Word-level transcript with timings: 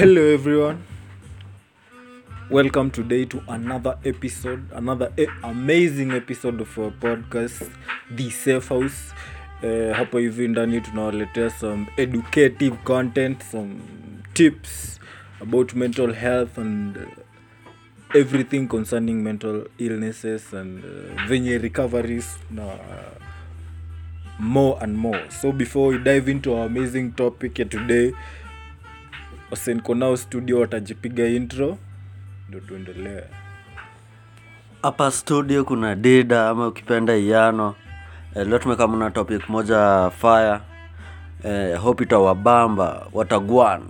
Hello, 0.00 0.22
everyone. 0.32 0.82
Welcome 2.48 2.90
today 2.90 3.26
to 3.26 3.42
another 3.48 3.98
episode, 4.02 4.62
another 4.72 5.12
e- 5.18 5.26
amazing 5.44 6.12
episode 6.12 6.58
of 6.58 6.78
our 6.78 6.90
podcast, 6.90 7.68
The 8.10 8.30
Safe 8.30 8.66
House. 8.68 9.12
Uh, 9.62 9.92
hapo 9.96 10.18
hivi 10.18 10.48
ndani 10.48 10.80
tunawaletea 10.80 11.50
some 11.50 11.86
educative 11.96 12.76
content, 12.84 13.42
some 13.52 13.74
tips 14.32 15.00
about 15.40 15.74
mental 15.74 16.12
health 16.14 16.58
and 16.58 16.96
uh, 16.96 18.16
everything 18.20 18.66
concerning 18.68 19.22
mental 19.22 19.64
illnesses 19.78 20.54
and 20.54 20.84
uh, 20.84 21.26
venye 21.28 21.58
recoveries 21.58 22.38
na 22.50 22.66
uh, 22.66 22.80
more 24.38 24.78
and 24.80 24.96
more. 24.96 25.30
So 25.30 25.52
before 25.52 25.88
we 25.88 25.98
dive 25.98 26.30
into 26.30 26.54
our 26.54 26.66
amazing 26.66 27.12
topic 27.12 27.54
today, 27.54 28.12
wasenko 29.50 29.94
nao 29.94 30.16
studio 30.16 30.60
watajipiga 30.60 31.26
intro 31.26 31.78
ndo 32.48 32.60
tuendelee 32.60 33.22
hapa 34.82 35.10
studio 35.10 35.64
kuna 35.64 35.94
dida 35.94 36.48
ama 36.48 36.66
ukipenda 36.66 37.16
iano 37.16 37.74
eh, 38.34 38.46
leo 38.46 38.58
tumekamna 38.58 38.98
na 39.04 39.10
topic 39.10 39.48
moja 39.48 40.10
fire 40.20 40.58
eh, 41.44 41.78
hope 41.80 42.04
itawabamba 42.04 43.06
watagwan 43.12 43.82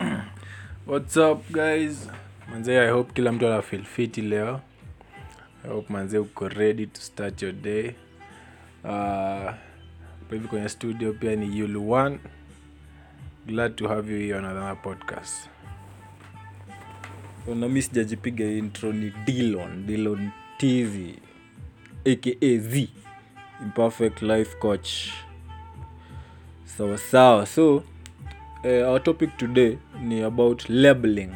What's 0.86 1.16
up 1.16 1.50
guys? 1.50 2.08
manzee 2.50 2.78
I 2.78 2.90
hope 2.90 3.12
kila 3.12 3.32
mtu 3.32 3.46
ana 3.46 3.62
feel 3.62 3.84
fiti 3.84 4.22
leo. 4.22 4.60
I 5.64 5.68
hope 5.68 5.92
manzee 5.92 6.18
uko 6.18 6.48
ready 6.48 6.86
to 6.86 7.00
start 7.00 7.42
your 7.42 7.52
day. 7.52 7.94
Uh, 8.84 9.50
hivi 10.34 10.48
kwenye 10.48 10.68
studio 10.68 11.12
pia 11.12 11.36
ni 11.36 11.46
Yulu1. 11.62 12.18
Glad 13.46 13.74
to 13.76 13.88
have 13.88 14.12
you 14.12 14.18
here 14.20 14.34
on 14.38 14.44
another 14.44 14.82
podcast. 14.82 15.48
So, 17.46 17.54
na 17.54 17.68
mi 17.68 17.82
sijajipiga 17.82 18.44
intro 18.44 18.92
ni 18.92 19.12
dilon 19.24 19.86
dilon 19.86 20.30
TV 20.58 21.14
aka 22.04 22.58
z 22.58 22.88
imperfect 23.62 24.22
life 24.22 24.56
coach 24.58 24.88
sawa 26.64 26.98
sawa 26.98 27.46
so 27.46 27.76
uh, 27.76 27.82
our 28.88 29.02
topic 29.02 29.36
today 29.36 29.78
ni 30.02 30.22
about 30.22 30.68
labeling 30.68 31.30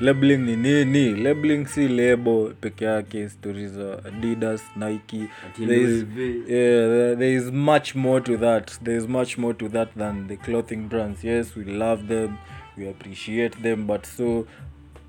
labeling 0.00 0.38
ni 0.46 0.56
nini? 0.56 1.14
Labeling 1.22 1.66
si 1.66 1.88
lebo 1.88 2.52
peke 2.60 2.84
yake 2.84 3.28
stori 3.28 3.66
za 3.68 4.04
adidas 4.04 4.62
nike. 4.76 5.28
There 5.58 5.80
is, 5.82 6.04
yeah, 6.48 7.16
there, 7.18 7.34
is 7.36 7.50
much 7.52 7.94
more 7.94 8.20
to 8.20 8.36
that. 8.36 8.78
There 8.82 8.96
is 8.96 9.06
much 9.08 9.38
more 9.38 9.54
to 9.54 9.68
that 9.68 9.88
than 9.96 10.26
the 10.28 10.36
clothing 10.36 10.88
brands. 10.88 11.24
Yes 11.24 11.56
we 11.56 11.64
love 11.64 12.06
them 12.08 12.38
we 12.76 12.88
appreciate 12.88 13.62
them 13.62 13.86
but 13.86 14.06
so 14.06 14.46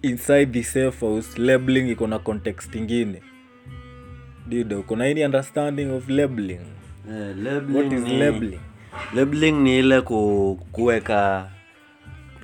inside 0.04 0.52
the 0.54 0.64
safe 0.64 1.00
house 1.00 1.38
labeling 1.38 1.90
iko 1.90 2.08
na 2.08 2.20
context 2.20 2.76
ingine. 2.76 3.22
Dida 4.48 4.78
uko 4.78 4.96
na 4.96 5.06
any 5.06 5.24
understanding 5.24 5.90
of 5.92 6.10
labeling? 6.10 6.60
Yeah, 7.10 7.34
labeling 7.38 7.76
what 7.76 7.94
is 7.94 8.04
ni- 8.04 8.20
labeling? 8.20 8.60
labeling 9.16 9.52
ni 9.64 9.80
ile 9.80 10.02
ku, 10.02 10.60
kuweka 10.72 11.50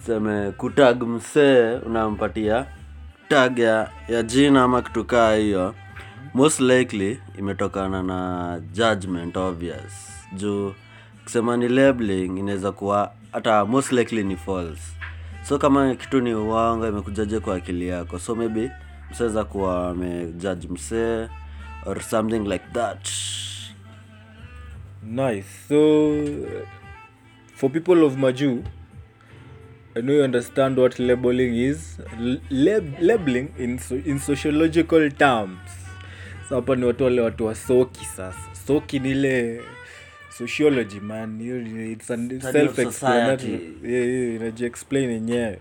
seme 0.05 0.51
kutag 0.51 1.03
msee 1.03 1.73
unampatia 1.85 2.65
tag 3.27 3.59
ya, 3.59 3.89
ya 4.07 4.23
jina 4.23 4.63
ama 4.63 4.81
kitu 4.81 5.05
kaa 5.05 5.35
hiyo 5.35 5.75
most 6.33 6.59
likely 6.59 7.19
imetokana 7.39 8.03
na 8.03 8.61
judgment 8.73 9.37
obvious. 9.37 10.11
Juu 10.35 10.73
kusema 11.23 11.57
ni 11.57 11.67
labeling 11.67 12.37
inaweza 12.39 12.71
kuwa 12.71 13.11
hata 13.31 13.65
most 13.65 13.91
likely 13.91 14.23
ni 14.23 14.35
false. 14.37 14.81
So 15.43 15.57
kama 15.57 15.95
kitu 15.95 16.21
ni 16.21 16.33
uwanga 16.33 16.87
imekujaje 16.87 17.39
kwa 17.39 17.55
akili 17.55 17.87
yako. 17.87 18.19
So 18.19 18.35
maybe 18.35 18.71
mseweza 19.11 19.43
kuwa 19.43 19.89
amejudge 19.89 20.67
msee 20.67 21.27
or 21.85 22.01
something 22.01 22.39
like 22.39 22.65
that. 22.73 23.09
Nice. 25.03 25.45
So, 25.69 26.13
for 27.55 27.69
people 27.71 28.03
of 28.03 28.17
Maju, 28.17 28.63
I 28.65 28.78
know 30.01 30.15
you 30.15 30.23
understand 30.23 30.79
what 30.79 30.99
labeling 30.99 31.55
is. 31.55 31.97
Lab- 32.49 32.99
labeling 33.01 33.47
in, 33.59 33.79
so, 33.79 33.95
in 33.95 34.19
sociological 34.19 35.11
terms. 35.11 35.59
So 36.49 36.55
hapa 36.55 36.75
ni 36.75 36.85
watu 36.85 37.03
wale 37.03 37.21
watu 37.21 37.45
wa 37.45 37.55
soki 37.55 38.05
sasa. 38.05 38.39
Soki 38.67 38.99
ni 38.99 39.11
ile 39.11 39.61
sociology 40.37 40.99
man. 40.99 41.41
Inajiexplain 43.83 45.09
yenyewe. 45.11 45.59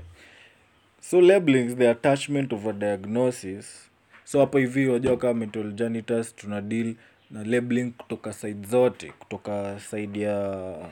So 1.01 1.21
labeling 1.21 1.67
is 1.67 1.77
the 1.77 1.91
attachment 1.91 2.53
of 2.53 2.67
a 2.67 2.73
diagnosis. 2.73 3.91
So 4.25 4.41
hapa 4.41 4.59
hivi 4.59 4.87
wajua 4.87 5.17
kama 5.17 5.35
mental 5.35 5.73
janitors 5.73 6.37
tuna 6.37 6.61
deal 6.61 6.95
na 7.31 7.45
labeling 7.45 7.91
kutoka 7.91 8.33
side 8.33 8.67
zote, 8.67 9.13
kutoka 9.19 9.81
side 9.91 10.21
ya 10.21 10.51
um, 10.81 10.87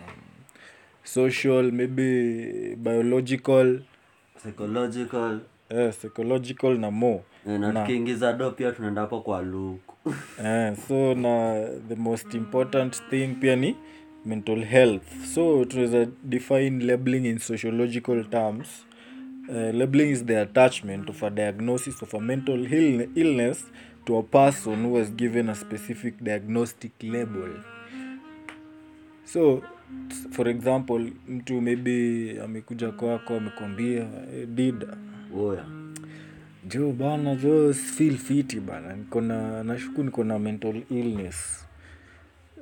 social, 1.06 1.72
maybe 1.72 2.76
biological, 2.76 3.80
psychological. 4.42 5.40
Eh, 5.70 5.92
psychological 5.92 6.78
na 6.78 6.90
more. 6.90 7.22
Eh, 7.48 7.60
na 7.60 7.72
tukiingiza 7.72 8.32
do 8.32 8.50
pia 8.50 8.72
tunaenda 8.72 9.00
hapo 9.00 9.20
kwa 9.20 9.42
luku 9.42 9.94
Eh, 10.44 10.76
so 10.88 11.14
na 11.14 11.64
the 11.88 11.94
most 11.94 12.34
important 12.34 13.02
thing 13.10 13.28
pia 13.40 13.56
ni 13.56 13.76
mental 14.24 14.64
health. 14.64 15.02
So 15.34 15.64
tunaweza 15.64 16.06
define 16.24 16.84
labeling 16.84 17.26
in 17.26 17.38
sociological 17.38 18.24
terms. 18.24 18.86
Uh, 19.48 19.54
labeling 19.74 20.10
is 20.10 20.24
the 20.24 20.40
attachment 20.40 21.08
of 21.10 21.22
a 21.22 21.30
diagnosis 21.30 22.02
of 22.02 22.14
a 22.14 22.20
mental 22.20 22.72
ill- 22.72 23.08
illness 23.14 23.64
to 24.04 24.18
a 24.18 24.22
person 24.22 24.84
who 24.84 24.97
has 24.98 25.10
given 25.12 25.48
a 25.48 25.54
specific 25.54 26.14
diagnostic 26.22 26.92
label. 27.02 27.48
So 29.24 29.62
for 30.30 30.48
example 30.48 31.12
mtu 31.28 31.60
maybe 31.60 32.41
amekuja 32.44 32.91
kwako 32.91 33.36
amekwambia 33.36 34.03
eh, 34.34 34.48
dida. 34.48 34.97
Oya. 35.38 35.65
Jo 36.68 36.92
bana 36.92 37.34
jo 37.34 37.74
feel 37.74 38.16
fiti 38.16 38.60
bana. 38.60 38.97
Niko 38.97 39.21
na 39.21 39.65
nashuku 39.65 40.03
niko 40.03 40.24
na 40.24 40.38
mental 40.38 40.83
illness. 40.91 41.66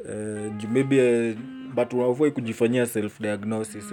Uh, 0.05 0.57
ju 0.57 0.69
maybe 0.69 1.31
uh, 1.31 1.39
but 1.75 1.93
unavoi 1.93 2.31
kujifanyia 2.31 2.87
self 2.87 3.21
diagnosis. 3.21 3.85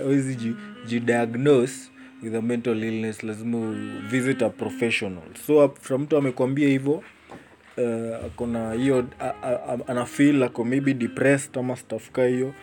Awezi 0.00 0.54
jidiagnose 0.86 1.90
with 2.22 2.34
a 2.34 2.42
mental 2.42 2.82
illness. 2.84 3.22
Lazima 3.22 3.72
visit 4.10 4.42
a 4.42 4.50
professional. 4.50 5.22
So 5.46 5.74
from 5.80 6.02
mtu 6.02 6.16
amekwambia 6.16 6.68
hivyo 6.68 7.02
uh, 7.76 8.26
akona 8.26 8.72
hiyo 8.72 9.06
a- 9.20 9.24
a- 9.42 9.72
a- 9.72 9.88
ana 9.88 10.04
feel 10.06 10.42
ako 10.42 10.64
maybe 10.64 10.94
depressed 10.94 11.58
ama 11.58 11.76
stafuka 11.76 12.22
ka 12.22 12.28
hiyo 12.28 12.54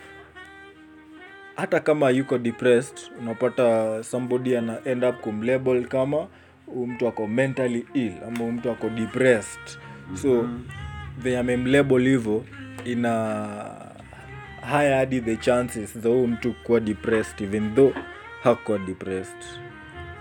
hata 1.55 1.79
kama 1.79 2.09
yuko 2.09 2.37
depressed 2.37 2.99
unapata 3.19 4.03
somebody 4.03 4.57
ana 4.57 4.77
end 4.85 5.03
up 5.03 5.15
kumlabel 5.21 5.85
kama 5.87 6.27
mtu 6.87 7.07
ako 7.07 7.27
mentally 7.27 7.85
ill 7.93 8.13
ama 8.27 8.51
mtu 8.51 8.71
ako 8.71 8.89
depressed. 8.89 9.77
So 10.21 10.49
venye 11.17 11.37
amemlabel 11.37 12.01
hivyo 12.07 12.45
ina 12.85 13.45
high 14.61 14.93
hadi 14.93 15.21
the 15.21 15.37
chances 15.37 15.97
za 15.97 16.09
huyu 16.09 16.27
mtu 16.27 16.53
kuwa 16.53 16.79
depressed 16.79 17.41
even 17.41 17.75
though 17.75 17.93
hakuwa 18.43 18.77
depressed. 18.79 19.43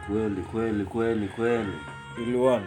Kweli 0.06 0.43
kweli 0.53 0.85
kweli 0.85 1.29
kweli. 1.29 1.73
Iliwan 2.23 2.62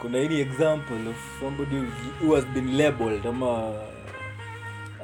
kuna 0.00 0.18
any 0.18 0.40
example 0.40 1.08
of 1.10 1.16
somebody 1.40 1.76
who- 2.20 2.34
has 2.34 2.46
been 2.46 2.76
labeled 2.76 3.26
ama 3.26 3.74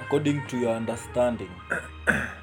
according 0.01 0.41
to 0.47 0.57
your 0.57 0.77
understanding? 0.77 1.51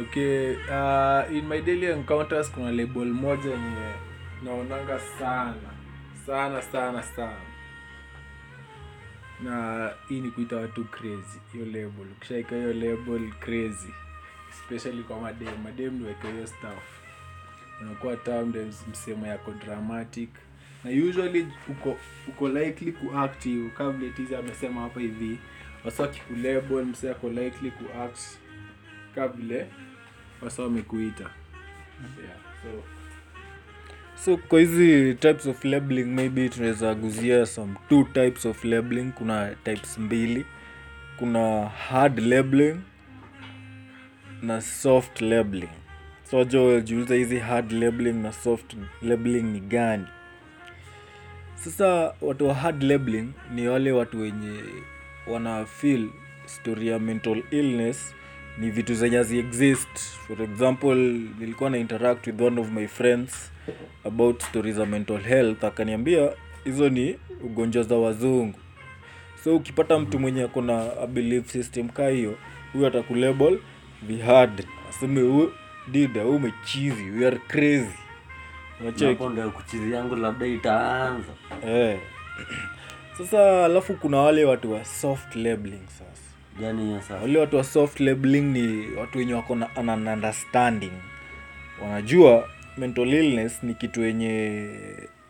Okay, 0.00 0.56
uh, 0.70 1.36
in 1.36 1.46
my 1.46 1.60
daily 1.60 1.86
encounters 1.86 2.50
kuna 2.50 2.72
label 2.72 3.04
moja 3.04 3.50
yenye 3.50 3.92
naonanga 4.44 5.00
sana 5.18 5.54
sana 6.26 6.62
sana 6.62 7.02
sana. 7.02 7.36
Na 9.40 9.90
hii 10.08 10.20
ni 10.20 10.30
kuita 10.30 10.56
watu 10.56 10.84
crazy 10.84 11.40
hiyo 11.52 11.64
label. 11.66 12.06
Ukishaika 12.16 12.56
hiyo 12.56 12.72
label 12.72 13.32
crazy 13.40 13.92
especially 14.50 15.02
kwa 15.02 15.20
madem 15.20 15.62
madem 15.64 15.94
niweke 15.98 16.30
hiyo 16.32 16.46
stuff. 16.46 16.84
Unakuwa 17.80 18.16
termed 18.16 18.56
as 18.68 18.88
msemo 18.88 19.26
yako 19.26 19.50
dramatic 19.50 20.30
na 20.84 20.90
usually 20.90 21.46
uko 21.68 21.96
uko 22.28 22.48
likely 22.48 22.92
kuact 22.92 23.44
hiyo 23.44 23.70
kabla 23.78 24.08
tiza 24.10 24.38
amesema 24.38 24.80
hapa 24.80 25.00
hivi. 25.00 25.38
Wasa 25.84 26.08
kikulabel 26.08 26.84
mse 26.84 27.10
ako 27.10 27.28
likely 27.28 27.70
kuact 27.70 28.18
ka 29.14 29.28
vile 29.28 29.66
wasa 30.42 30.62
wamekuita. 30.62 31.30
Yeah, 32.22 32.36
so. 32.62 32.82
So 34.24 34.36
kwa 34.36 34.60
hizi 34.60 35.14
types 35.14 35.46
of 35.46 35.64
labeling 35.64 36.04
maybe 36.04 36.48
tunaweza 36.48 36.94
guzia 36.94 37.46
some 37.46 37.74
two 37.88 38.04
types 38.04 38.46
of 38.46 38.64
labeling. 38.64 39.12
Kuna 39.12 39.54
types 39.64 39.98
mbili. 39.98 40.46
Kuna 41.18 41.66
hard 41.68 42.18
labeling 42.18 42.80
na 44.42 44.60
soft 44.60 45.20
labeling. 45.20 45.68
So 46.30 46.44
jo 46.44 46.80
jiuliza 46.80 47.14
hizi 47.14 47.38
hard 47.38 47.72
labeling 47.72 48.12
na 48.12 48.32
soft 48.32 48.76
labeling 49.02 49.42
ni 49.42 49.60
gani 49.60 50.06
sasa 51.64 52.14
watu 52.20 52.48
wa 52.48 52.54
hard 52.54 52.82
labeling 52.82 53.28
ni 53.54 53.68
wale 53.68 53.92
watu 53.92 54.20
wenye 54.20 54.60
wana 55.26 55.64
feel 55.66 56.08
story 56.46 56.88
ya 56.88 56.98
mental 56.98 57.42
illness. 57.50 58.14
Ni 58.58 58.70
vitu 58.70 58.94
zenye 58.94 59.16
hazi 59.16 59.38
exist. 59.38 59.98
For 60.26 60.42
example 60.42 60.94
nilikuwa 61.38 61.70
na 61.70 61.78
interact 61.78 62.26
with 62.26 62.40
one 62.40 62.60
of 62.60 62.70
my 62.70 62.86
friends 62.86 63.52
about 64.04 64.42
stories 64.42 64.76
za 64.76 64.86
mental 64.86 65.18
health. 65.20 65.64
Akaniambia 65.64 66.32
hizo 66.64 66.88
ni 66.88 67.16
ugonjwa 67.44 67.82
za 67.82 67.96
wazungu. 67.96 68.58
So 69.44 69.56
ukipata 69.56 69.98
mtu 69.98 70.18
mwenye 70.18 70.42
ako 70.42 70.62
na 70.62 70.92
a 71.02 71.06
belief 71.06 71.50
system 71.50 71.88
ka 71.88 72.08
hiyo 72.08 72.34
huyo 72.72 72.86
atakulabel 72.86 73.58
vihad, 74.02 74.64
aseme 74.90 75.20
"Hu- 75.22 75.52
dida 75.90 76.22
hu 76.22 76.30
umechizi 76.36 77.10
we 77.10 77.26
are 77.26 77.36
crazy? 77.48 77.98
Hapo 79.08 79.28
ndio 79.30 79.52
yangu 79.90 80.16
labda 80.16 80.46
itaanza. 80.46 81.32
Eh. 81.66 81.98
sasa 83.18 83.64
alafu 83.64 83.94
kuna 83.94 84.16
wale 84.18 84.44
watu 84.44 84.72
wa 84.72 84.84
soft 84.84 85.36
labeling 85.36 85.82
sasa. 85.88 86.22
Gani 86.60 86.92
ya 86.92 87.00
sasa? 87.02 87.14
Wale 87.16 87.38
watu 87.38 87.56
wa 87.56 87.64
soft 87.64 88.00
labeling 88.00 88.40
ni 88.42 88.86
watu 88.96 89.18
wenye 89.18 89.34
wako 89.34 89.54
na 89.54 89.76
an 89.76 90.08
understanding. 90.08 90.92
Wanajua 91.82 92.48
mental 92.76 93.08
illness 93.08 93.62
ni 93.62 93.74
kitu 93.74 94.02
yenye 94.02 94.68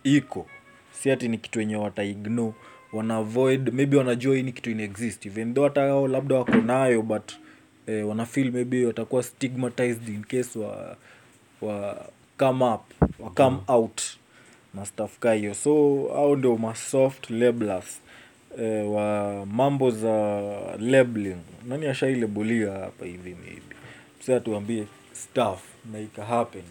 iko. 0.05 0.47
Si 0.93 1.11
ati 1.11 1.29
ni 1.29 1.39
kitu 1.39 1.61
yenye 1.61 1.77
wataignore 1.77 2.53
wana 2.93 3.17
avoid 3.17 3.73
maybe 3.73 3.97
wanajua 3.97 4.37
hii 4.37 4.43
ni 4.43 4.53
kitu 4.53 4.71
ina 4.71 4.83
exist. 4.83 5.27
Even 5.27 5.55
though 5.55 5.65
hata 5.65 5.81
wao 5.81 6.09
labda 6.09 6.35
wako 6.37 6.53
nayo 6.57 7.03
but 7.03 7.33
eh, 7.87 8.09
wana 8.09 8.27
feel 8.27 8.53
maybe 8.53 8.87
watakuwa 8.87 9.23
stigmatized 9.23 10.09
in 10.09 10.25
case 10.25 10.59
wa, 10.59 10.97
wa 11.61 12.07
come 12.49 12.65
up 12.65 12.83
wa 13.19 13.31
come 13.31 13.57
out 13.69 14.03
na 14.75 14.87
stuff 14.87 15.19
ka 15.19 15.33
hiyo. 15.33 15.55
So 15.55 15.71
au 16.17 16.37
ndio 16.37 16.57
masoft 16.57 17.31
labelers 17.31 18.01
eh, 18.59 18.91
wa 18.93 19.47
mambo 19.47 19.91
za 19.91 20.41
labeling. 20.79 21.37
Nani 21.67 21.87
ashailebulia 21.87 22.73
hapa 22.73 23.05
hivi 23.05 23.35
maybe? 23.45 23.77
Sa 24.27 24.41
tuambie 24.41 24.87
staff 25.13 25.61
na 25.93 26.01
ika 26.01 26.25
happen. 26.25 26.63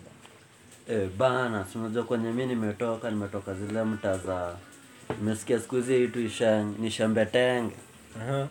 E, 0.89 1.09
bana 1.17 1.63
tunajua 1.63 1.81
unajua 1.85 2.03
kwenye 2.03 2.31
mi 2.31 2.45
nimetoka 2.45 3.09
nimetoka 3.11 3.53
zile 3.53 3.83
mta 3.83 4.17
za 4.17 4.55
nimesikia 5.19 5.59
siku 5.59 5.75
hizi 5.75 6.03
itu 6.03 6.19
ni 6.79 6.91
shembetenge 6.91 7.75
Aha. 8.21 8.47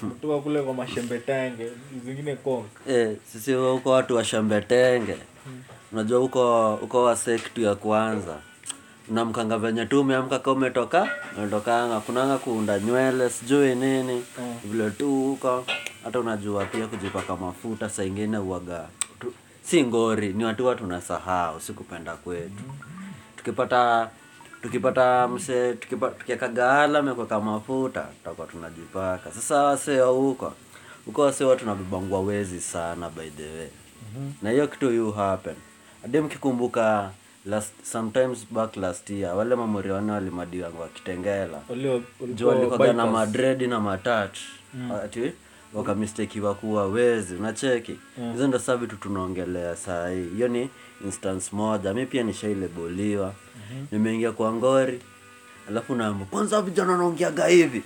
kutoka 0.00 0.38
kule 0.40 0.62
kwa 0.62 0.74
mashembetenge 0.74 1.70
zingine 2.04 2.36
kong 2.36 2.64
e, 2.88 3.16
sisi 3.32 3.52
huko 3.52 3.90
watu 3.90 4.16
wa 4.16 4.24
shambetenge 4.24 5.16
unajua 5.94 6.20
uko 6.20 6.76
huko 6.76 7.02
wa 7.04 7.16
sekti 7.16 7.62
ya 7.62 7.74
kwanza 7.74 8.36
unamkanga 9.10 9.58
venye 9.58 9.86
tu 9.86 10.00
umeamka 10.00 10.38
ka 10.38 10.52
umetoka 10.52 11.08
umetokanga 11.38 12.00
kunanga 12.00 12.38
kuunda 12.38 12.78
nywele 12.78 13.30
sijui 13.30 13.74
nini 13.74 14.24
vile 14.64 14.90
tu 14.90 15.10
huko. 15.10 15.64
Hata 16.04 16.20
unajua 16.20 16.64
pia 16.64 16.86
kujipaka 16.86 17.36
mafuta 17.36 17.88
saa 17.90 18.02
ingine 18.04 18.38
uaga 18.38 18.88
si 19.62 19.82
ngori 19.84 20.32
ni 20.32 20.44
watu 20.44 20.66
watu 20.66 20.80
tunasahau 20.84 21.60
si 21.60 21.72
kupenda 21.72 22.16
kwetu. 22.16 22.62
Tukipata 23.36 24.10
tukipata 24.62 25.28
mse 25.28 25.72
tukieka 26.18 26.48
gaala 26.48 27.02
mekweka 27.02 27.40
mafuta 27.40 28.00
tutakuwa 28.00 28.46
tunajipaka. 28.46 29.32
Sasa 29.32 29.62
wasee 29.62 30.00
wa 30.00 30.08
huko 30.10 30.52
huko 31.06 31.22
wasee 31.22 31.44
wa 31.44 31.56
tunabebangwa 31.56 32.20
wezi 32.20 32.60
sana 32.60 33.10
by 33.10 33.30
the 33.30 33.58
way. 33.58 33.68
Na 34.42 34.50
hiyo 34.50 34.66
kitu 34.68 34.90
you 34.90 35.12
happen 35.12 35.54
hadi 36.04 36.20
kikumbuka 36.28 37.10
last 37.48 37.72
sometimes 37.82 38.44
back 38.50 38.76
last 38.76 39.08
year 39.10 39.32
wale 39.36 39.54
mamori 39.56 39.90
wane 39.90 40.12
walimadiwanga 40.12 40.78
wakitengela 40.78 41.60
juu 42.34 42.48
walikoga 42.48 42.92
na 42.92 43.06
madredi 43.06 43.66
na 43.66 43.80
matach. 43.80 44.38
Ati 45.04 45.32
wakamistekiwa 45.74 46.54
kuwa 46.54 46.86
wezi 46.86 47.34
unacheki? 47.34 47.98
Hizo 48.32 48.48
ndo 48.48 48.58
saa 48.58 48.76
vitu 48.76 48.96
tunaongelea 48.96 49.76
saa 49.76 50.08
hii 50.08 50.28
hiyo 50.28 50.48
ni 50.48 50.70
instance 51.04 51.56
moja. 51.56 51.94
Mi 51.94 52.06
pia 52.06 52.22
nishaileboliwa 52.22 53.34
nimeingia 53.92 54.32
kwa 54.32 54.52
ngori. 54.52 55.00
Alafu 55.68 55.94
naamba 55.94 56.24
kwanza 56.24 56.62
vijana 56.62 56.96
naongeaga 56.98 57.46
hivi. 57.46 57.82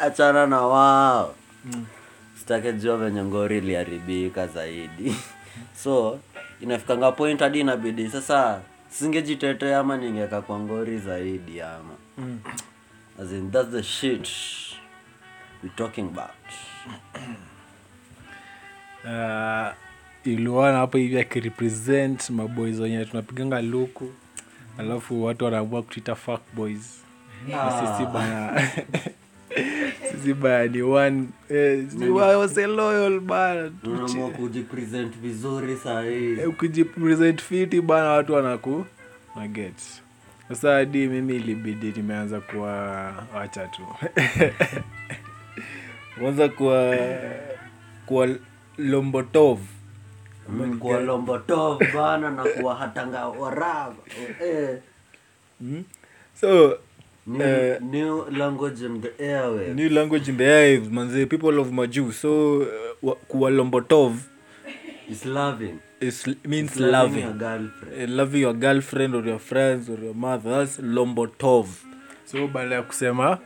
Achana 0.00 0.46
na 0.46 0.60
wao. 0.62 1.34
Sitake 2.38 2.72
jua 2.72 2.96
venye 2.96 3.24
ngori 3.24 3.58
iliharibika 3.58 4.46
zaidi. 4.46 5.16
So 5.82 6.18
inafikanga 6.60 7.12
point 7.12 7.40
hadi 7.40 7.60
inabidi. 7.60 8.08
Sasa 8.10 8.60
singejitetea 8.88 9.78
ama 9.78 9.96
ningeka 9.96 10.42
kwa 10.42 10.58
ngori 10.58 10.98
zaidi 10.98 11.60
ama. 11.60 11.94
Mm. 12.18 12.38
as 13.22 13.32
in 13.32 13.50
that's 13.50 13.70
the 13.70 13.82
shit 13.82 14.28
we 15.62 15.68
talking 15.76 16.08
about. 16.08 16.30
Uh, 19.04 19.72
iliona 20.24 20.78
hapo 20.78 20.98
hivi 20.98 21.18
akirepresent 21.20 22.30
maboys 22.30 22.78
wenye 22.80 23.04
tunapiganga 23.04 23.62
luku 23.62 24.12
alafu 24.78 25.24
watu 25.24 25.44
wanaamua 25.44 25.82
kutita 25.82 26.14
fuck 26.14 26.40
boys. 26.54 27.04
Na 27.48 27.70
sisi 27.70 28.10
bana 28.12 28.62
sisi 30.12 30.34
bani 30.34 30.68
ni 30.68 30.82
one 30.82 31.28
eh, 31.48 31.84
wase 32.38 32.66
loyal 32.66 33.20
bana 33.20 33.70
kujipresent 34.36 35.18
vizuri 35.18 35.76
sahii 35.76 36.36
Eh, 36.40 37.36
fiti 37.40 37.80
bana 37.80 38.08
watu 38.08 38.32
wanaku 38.34 38.84
naget 39.36 40.02
sasa 40.50 40.72
hadi 40.72 41.06
mimi 41.06 41.36
ilibidi 41.36 41.92
nimeanza 41.96 42.40
kuwa 42.40 42.72
wacha 43.34 43.66
tu. 43.66 43.82
Kwanza 46.20 46.48
kuwa 46.48 46.96
kuwa 48.06 48.28
lombotov. 48.78 49.58
Kuwa 50.78 51.00
lombotov 51.00 51.78
bana 51.94 52.30
na 52.30 52.44
kuwa 52.54 52.74
hatanga 52.74 53.26
waraba 53.28 53.94
eh. 54.42 54.78
mm? 55.60 55.84
so 56.40 56.78
new, 57.26 57.42
Eh. 57.42 57.78
new 57.80 58.24
language 58.30 58.82
in 58.86 59.00
the 59.00 59.08
airwaves. 59.18 59.74
new 59.74 59.88
language 59.88 60.28
in 60.30 60.36
the 60.36 60.44
air 60.44 60.80
manze 60.90 61.26
people 61.26 61.58
of 61.60 61.72
maju 61.72 62.12
so 62.12 62.62
uh, 62.62 62.66
wa- 63.02 63.16
is 65.10 65.24
loving. 65.24 65.78
Is, 66.00 66.26
means 66.44 66.70
It's 66.70 66.80
loving 66.80 66.92
loving. 66.92 67.24
your 67.24 67.32
girlfriend. 67.34 68.02
Uh, 68.10 68.16
loving 68.16 68.40
your 68.40 68.54
girlfriend 68.54 69.14
or 69.14 69.24
your 69.26 69.38
friends 69.38 69.88
or 69.90 69.98
your 70.04 70.14
mother 70.14 70.50
that's 70.50 70.78
lombotov. 70.78 71.66
So 72.24 72.46
baada 72.48 72.74
ya 72.74 72.82
kusema 72.82 73.38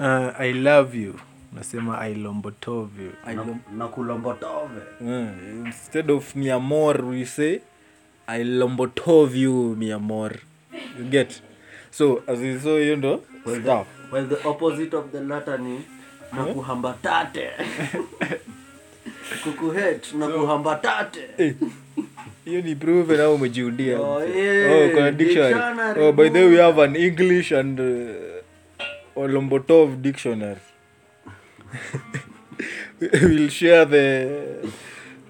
uh, 0.00 0.40
i 0.40 0.52
love 0.52 0.98
you 0.98 1.14
nasema 1.52 1.98
i 2.00 2.14
lombotov. 2.14 2.88
You 3.00 3.34
na, 3.34 3.44
na 3.76 3.88
kulombotov. 3.88 4.70
Mm, 5.00 5.66
instead 5.66 6.10
of 6.10 6.34
mi 6.36 6.50
amor 6.50 7.04
we 7.04 7.24
say 7.26 7.60
i 8.26 8.44
lombotov 8.44 9.36
you 9.36 9.76
mi 9.78 9.92
amor 9.92 10.32
you 10.98 11.04
get 11.04 11.42
so 11.92 12.22
as 12.26 12.62
so 12.62 12.78
hiyo 12.78 12.96
ndo 12.96 13.22
well 14.12 14.28
the 14.28 14.48
opposite 14.48 14.96
of 14.96 15.12
the 15.12 15.20
latter 15.20 15.60
ni 15.60 15.80
na 16.32 16.44
kuhambatate. 16.44 17.50
Kukuhet 19.44 20.14
na 20.14 20.28
kuhambatate. 20.28 21.20
Eh, 21.38 21.54
hiyo 22.44 22.60
ni 22.62 22.74
proven 22.76 23.20
au 23.20 23.34
umejiundia? 23.34 24.00
Oh, 24.00 24.24
yeah, 24.24 24.72
oh, 24.72 24.88
kuna 24.90 25.10
dictionary. 25.10 25.54
dictionary, 25.54 26.04
oh, 26.04 26.12
by 26.12 26.28
the 26.30 26.38
way 26.38 26.48
we 26.48 26.56
have 26.56 26.82
an 26.82 26.96
english 26.96 27.52
and 27.52 27.80
uh, 27.80 29.26
lombotov 29.28 29.96
dictionary. 30.02 30.60
We'll 33.00 33.48
share 33.48 33.84
the 33.84 34.70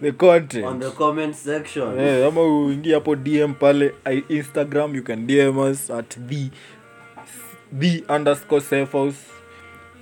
the 0.03 0.13
content. 0.13 0.65
On 0.67 0.79
the 0.81 0.91
comment 0.91 1.35
section. 1.35 1.99
Yeah, 2.01 2.29
ama 2.29 2.43
uingie 2.43 2.95
hapo 2.95 3.17
dm 3.17 3.55
pale 3.55 3.93
I- 4.05 4.25
instagram 4.29 4.95
you 4.97 5.03
can 5.03 5.27
dm 5.27 5.59
us 5.59 5.91
at 5.91 6.19
the 6.29 6.51
the 7.79 8.05
underscore 8.09 8.61
safehouse 8.61 9.17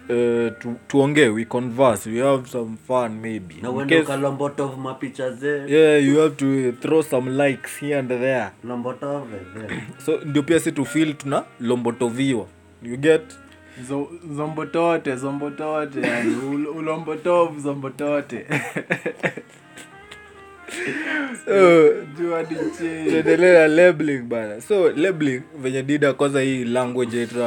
uh, 0.09 0.51
tu, 0.59 0.75
tuongee 0.89 1.29
we 1.29 1.45
converse 1.45 2.11
we 2.11 2.19
have 2.19 2.49
some 2.49 2.77
fun 2.89 3.21
maybe. 3.21 3.55
Na 3.63 3.71
uende 3.71 4.03
case- 4.03 4.77
mapicha 4.77 5.31
ze 5.31 5.49
yeah 5.69 5.99
you 6.05 6.19
have 6.21 6.35
to 6.37 6.73
throw 6.81 7.03
some 7.03 7.31
likes 7.47 7.81
here 7.81 7.99
and 7.99 8.09
there. 8.09 8.51
Lombotove 8.65 9.39
ze. 9.55 9.77
so 10.07 10.21
ndio 10.25 10.43
pia 10.43 10.61
si 10.61 10.73
tufil 10.73 11.15
tuna 11.15 11.45
lombotoviwa 11.61 12.47
you 12.83 12.97
get? 12.97 13.23
Zombotote 14.37 15.17
zombotote 15.17 16.01
yani 16.01 16.35
ul- 16.35 16.67
ulombotov 16.77 17.59
zombotote 17.59 18.47
tuendelee 23.09 23.53
na 23.59 23.69
labeling 23.69 24.23
bana. 24.23 24.61
So 24.61 24.91
labeling 24.91 25.43
venye 25.63 25.83
dida 25.83 26.13
kwanza 26.13 26.41
hii 26.41 26.65
language 26.65 27.17
yetu 27.19 27.45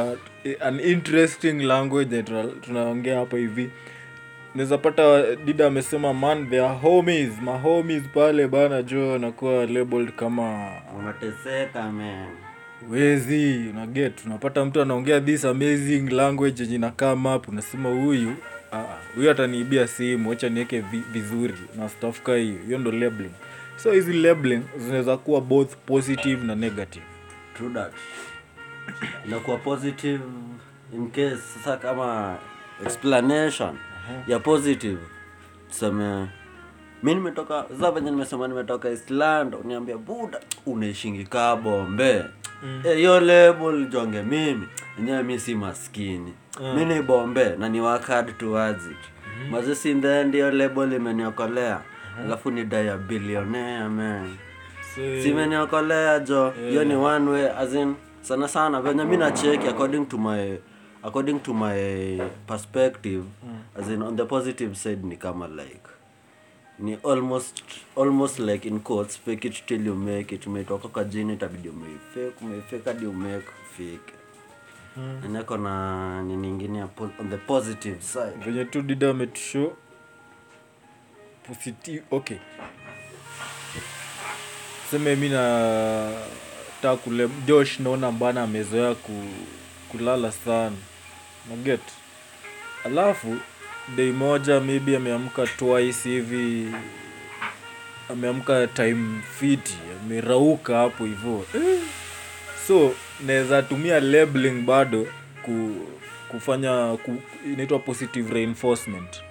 an 0.60 0.80
interesting 0.80 1.52
language 1.62 2.16
yetu 2.16 2.32
tunaongea 2.60 3.18
hapa 3.18 3.36
hivi. 3.36 3.70
Naweza 4.54 4.78
pata 4.78 5.36
dida 5.36 5.66
amesema 5.66 6.14
man 6.14 6.50
their 6.50 6.74
homies 6.82 7.30
mahomies 7.42 8.02
pale 8.14 8.48
bana 8.48 8.82
jo 8.82 9.14
anakuwa 9.14 9.66
labeled 9.66 10.12
kama 10.12 10.70
unateseka 10.98 11.82
man. 11.92 12.26
Wezi 12.90 13.64
unaget 13.70 14.26
unapata 14.26 14.64
mtu 14.64 14.82
anaongea 14.82 15.20
this 15.20 15.44
amazing 15.44 16.08
language 16.10 16.62
yenye 16.62 16.78
na 16.78 16.90
come 16.90 17.34
up 17.34 17.48
unasema 17.48 17.88
huyu 17.88 18.32
ah, 18.74 18.78
ah, 18.78 18.98
huyu 19.14 19.30
ataniibia 19.30 19.86
simu 19.86 20.28
wacha 20.30 20.48
niweke 20.48 20.80
vizuri 21.12 21.54
na 21.78 21.88
stuff 21.88 22.20
ka 22.22 22.34
hiyo. 22.36 22.58
Hiyo 22.66 22.78
ndo 22.78 22.92
labeling. 22.92 23.32
So 23.76 23.92
hizi 23.92 24.12
labeling 24.12 24.62
zinaweza 24.78 25.16
kuwa 25.16 25.40
both 25.40 25.76
positive 25.86 26.46
na 26.46 26.54
negative. 26.54 27.04
True 27.56 27.70
that. 27.74 27.92
Inakuwa 29.26 29.56
positive 29.56 30.20
in 30.94 31.10
case 31.10 31.36
sasa 31.36 31.76
kama 31.76 32.36
explanation 32.86 33.76
ya 34.28 34.38
positive 34.38 34.98
tuseme 35.68 36.28
mi 37.02 37.14
nimetoka 37.14 37.64
sasa 37.68 37.90
venye 37.90 38.10
nimesema 38.10 38.48
nimetoka 38.48 38.90
island 38.90 39.54
uniambia 39.54 39.96
buda 39.98 40.40
unaishingi 40.66 41.24
kaa 41.24 41.56
bombe 41.56 42.24
mm. 42.62 42.82
hiyo 42.96 43.20
label 43.20 43.86
jonge 43.88 44.22
mimi. 44.22 44.68
Enyewe 44.98 45.22
mi 45.22 45.38
si 45.40 45.54
maskini 45.54 46.34
mi 46.76 46.84
ni 46.84 47.02
bombe 47.02 47.56
na 47.58 47.68
ni 47.68 47.80
work 47.80 48.06
hard 48.06 48.38
towards 48.38 48.86
it. 48.86 48.96
Mazisi 49.50 49.90
in 49.90 50.00
the 50.02 50.20
end 50.20 50.34
hiyo 50.34 50.50
label 50.50 50.92
imeniokolea 50.92 51.80
alafu 52.20 52.50
ni 52.50 52.64
daya 52.64 52.96
billionaire 52.98 53.88
man. 53.88 54.36
Simeniokolea 55.22 56.18
jo. 56.18 56.50
Hiyo 56.50 56.84
ni 56.84 56.94
one 56.94 57.30
way 57.30 57.48
as 57.58 57.74
in 57.74 57.94
sana 58.22 58.48
sana. 58.48 58.80
Venye 58.80 59.04
mi 59.04 59.16
nacheki 59.16 59.68
according 59.68 60.06
to 60.06 60.18
my 60.18 60.56
according 61.02 61.40
to 61.42 61.54
my 61.54 62.18
perspective 62.46 63.24
as 63.80 63.88
in 63.88 64.02
on 64.02 64.16
the 64.16 64.24
positive 64.24 64.74
side 64.74 65.04
ni 65.06 65.16
kama 65.16 65.48
like 65.48 65.80
ni 66.78 66.98
almost 67.10 67.62
almost 67.96 68.38
like 68.38 68.68
in 68.68 68.80
quotes 68.80 69.18
fake 69.18 69.44
it 69.48 69.66
till 69.66 69.86
you 69.86 69.94
make 69.94 70.34
it. 70.34 70.46
Umetoka 70.46 70.88
kwa 70.88 71.04
jini 71.04 71.32
itabidi 71.32 71.68
umeifake 71.68 72.44
umeifake 72.44 72.90
hadi 72.90 73.06
umake 73.06 73.46
fake 73.76 74.14
mm. 74.96 75.32
nako 75.32 75.56
na 75.56 76.22
nini 76.22 76.48
ingine 76.48 76.78
ya 76.78 76.88
on 77.20 77.30
the 77.30 77.36
positive 77.36 78.02
side. 78.02 78.44
Venye 78.44 78.64
tu 78.64 78.82
dida 78.82 79.10
ametushow 79.10 79.72
positive 81.48 82.02
okay. 82.10 82.38
Seme 84.90 85.16
mi 85.16 85.28
na 85.28 86.10
ta 86.82 86.96
kule 86.96 87.28
josh 87.46 87.80
naona 87.80 88.10
mbana 88.12 88.42
amezoea 88.42 88.94
ku, 88.94 89.12
kulala 89.90 90.32
sana. 90.32 90.76
Naget 91.50 91.80
alafu 92.84 93.36
dei 93.96 94.12
moja 94.12 94.60
maybe 94.60 94.96
ameamka 94.96 95.46
twice 95.46 96.08
hivi 96.08 96.72
ameamka 98.10 98.66
time 98.66 99.22
fiti 99.38 99.74
amerauka 100.02 100.76
hapo 100.76 101.04
hivo. 101.04 101.44
So 102.66 102.94
naweza 103.26 103.62
tumia 103.62 104.00
labeling 104.00 104.62
bado 104.62 105.06
ku, 105.42 105.74
kufanya 106.28 106.96
ku, 107.04 107.16
inaitwa 107.52 107.78
positive 107.78 108.34
reinforcement. 108.34 109.22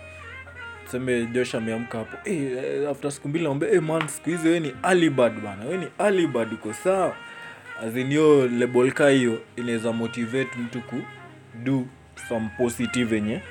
Seme 0.92 1.26
josh 1.26 1.56
ameamka 1.56 1.98
hapo 1.98 2.18
hey, 2.30 2.88
after 2.90 3.12
siku 3.12 3.28
mbili 3.30 3.44
naombe 3.46 3.68
hey, 3.70 3.80
man 3.80 4.08
siku 4.08 4.30
hizi 4.30 4.50
we 4.50 4.60
ni 4.60 4.74
alibad 4.84 5.40
bana 5.40 5.66
we 5.66 5.78
ni 5.78 5.88
alibad 5.98 6.54
uko 6.54 6.74
sawa? 6.74 7.16
Azinio 7.84 8.48
label 8.48 8.92
ka 8.92 9.10
hiyo 9.10 9.42
inaweza 9.56 9.92
motivate 9.94 10.58
mtu 10.60 10.82
ku 10.82 11.02
do 11.64 11.86
some 12.30 12.50
positive 12.58 13.16
yenye 13.16 13.42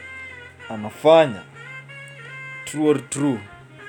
anafanya. 0.71 1.43
True 2.65 2.89
or 2.89 3.09
true? 3.11 3.39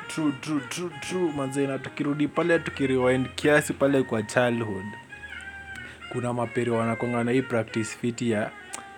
True 0.07 0.31
true 0.41 0.61
true 0.69 0.89
true 1.09 1.31
manzena 1.37 1.79
tukirudi 1.79 2.27
pale 2.27 2.59
tukiriwind 2.59 3.27
kiasi 3.35 3.73
pale 3.73 4.03
kwa 4.03 4.23
childhood 4.23 4.85
kuna 6.13 6.33
maperi 6.33 6.71
wanakonga 6.71 7.23
na 7.23 7.31
hii 7.31 7.41
practice 7.41 7.83
fiti 8.01 8.31
ya 8.31 8.51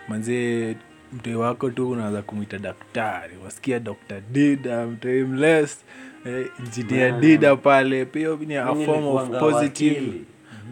manze 0.07 0.75
mtoi 1.13 1.35
wako 1.35 1.69
tu 1.69 1.89
unaweza 1.89 2.21
kumwita 2.21 2.57
daktari. 2.59 3.37
Wasikia 3.43 3.79
dr. 3.79 4.21
Dida 4.31 4.85
mtoi 4.87 5.23
mles 5.23 5.85
eh, 6.25 6.47
engineer 6.59 7.19
dida 7.19 7.55
pale. 7.55 8.05
Pia 8.05 8.29
ni 8.47 8.55
a 8.55 8.65
form 8.75 9.07
of 9.07 9.29
positive 9.39 9.95
wakili. 9.95 10.25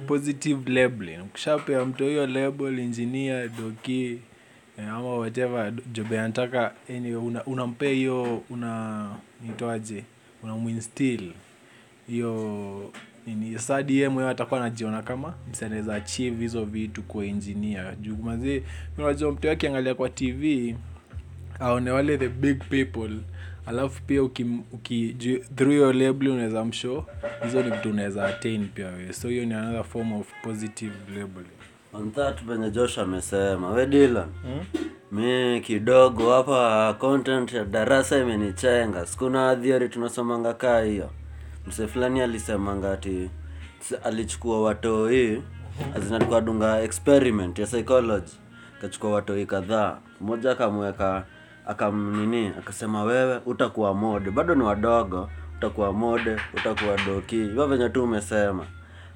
positive 0.08 0.72
labeling. 0.72 1.18
Ukishapea 1.22 1.86
mtu 1.86 2.04
hiyo 2.04 2.28
label 2.28 2.80
engineer 2.80 3.50
doki 3.50 4.20
eh, 4.80 4.88
ama 4.90 5.16
whatever 5.18 5.74
jobe 5.92 6.20
anataka 6.20 6.72
anyway, 6.90 7.16
una, 7.16 7.44
unampea 7.46 7.90
hiyo 7.92 8.42
una 8.50 9.10
nitoaje 9.42 10.04
unamuinstill 10.44 11.32
hiyo 12.08 12.92
nini 13.28 13.60
sadi 13.60 14.00
ye 14.00 14.10
mwenyewe 14.10 14.32
atakuwa 14.32 14.60
anajiona 14.60 15.02
kama 15.02 15.34
anaweza 15.62 15.96
achieve 15.96 16.42
hizo 16.42 16.66
vitu 16.66 17.02
kwa 17.04 17.26
engineer. 17.26 17.96
Juu 18.02 18.16
mazii 18.18 18.64
unajua 18.98 19.32
mtu 19.32 19.48
wake 19.48 19.52
akiangalia 19.52 19.96
kwa 19.96 20.10
tv 20.10 20.76
aone 21.60 21.92
wale 21.92 22.18
the 22.18 22.30
big 22.30 22.60
people. 22.70 23.12
Alafu 23.66 24.02
pia 24.04 24.24
uki, 24.24 24.46
uki 24.72 25.16
through 25.56 25.74
your 25.76 25.96
label 25.96 26.28
unaweza 26.30 26.66
mshow 26.66 27.04
hizo 27.44 27.64
ni 27.64 27.70
mtu 27.72 27.90
unaweza 27.90 28.26
attain 28.28 28.68
pia 28.68 28.88
wewe. 28.88 29.14
So 29.14 29.30
hiyo 29.30 29.46
ni 29.46 29.54
another 29.54 29.84
form 29.84 30.14
of 30.14 30.28
positive 30.44 30.94
labeling 31.10 31.48
on 31.94 32.12
that 32.12 32.44
venye 32.46 32.72
josh 32.72 32.98
amesema 32.98 33.70
we 33.70 33.86
Dylan 33.86 34.28
mi 35.12 35.62
kidogo 35.62 36.32
hapa 36.34 36.94
content 37.00 37.54
ya 37.54 37.66
darasa 37.66 38.18
imenichenga 38.18 39.06
sikuna 39.06 39.56
theory 39.56 39.90
tunasomanga 39.90 40.54
kaa 40.54 40.82
hiyo 40.82 41.10
mse 41.68 41.88
fulani 41.88 42.22
alisemanga 42.22 42.92
ati 42.92 43.30
alichukua 44.04 44.62
watoi. 44.62 45.42
Azinalikuwa 45.96 46.42
dunga 46.42 46.82
experiment 46.82 47.60
ya 47.60 47.66
psychology. 47.68 48.32
Akachukua 48.78 49.10
watoi 49.12 49.46
kadhaa. 49.46 49.98
Mmoja 50.22 50.52
akamweka 50.52 51.26
akamnini 51.68 52.48
akasema 52.48 53.04
wewe 53.04 53.42
utakuwa 53.46 53.94
mode. 53.94 54.32
Bado 54.32 54.56
ni 54.56 54.64
wadogo. 54.64 55.30
Utakuwa 55.58 55.94
mode 55.94 56.38
utakuwa 56.54 56.98
doki. 57.08 57.36
Hivyo 57.36 57.68
venye 57.68 57.90
tu 57.90 58.04
umesema. 58.04 58.66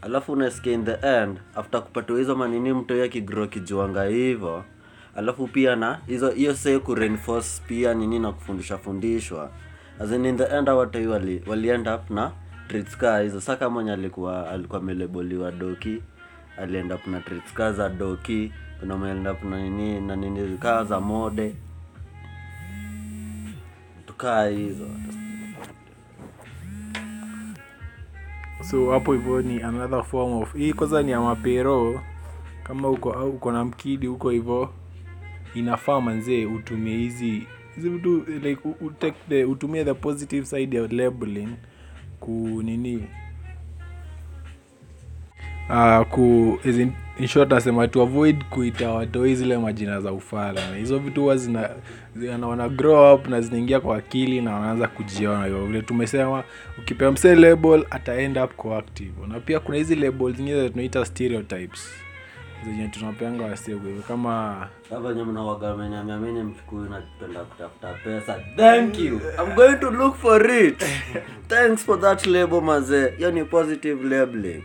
Alafu 0.02 0.32
unasikia 0.32 0.74
in 0.74 0.86
the 0.86 1.08
end 1.22 1.38
after 1.56 1.82
kupatiwa 1.84 2.20
hizo 2.20 2.36
manini 2.36 2.74
mtoi 2.74 3.02
akigro 3.02 3.48
kijuanga 3.48 4.04
hivo 4.04 4.64
alafu 5.16 5.48
pia 5.48 5.76
na 5.76 6.00
hizo 6.08 6.30
hiyo 6.30 6.56
sei 6.56 6.80
kureinforce 6.80 7.62
pia 7.68 7.94
nini 7.94 8.20
na 8.20 8.32
kufundisha 8.32 8.78
fundishwa 8.78 9.50
as 10.00 10.12
in, 10.12 10.26
in 10.26 10.38
the 10.38 10.44
end 10.58 10.68
hao 10.70 10.78
wali, 10.78 11.44
wali 11.48 11.70
end 11.70 11.88
up 11.88 12.10
na 12.10 12.32
traits 12.68 12.98
kaa 12.98 13.20
hizo 13.20 13.42
saka 13.42 13.70
mwenye 13.70 13.92
alikuwa 13.92 14.50
alikuwa 14.52 14.80
ameleboliwa 14.80 15.52
doki 15.52 16.02
aliend 16.58 16.92
up 16.92 17.08
na 17.08 17.20
traits 17.20 17.54
kaa 17.54 17.72
za 17.72 17.90
doki 17.90 18.52
kuna 18.80 18.98
mwenye 18.98 19.12
alienda 19.12 19.32
up 19.32 19.44
na 19.44 19.64
nini 19.64 20.02
na 20.02 20.16
nini 20.16 20.58
kaa 20.58 20.84
za 20.84 21.00
mode. 21.00 21.56
Tukaa 24.08 24.46
hizo. 24.48 24.88
So 28.70 28.92
hapo 28.92 29.14
hivyo 29.14 29.42
ni 29.42 29.62
another 29.64 30.04
form 30.04 30.34
of 30.34 30.54
hii 30.54 30.74
kwanza 30.74 31.02
ni 31.04 31.12
ya 31.12 31.22
mapero. 31.22 32.02
Kama 32.64 32.90
uko 32.90 33.14
au 33.14 33.30
uko 33.30 33.52
na 33.52 33.66
mkidi 33.66 34.08
huko 34.08 34.30
hivyo 34.30 34.70
inafaa 35.56 36.02
manzee 36.02 36.46
utumie 36.46 36.98
hizi 36.98 37.48
hizi 37.78 37.90
vitu 37.90 38.24
like 38.44 38.62
u- 38.68 38.76
u- 38.86 38.92
take 38.92 39.18
the, 39.30 39.46
utumie 39.46 39.84
the 39.86 39.94
positive 39.94 40.46
side 40.46 40.78
ya 40.78 40.88
labeling 40.88 41.50
ku 42.20 42.62
nini? 42.64 43.04
Uh, 45.70 46.02
ku 46.10 46.60
as 46.66 46.78
in, 46.78 46.92
in 47.20 47.28
short 47.28 47.52
nasema 47.52 47.88
to 47.88 48.02
avoid 48.02 48.44
kuita 48.50 48.92
watoi 48.92 49.36
zile 49.36 49.58
majina 49.58 50.02
za 50.02 50.12
ufala 50.12 50.76
hizo 50.76 51.00
vitu 51.00 51.22
huwa 51.22 51.38
zina, 51.38 51.70
grow 52.70 53.14
up 53.16 53.28
na 53.28 53.42
zinaingia 53.42 53.80
kwa 53.80 53.98
akili 53.98 54.42
na 54.42 54.54
wanaanza 54.54 54.88
kujiona. 54.88 55.46
Hivyo 55.46 55.66
vile 55.66 55.82
tumesema 55.82 56.44
ukipea 56.80 57.12
msee 57.12 57.36
label 57.36 57.86
ata 57.90 58.14
up 58.44 58.56
coactive 58.56 59.28
na 59.28 59.40
pia 59.40 59.60
kuna 59.60 59.78
hizi 59.78 59.96
label 59.96 60.34
zingine 60.34 60.70
tunaita 60.70 61.06
stereotypes 61.06 61.90
zenye 62.66 62.88
tunapeanga 62.88 63.56
hivyo 63.66 64.04
kama 64.08 64.68
Sasa 64.90 65.00
venye 65.02 65.24
mnawaga 65.24 65.76
mmenyamiamini 65.76 66.56
na 66.90 66.90
napenda 66.90 67.44
kutafuta 67.44 67.94
pesa. 68.04 68.40
Thank 68.56 69.00
you. 69.00 69.22
I'm 69.40 69.56
going 69.56 69.78
to 69.80 69.90
look 69.92 70.16
for 70.16 70.52
it. 70.52 70.84
Thanks 71.48 71.84
for 71.86 72.02
that 72.02 72.26
label 72.26 72.62
maze. 72.62 73.10
Hiyo 73.18 73.32
ni 73.32 73.44
positive 73.44 74.10
labeling. 74.10 74.64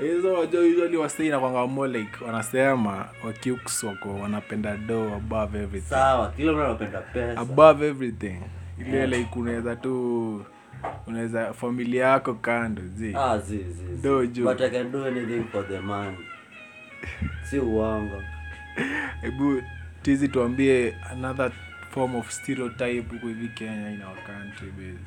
Hizo 0.00 0.34
wajua 0.34 0.62
usually 0.62 0.96
wasei 0.96 1.28
na 1.28 1.38
kwanga 1.40 1.66
more 1.66 1.92
like 1.98 2.24
wanasema 2.24 3.08
wakiuks 3.24 3.84
wako 3.84 4.14
wanapenda 4.14 4.76
do 4.76 5.14
above 5.14 5.58
everything. 5.58 5.90
Sawa 5.90 6.30
kila 6.36 6.52
mtu 6.52 6.62
anapenda 6.62 7.00
pesa. 7.00 7.40
Above 7.40 7.88
everything. 7.88 8.40
Ile 8.80 9.06
like 9.06 9.30
unaweza 9.38 9.76
tu 9.76 10.44
unaweza 11.06 11.52
familia 11.52 12.06
yako 12.06 12.34
kando 12.34 12.82
zi. 12.96 13.14
Ah, 13.16 13.38
zi, 13.38 13.56
zi, 13.56 13.64
zi. 13.96 14.02
Dojo. 14.02 14.44
but 14.44 14.60
i 14.60 14.70
can 14.70 14.92
do 14.92 15.04
anything 15.04 15.44
for 15.52 15.68
the 15.68 15.80
man 15.80 16.16
si 17.42 17.58
uongo. 17.58 18.22
Hebu 19.20 19.62
tizi 20.02 20.28
tuambie 20.28 20.94
another 21.10 21.52
form 21.90 22.14
of 22.14 22.30
stereotype 22.30 23.04
huko 23.10 23.26
hivi 23.28 23.48
kenya 23.48 23.90
in 23.90 24.02
our 24.02 24.16
country 24.26 24.70
based. 24.70 25.06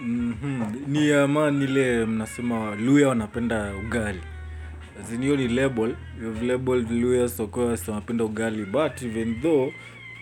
Mm-hmm. 0.00 0.82
ni 0.86 1.12
ama 1.12 1.48
ile 1.48 2.04
mnasema 2.06 2.74
luya 2.74 3.08
wanapenda 3.08 3.74
ugali. 3.86 4.20
Zini 5.08 5.22
in 5.22 5.22
hiyo 5.24 5.36
ni 5.36 5.48
label. 5.48 5.94
You 6.22 6.32
have 6.34 6.46
labeled 6.46 6.90
luya 6.90 7.28
sokoas 7.28 7.88
wanapenda 7.88 8.24
ugali. 8.24 8.64
But 8.64 9.02
even 9.02 9.40
though 9.40 9.72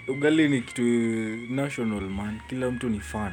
ugali 0.08 0.48
ni 0.48 0.60
kitu 0.60 0.82
national 1.54 2.00
man. 2.00 2.40
Kila 2.48 2.70
mtu 2.70 2.88
ni 2.88 3.00
fan. 3.00 3.32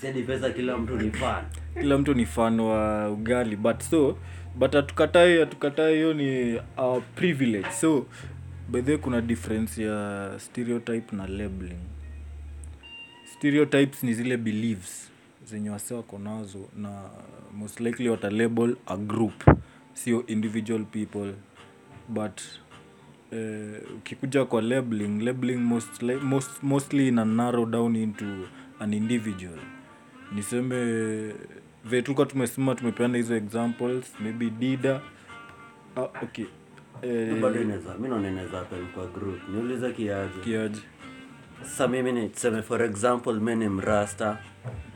Siadi 0.00 0.22
pesa 0.22 0.50
kila 0.50 0.76
mtu 0.78 0.96
ni 0.96 1.10
fan. 1.10 1.44
Kila 1.80 1.98
mtu 1.98 2.14
ni 2.14 2.26
fan 2.26 2.60
wa 2.60 3.10
ugali. 3.10 3.56
But 3.56 3.80
so 3.82 4.18
but 4.58 4.74
atukatae 4.74 5.40
hatukatai 5.40 5.94
hiyo 5.94 6.14
ni 6.14 6.60
our 6.76 7.02
privilege. 7.14 7.70
So 7.70 8.06
way 8.72 8.96
kuna 8.98 9.20
difference 9.20 9.82
ya 9.82 10.32
stereotype 10.38 11.16
na 11.16 11.26
labeling. 11.26 11.78
Stereotypes 13.24 14.02
ni 14.02 14.14
zile 14.14 14.36
beliefs 14.36 15.10
zenye 15.44 15.70
wase 15.70 15.94
wako 15.94 16.18
nazo 16.18 16.68
na 16.76 17.02
most 17.54 17.80
likely 17.80 18.08
wata 18.08 18.30
label 18.30 18.76
a 18.86 18.96
group. 18.96 19.44
Sio 19.92 20.26
individual 20.26 20.84
people 20.84 21.32
but 22.08 22.40
eh, 23.32 23.82
ukikuja 23.96 24.44
kwa 24.44 24.62
labeling 24.62 25.22
labeling 25.22 25.56
most, 25.56 26.02
most, 26.22 26.62
mostly 26.62 27.08
ina 27.08 27.24
narrow 27.24 27.66
down 27.66 27.96
into 27.96 28.24
an 28.80 28.94
individual. 28.94 29.58
Niseme 30.34 31.34
vile 31.86 32.02
tulikuwa 32.02 32.26
tumesema 32.26 32.74
tumepeana 32.74 33.16
hizo 33.16 33.36
examples 33.36 34.14
maybe 34.20 34.50
dida. 34.50 35.00
Ah, 35.96 36.00
okay. 36.00 36.46
Bado 37.42 37.60
inaweza 37.62 37.94
mi 37.98 38.08
naona 38.08 38.28
inaweza 38.28 38.58
happen 38.58 38.86
kwa 38.86 39.06
group. 39.06 39.48
Niulize 39.48 39.92
kiaje 39.92 40.40
kiaje 40.44 40.80
sasa 41.62 41.88
mimi 41.88 42.12
ni 42.12 42.28
tuseme 42.28 42.62
for 42.62 42.82
example 42.82 43.32
mi 43.32 43.54
ni 43.54 43.68
mrasta. 43.68 44.38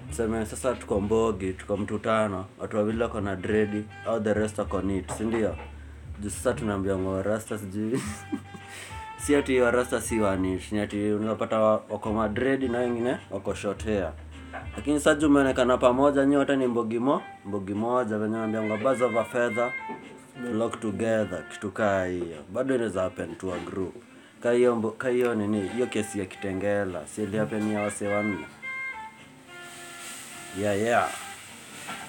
Tuseme 0.09 0.47
sasa 0.47 0.75
tuko 0.75 1.01
mbogi 1.01 1.53
tuko 1.53 1.77
mtu 1.77 1.99
tano 1.99 2.47
watu 2.59 2.77
wawili 2.77 3.03
wako 3.03 3.21
na 3.21 3.37
dredi 3.37 3.85
au 4.07 4.21
the 4.21 4.35
rest 4.35 4.59
wako 4.59 4.83
nit 4.83 5.13
sindio 5.13 5.57
juu 6.21 6.31
sasa 6.31 6.53
tunaambia 6.53 6.97
ngo 6.99 7.41
sijui. 7.41 8.01
Si 9.21 9.37
ati 9.37 9.61
warasta 9.61 10.01
si 10.01 10.19
wanit 10.21 10.73
ni 10.73 10.81
ati 10.81 11.13
unapata 11.13 11.59
wako 11.61 12.13
madredi 12.13 12.69
na 12.69 12.79
wengine 12.79 13.17
wako 13.31 13.55
short 13.55 13.85
hair 13.85 14.13
lakini 14.77 15.01
sasa 15.01 15.27
umeonekana 15.27 15.79
pamoja 15.79 16.27
nyote 16.27 16.57
ni 16.57 16.67
mbogi 16.67 16.99
mo 16.99 17.23
mbogi 17.45 17.75
moja 17.75 18.19
venye 18.19 18.37
naambia 18.37 18.63
ngo 18.63 18.77
birds 18.77 19.03
of 19.03 19.17
a 19.17 19.25
feather 19.25 19.73
flock 20.53 20.81
together 20.81 21.45
kitu 21.53 21.71
kaa 21.71 22.05
hiyo. 22.05 22.45
Bado 22.53 22.75
inaweza 22.75 23.03
happen 23.03 23.35
to 23.37 23.55
a 23.55 23.59
group. 23.59 23.95
Ka 24.43 24.53
hiyo 24.53 24.77
mbo- 24.77 24.91
ka 24.91 25.09
hiyo 25.09 25.35
nini 25.35 25.69
hiyo 25.69 25.87
kesi 25.87 26.19
ya 26.19 26.25
kitengela 26.27 27.07
si 27.07 27.23
ile 27.23 27.39
happen 27.39 27.73
ya 27.73 27.81
wase 27.83 28.09
wanne? 28.09 28.39
Yeah 30.61 30.79
yeah. 30.79 31.09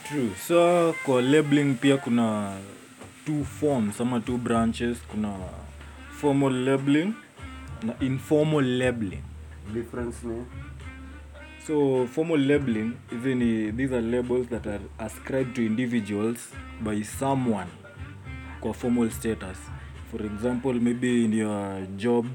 True. 0.07 0.29
So 0.47 0.93
kwa 1.05 1.21
labeling 1.21 1.73
pia 1.73 1.97
kuna 1.97 2.53
two 3.25 3.43
forms 3.43 4.01
ama 4.01 4.19
two 4.19 4.37
branches. 4.37 4.97
Kuna 5.11 5.33
formal 6.21 6.53
labeling 6.63 7.13
na 7.83 7.93
informal 7.99 8.65
labeling. 8.77 9.23
Difference 9.73 10.27
ni 10.27 10.45
so 11.67 12.07
formal 12.07 12.39
labeling 12.39 12.91
hizi 13.11 13.71
these 13.71 13.95
are 13.95 14.01
labels 14.01 14.47
that 14.49 14.67
are 14.67 14.81
ascribed 14.97 15.55
to 15.55 15.61
individuals 15.61 16.37
by 16.83 17.03
someone 17.03 17.69
kwa 18.59 18.73
formal 18.73 19.09
status. 19.09 19.57
For 20.11 20.25
example 20.25 20.73
maybe 20.73 21.25
in 21.25 21.33
your 21.33 21.87
job 21.97 22.25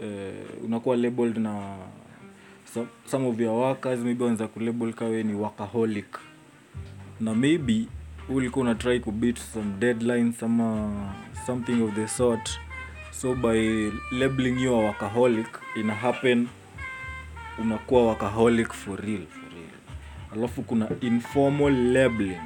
uh, 0.00 0.64
unakuwa 0.64 0.96
labeled 0.96 1.38
na 1.38 1.76
some, 2.74 2.86
some 3.06 3.26
of 3.28 3.40
your 3.40 3.54
workers 3.54 4.00
maybe 4.00 4.24
wanaweza 4.24 4.48
kulabel 4.48 4.92
kawe 4.92 5.22
ni 5.22 5.34
workaholic. 5.34 6.18
Na 7.20 7.34
maybe 7.34 7.86
ulikuwa 8.28 8.62
una 8.62 8.70
unatry 8.70 9.00
kubit 9.00 9.38
some 9.38 9.72
deadlines 9.78 10.42
ama 10.42 10.92
something 11.46 11.82
of 11.82 11.94
the 11.94 12.08
sort. 12.08 12.50
So 13.10 13.34
by 13.34 13.90
labeling 14.12 14.60
you 14.62 14.74
a 14.74 14.78
workaholic 14.78 15.60
ina 15.76 15.94
happen 15.94 16.48
unakuwa 17.58 18.02
workaholic 18.06 18.72
for 18.72 19.00
real 19.00 19.26
for 19.26 19.42
real. 19.54 19.70
Alafu 20.32 20.62
kuna 20.62 20.88
informal 21.00 21.92
labeling. 21.92 22.40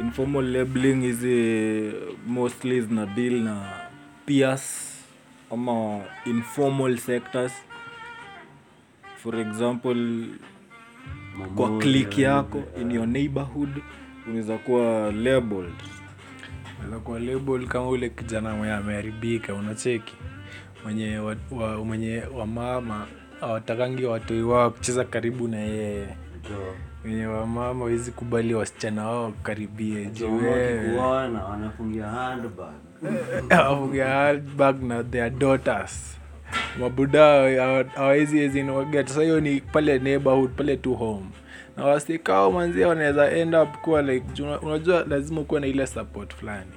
Informal 0.00 0.44
labeling 0.52 1.00
hizi 1.00 1.92
mostly 2.26 2.80
zina 2.80 3.06
deal 3.06 3.32
na 3.42 3.70
peers 4.26 4.92
ama 5.52 6.00
informal 6.26 6.98
sectors. 6.98 7.52
For 9.16 9.36
example 9.40 10.26
kwa 11.56 11.66
Mamoja, 11.66 11.82
click 11.86 12.18
yako 12.18 12.58
yeah. 12.58 12.80
in 12.82 12.90
your 12.90 13.06
neighborhood 13.06 13.82
unaweza 14.26 14.58
kuwa 14.58 15.12
labeled. 15.12 15.72
Kwa 17.04 17.20
label 17.20 17.66
kama 17.66 17.88
ule 17.88 18.08
kijana 18.08 18.54
mwenye 18.54 18.72
ameharibika 18.74 19.54
unacheki. 19.54 20.14
Mwenye 20.84 21.18
wa, 21.18 21.36
wa, 21.50 21.84
mwenye 21.84 22.22
wamama 22.34 23.06
awatakangi 23.42 24.04
watoi 24.04 24.42
wao 24.42 24.70
kucheza 24.70 25.04
karibu 25.04 25.48
na 25.48 25.56
yeye. 25.60 26.06
Wenye 27.04 27.26
wamama 27.26 27.84
wezi 27.84 28.12
kubali 28.12 28.54
wasichana 28.54 29.06
wao 29.06 29.24
wakaribie 29.24 30.04
jo 30.04 30.10
juu 30.10 30.36
wewe. 30.36 30.78
wakikuona 30.78 31.44
wanafungia 31.50 32.06
handbag. 32.06 32.74
Na 34.82 35.04
their 35.04 35.30
daughters. 35.30 36.18
Mabuda 36.80 37.20
hawawezi 37.94 38.64
sasa 39.06 39.22
hiyo 39.22 39.40
ni 39.40 39.60
pale 39.60 39.98
neighborhood 39.98 40.50
pale 40.50 40.76
tu 40.76 40.94
home. 40.94 41.26
Na 41.76 41.84
wasikao 41.84 42.52
manzia 42.52 42.88
wanaweza 42.88 43.30
end 43.30 43.54
up 43.54 43.76
kuwa 43.76 44.02
like 44.02 44.42
unajua 44.62 45.04
lazima 45.08 45.40
ukuwa 45.40 45.60
na 45.60 45.66
ile 45.66 45.86
support 45.86 46.34
fulani. 46.34 46.70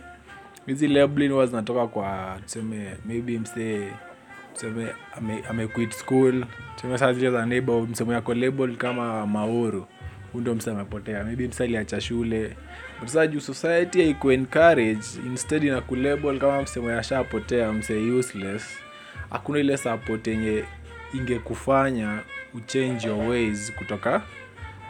Hizi 0.65 0.87
labeling 0.87 1.29
huwa 1.29 1.45
zinatoka 1.45 1.87
kwa 1.87 2.37
tuseme 2.43 2.95
maybe 3.05 3.39
msee 3.39 3.89
tuseme 4.55 4.87
amequit 5.17 5.49
ame 5.49 5.67
quit 5.67 5.91
school. 5.91 6.45
Tuseme 6.75 6.97
saa 6.97 7.13
zile 7.13 7.31
za 7.31 7.45
msemo 7.87 8.13
yako 8.13 8.33
label 8.33 8.75
kama 8.75 9.27
mauru 9.27 9.87
huu 10.33 10.39
ndio 10.41 10.55
msee 10.55 10.71
amepotea. 10.71 11.23
Maybe 11.23 11.47
msa 11.47 11.63
aliacha 11.63 12.01
shule. 12.01 12.55
But 12.99 13.09
saa 13.09 13.27
juu 13.27 13.39
society 13.39 14.01
haiku 14.01 14.31
encourage 14.31 15.05
instead 15.25 15.63
kulabel 15.81 16.39
kama 16.39 16.61
msemo 16.61 16.91
yashapotea 16.91 17.71
mse 17.73 17.93
useless. 18.11 18.77
Hakuna 19.29 19.59
ile 19.59 19.77
support 19.77 20.27
yenye 20.27 20.63
ingekufanya 21.13 22.19
uchange 22.53 23.07
your 23.07 23.29
ways 23.29 23.71
kutoka 23.77 24.21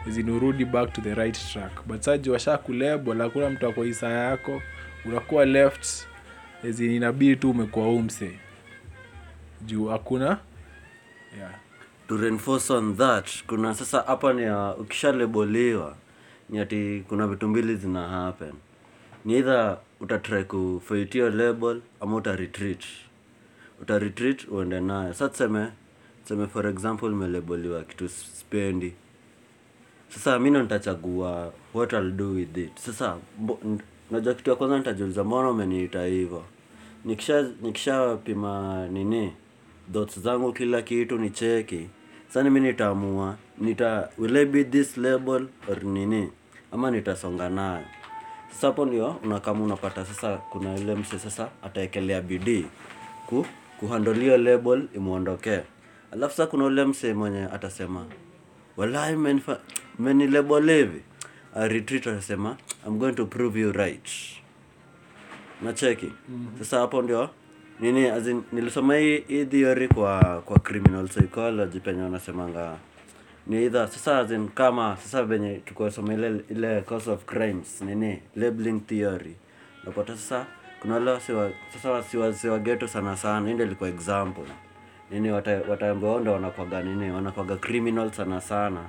zinurudi 0.08 0.64
back 0.64 0.92
to 0.92 1.00
the 1.00 1.14
right 1.14 1.52
track. 1.52 1.72
But 1.86 2.02
washa 2.30 2.50
hakuna 3.24 3.50
mtu 3.50 3.66
yako. 4.08 4.62
Unakuwa 5.04 5.44
left 5.44 6.06
tu 7.36 7.50
umekuwa 7.50 7.88
umse 7.88 8.30
juu 9.66 9.86
hakuna. 9.86 10.38
Yeah. 11.38 11.54
to 12.08 12.16
reinforce 12.16 12.72
on 12.72 12.96
that 12.96 13.44
kuna 13.46 13.74
sasa 13.74 14.00
hapa 14.06 14.32
ni 14.32 14.50
uh, 14.50 14.80
ukishaleboliwa 14.80 15.96
ni 16.48 16.58
ati 16.58 17.04
kuna 17.08 17.26
vitu 17.26 17.48
mbili 17.48 17.76
zina 17.76 18.08
happen. 18.08 18.52
Ni 19.24 19.34
either 19.34 19.78
utatry 20.00 20.44
kufaitio 20.44 21.30
label 21.30 21.80
ama 22.00 22.16
uta 22.16 22.36
retreat. 22.36 22.84
Uta 23.82 23.98
retreat 23.98 24.48
uende 24.48 24.80
nayo. 24.80 25.14
Sa 25.14 25.28
tuseme 25.28 25.68
tuseme 26.22 26.46
for 26.46 26.66
example 26.66 27.08
umeleboliwa 27.08 27.82
kitu 27.82 28.08
spendi 28.08 28.92
sasa 30.08 30.38
mi 30.38 30.50
ndo 30.50 30.62
nitachagua 30.62 31.52
what 31.74 31.92
I'll 31.92 32.10
do 32.12 32.30
with 32.30 32.56
it. 32.56 32.78
Sasa 32.78 33.16
mbo- 33.40 33.78
najua 34.10 34.34
kitu 34.34 34.50
ya 34.50 34.56
kwanza 34.56 34.78
nitajiuliza 34.78 35.24
mbona 35.24 35.50
umeniita 35.50 36.04
hivyo? 36.04 36.44
Nikisha 37.62 38.16
pima 38.24 38.86
nini 38.88 39.32
thoughts 39.92 40.20
zangu 40.20 40.52
kila 40.52 40.82
kitu 40.82 41.18
ni 41.18 41.30
cheki 41.30 41.88
sasa 42.28 42.50
mi 42.50 42.60
nitaamua 42.60 43.36
nita 43.58 44.08
will 44.18 44.36
I 44.36 44.44
be 44.44 44.64
this 44.64 44.96
label 44.96 45.48
or 45.68 45.84
nini? 45.84 46.28
Ama 46.72 46.90
nitasonga 46.90 47.48
nayo. 47.48 47.84
Sasa 48.50 48.66
hapo 48.66 48.84
ndio 48.86 49.10
unakama 49.24 49.64
unapata 49.64 50.04
sasa 50.04 50.36
kuna 50.36 50.74
yule 50.78 50.94
mse 50.94 51.18
sasa 51.18 51.48
ataekelea 51.62 52.20
bidii 52.20 52.66
ku 53.26 53.46
kuhandolio 53.80 54.36
label 54.38 54.88
imwondokee 54.94 55.60
alafu 56.12 56.36
sasa 56.36 56.46
kuna 56.46 56.64
ule 56.64 56.84
mse 56.84 57.14
mwenye 57.14 57.42
atasema 57.44 58.06
walai 58.76 59.16
meni 59.98 60.26
label 60.26 60.70
hivi. 60.70 61.00
A 61.54 61.68
retreat 61.68 62.06
atasema 62.06 62.56
i'm 62.86 62.98
going 62.98 63.12
to 63.12 63.26
prove 63.26 63.60
you 63.60 63.72
right. 63.72 64.08
Nacheki 65.62 66.06
mm-hmm. 66.06 66.58
sasa 66.58 66.78
hapo 66.78 67.02
ndio 67.02 67.30
nini 67.80 68.06
as 68.10 68.26
in, 68.26 68.42
nilisoma 68.52 68.96
hii 68.96 69.44
theory 69.44 69.88
kwa 69.88 70.42
kwa 70.44 70.58
criminal 70.58 71.08
psychology 71.08 71.80
penye 71.80 72.02
wanasemanga 72.02 72.76
ni 73.46 73.56
either 73.56 73.88
sasa 73.88 74.18
as 74.18 74.30
in 74.30 74.48
kama 74.48 74.96
sasa 74.96 75.22
venye 75.22 75.54
tukosoma 75.54 76.14
ile 76.14 76.40
ile 76.50 76.80
cause 76.80 77.10
of 77.10 77.24
crimes 77.24 77.82
nini 77.82 78.22
labeling 78.36 78.80
theory. 78.80 79.36
Unapata 79.82 80.16
sasa 80.16 80.46
kuna 80.80 80.94
wale 80.94 81.10
wasiwa 81.10 81.50
sasa 81.72 81.90
wasiwasi 81.90 82.48
geto 82.58 82.88
sana 82.88 83.16
sana 83.16 83.48
hii 83.48 83.54
ndio 83.54 83.66
ilikuwa 83.66 83.88
example. 83.90 84.44
Nini 85.10 85.30
wata- 85.30 85.62
wataambiwa 85.68 86.20
ndo 86.20 86.32
wanakwaga 86.32 86.82
nini 86.82 87.10
wanakwaga 87.10 87.56
criminal 87.56 88.12
sana 88.12 88.40
sana. 88.40 88.80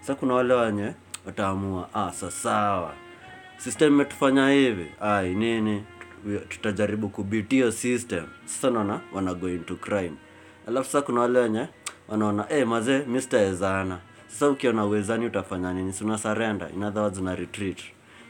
Sasa 0.00 0.14
kuna 0.14 0.34
wale 0.34 0.54
wenye 0.54 0.92
wataamua 1.26 1.88
ah 1.94 2.12
sasawa 2.12 2.92
system 3.56 3.92
imetufanya 3.94 4.50
hivi. 4.50 4.86
Ai 5.00 5.34
nini 5.34 5.84
tutajaribu 6.48 7.08
kubit 7.08 7.50
hiyo 7.50 7.72
system. 7.72 8.24
Sasa 8.44 8.70
naona 8.70 9.00
wana 9.12 9.34
go 9.34 9.48
into 9.48 9.76
crime. 9.76 10.12
Alafu 10.68 10.86
sasa 10.90 11.02
kuna 11.02 11.20
wale 11.20 11.38
wenye 11.38 11.68
wanaona 12.08 12.42
eh 12.50 12.56
hey, 12.56 12.64
mazee 12.64 13.04
mi 13.06 13.22
sitawezana 13.22 13.98
sasa 14.28 14.48
ukiona 14.50 14.84
uwezani 14.86 15.26
utafanya 15.26 15.72
nini? 15.72 15.92
Si 15.92 16.04
una 16.04 16.18
surrender? 16.18 16.70
In 16.74 16.82
other 16.82 17.02
words 17.02 17.18
una 17.18 17.34
retreat. 17.34 17.78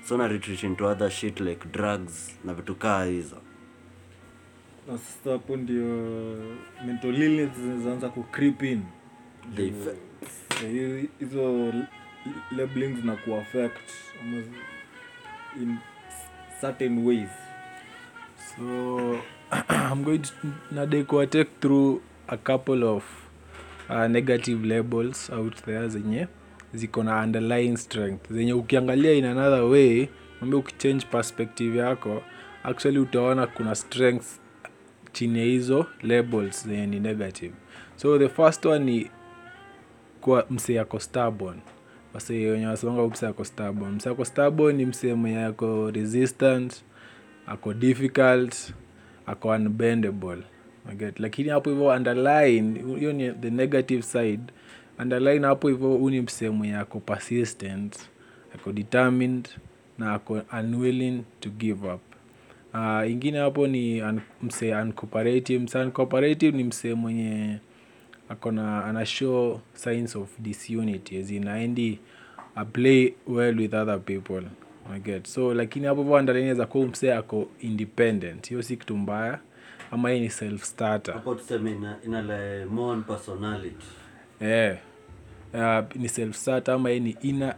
So 0.09 0.15
una 0.15 0.29
retreat 0.29 0.63
into 0.63 0.87
other 0.87 1.11
shit 1.11 1.41
like 1.41 1.69
drugs 1.69 2.31
na 2.45 2.55
vitu 2.55 2.75
kaa 2.75 3.05
hizo. 3.05 3.37
Na 4.89 4.99
sasa 4.99 5.31
hapo 5.31 5.57
ndio 5.57 5.85
mental 6.87 7.15
illness 7.23 7.51
zinaanza 7.57 8.09
ku 8.09 8.23
creep 8.23 8.63
in. 8.63 8.83
Eh, 9.59 9.73
hi- 10.73 11.09
hizo 11.19 11.73
labelings 12.57 13.05
na 13.05 13.17
ku 13.17 13.35
affect 13.35 13.91
in 15.63 15.77
certain 16.61 17.07
ways 17.07 17.29
so 18.57 19.21
i'm 19.69 20.05
going 20.05 20.19
to 20.19 20.33
nadeko 20.73 21.27
take 21.27 21.51
through 21.61 22.01
a 22.29 22.37
couple 22.37 22.85
of 22.85 23.05
uh, 23.89 24.07
negative 24.09 24.65
labels 24.65 25.31
out 25.31 25.65
there 25.65 25.89
zenye 25.89 26.29
ziko 26.75 27.03
na 27.03 27.23
underlying 27.23 27.77
strength. 27.77 28.33
Zenye 28.33 28.53
ukiangalia 28.53 29.13
in 29.13 29.25
another 29.25 29.63
way 29.63 30.09
ambe 30.43 30.57
ukichange 30.57 31.07
perspective 31.07 31.79
yako 31.79 32.23
actually 32.65 32.99
utaona 32.99 33.47
kuna 33.47 33.75
strength 33.75 34.27
chini 35.13 35.39
ya 35.39 35.45
hizo 35.45 35.87
labels 36.03 36.67
zenye 36.67 36.87
ni 36.87 37.01
negative. 37.01 37.55
So 37.97 38.19
the 38.19 38.29
first 38.29 38.67
one 38.67 38.85
ni 38.85 39.11
kuwa 40.21 40.47
msee 40.51 40.81
ako 40.81 41.01
stubborn. 41.01 41.61
Wase 42.15 42.51
wenye 42.51 42.67
wasemanga 42.67 43.09
msee 43.09 43.45
stubborn. 43.45 43.95
Msee 43.95 44.11
ako 44.11 44.25
stubborn 44.25 44.77
ni 44.77 44.87
msee 44.87 45.15
mwenye 45.15 45.45
ako 45.45 45.91
resistant 45.91 46.85
ako 47.47 47.75
difficult 47.75 48.73
ako 49.27 49.49
unbendable. 49.49 50.43
Get. 50.99 51.21
lakini 51.21 51.49
hapo 51.49 51.71
hivyo 51.71 51.87
underline 51.87 52.83
hiyo 52.99 53.13
ni 53.13 53.33
the 53.33 53.51
negative 53.51 54.03
side. 54.03 54.43
Underline 54.99 55.47
hapo 55.47 55.69
hivyo 55.69 55.89
huu 55.89 56.11
ni 56.11 56.21
msee 56.21 56.51
mwenye 56.51 56.77
ako 56.77 57.01
persistent 57.01 57.97
ako 58.55 58.73
determined 58.73 59.49
na 59.99 60.15
ako 60.15 60.43
unwilling 60.61 61.23
to 61.41 61.51
give 61.51 61.89
up. 61.89 62.01
Uh, 62.75 63.11
ingine 63.11 63.39
hapo 63.39 63.67
ni 63.67 64.03
un, 64.03 64.21
mse 64.43 64.75
uncooperative. 64.75 65.65
Mse 65.65 65.79
uncooperative 65.79 66.57
ni 66.57 66.65
msee 66.65 66.95
mwenye 66.95 67.59
akona 68.29 68.85
ana 68.85 69.07
show 69.07 69.61
signs 69.75 70.17
of 70.17 70.29
disunity 70.39 71.19
as 71.19 71.31
in 71.31 71.49
aendi 71.49 71.99
play 72.73 73.15
well 73.27 73.61
with 73.61 73.75
other 73.75 74.01
people 74.01 74.43
I 74.93 75.01
get. 75.01 75.27
So 75.27 75.55
lakini 75.55 75.87
hapo 75.87 76.03
hapo 76.05 76.21
ndani 76.23 76.41
inaweza 76.41 76.67
kuwa 76.67 76.87
msee 76.87 77.13
ako 77.15 77.49
independent. 77.61 78.49
Hiyo 78.49 78.63
si 78.63 78.77
kitu 78.77 78.97
mbaya. 78.97 79.39
Ama 79.91 80.11
yeye 80.11 80.23
ni 80.23 80.31
self 80.31 80.63
starter 80.65 81.15
hapo 81.15 81.35
tuseme 81.35 81.71
ina, 81.73 81.97
ina 82.05 82.23
more 82.67 83.01
personality. 83.01 83.87
Eh. 84.41 84.77
Uh, 85.55 85.85
ni 85.97 86.09
self 86.09 86.37
starter 86.37 86.75
ama 86.75 86.89
yeye 86.89 87.01
ni 87.01 87.17
ina 87.23 87.55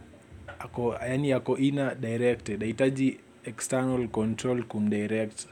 ako 0.59 0.95
yani 1.09 1.33
ako 1.33 1.57
ina 1.57 1.95
directed. 1.95 2.59
Hahitaji 2.59 3.19
external 3.45 4.07
control 4.07 4.63
kumdirect. 4.63 5.47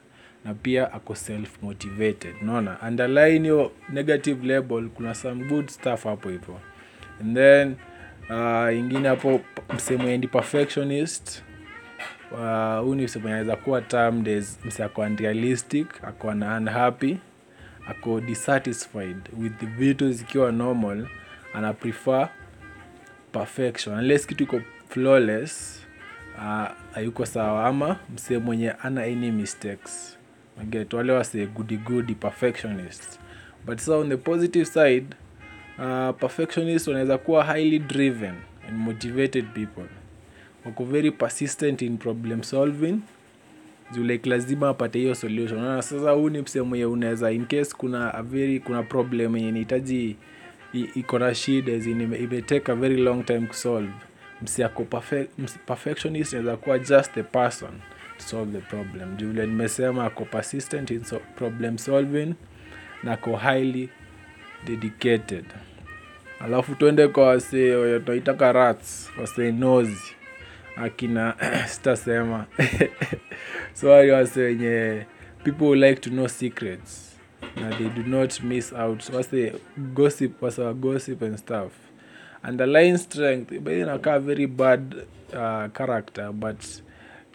Na 0.45 0.53
pia 0.53 0.93
ako 0.93 1.15
self 1.15 1.63
motivated 1.63 2.35
unaona? 2.41 2.77
Underline 2.87 3.39
hiyo 3.39 3.71
negative 3.89 4.47
label 4.47 4.89
kuna 4.89 5.15
some 5.15 5.43
good 5.45 5.67
stuff 5.67 6.03
hapo 6.03 6.29
hivyo. 6.29 6.59
And 7.21 7.35
then 7.37 7.75
uh, 8.29 8.75
ingine 8.77 9.07
hapo 9.07 9.41
msemendi 9.75 10.27
perfectionist. 10.27 11.41
Uh, 11.41 11.54
huu 12.81 12.95
ni 12.95 13.03
msemo 13.03 13.27
anaweza 13.27 13.55
kuwa 13.55 13.81
term 13.81 14.23
days 14.23 14.59
mse 14.65 14.83
ako 14.83 15.01
unrealistic 15.01 15.87
ako 16.03 16.33
na 16.33 16.57
unhappy 16.57 17.17
ako 17.87 18.21
dissatisfied 18.21 19.17
with 19.41 19.53
the 19.59 19.65
vitu 19.65 20.11
zikiwa 20.11 20.51
normal 20.51 21.07
ana 21.53 21.73
prefer 21.73 22.29
perfection. 23.31 23.95
Unless 23.99 24.27
kitu 24.27 24.43
iko 24.43 24.61
flawless 24.89 25.81
uh, 26.37 26.67
hayuko 26.93 27.25
sawa 27.25 27.65
ama 27.67 27.99
msee 28.15 28.37
mwenye 28.37 28.71
ana 28.71 29.01
any 29.03 29.31
mistakes. 29.31 30.17
Get 30.69 30.93
wale 30.93 31.13
wase 31.13 31.45
goody 31.45 31.77
goody 31.77 32.13
perfectionist 32.15 33.19
but 33.65 33.79
so 33.79 33.99
on 33.99 34.09
the 34.09 34.17
positive 34.17 34.65
side 34.65 35.05
uh, 35.79 36.15
perfectionist 36.19 36.87
wanaweza 36.87 37.17
kuwa 37.17 37.43
highly 37.53 37.79
driven 37.79 38.33
and 38.69 38.77
motivated 38.77 39.45
people 39.53 39.85
wako 40.65 40.83
very 40.85 41.11
persistent 41.11 41.81
in 41.81 41.97
problem 41.97 42.43
solving. 42.43 42.99
Juu 43.91 44.03
like 44.03 44.29
lazima 44.29 44.69
apate 44.69 44.99
hiyo 44.99 45.15
solution. 45.15 45.61
Na 45.61 45.81
sasa 45.81 46.11
huu 46.11 46.29
ni 46.29 46.41
msehemu 46.41 46.91
unaweza 46.91 47.31
in 47.31 47.45
case 47.45 47.75
kuna 47.77 48.13
a 48.13 48.23
very 48.23 48.59
kuna 48.59 48.83
problem 48.83 49.35
yenye 49.35 49.49
inahitaji 49.49 50.15
iko 50.95 51.19
na 51.19 51.35
shida 51.35 51.71
imetake 51.73 52.71
a 52.71 52.75
very 52.75 52.97
long 52.97 53.25
time 53.25 53.41
kusolve 53.47 53.91
msi 54.41 54.63
ako 54.63 54.83
perfect, 54.83 55.31
perfectionist 55.65 56.33
naweza 56.33 56.57
kuwa 56.57 56.79
just 56.79 57.13
the 57.13 57.23
person 57.23 57.71
to 58.17 58.23
solve 58.23 58.51
the 58.59 58.65
problem. 58.65 59.17
Juu 59.17 59.29
vile 59.31 59.45
nimesema 59.47 60.05
ako 60.05 60.25
persistent 60.25 60.91
in 60.91 61.03
so 61.03 61.19
problem 61.35 61.77
solving 61.77 62.33
na 63.03 63.17
ko 63.17 63.35
highly 63.37 63.89
dedicated. 64.65 65.45
Alafu 66.39 66.75
tuende 66.75 67.07
kwa 67.07 67.27
wasee 67.27 67.99
tunaitaka 67.99 68.51
rats 68.51 69.11
wasee 69.21 69.51
nozi 69.51 70.15
akina 70.75 71.35
sitasema. 71.67 72.45
So 73.73 73.87
wase 73.89 74.41
wenye 74.41 75.05
people 75.43 75.75
like 75.75 76.01
to 76.01 76.09
know 76.09 76.27
secrets 76.27 77.17
na 77.55 77.69
they 77.77 77.89
do 77.89 78.03
not 78.03 78.41
miss 78.43 78.73
out. 78.73 79.09
Wase 79.13 79.53
gossip 79.93 80.41
wasa 80.41 80.73
gossip 80.73 81.21
and 81.21 81.37
stuff. 81.37 81.71
Underlying 82.43 82.97
strength. 82.97 83.51
Inakaa 83.51 84.19
very 84.19 84.47
bad 84.47 84.95
uh, 85.33 85.67
character 85.73 86.31
but 86.31 86.63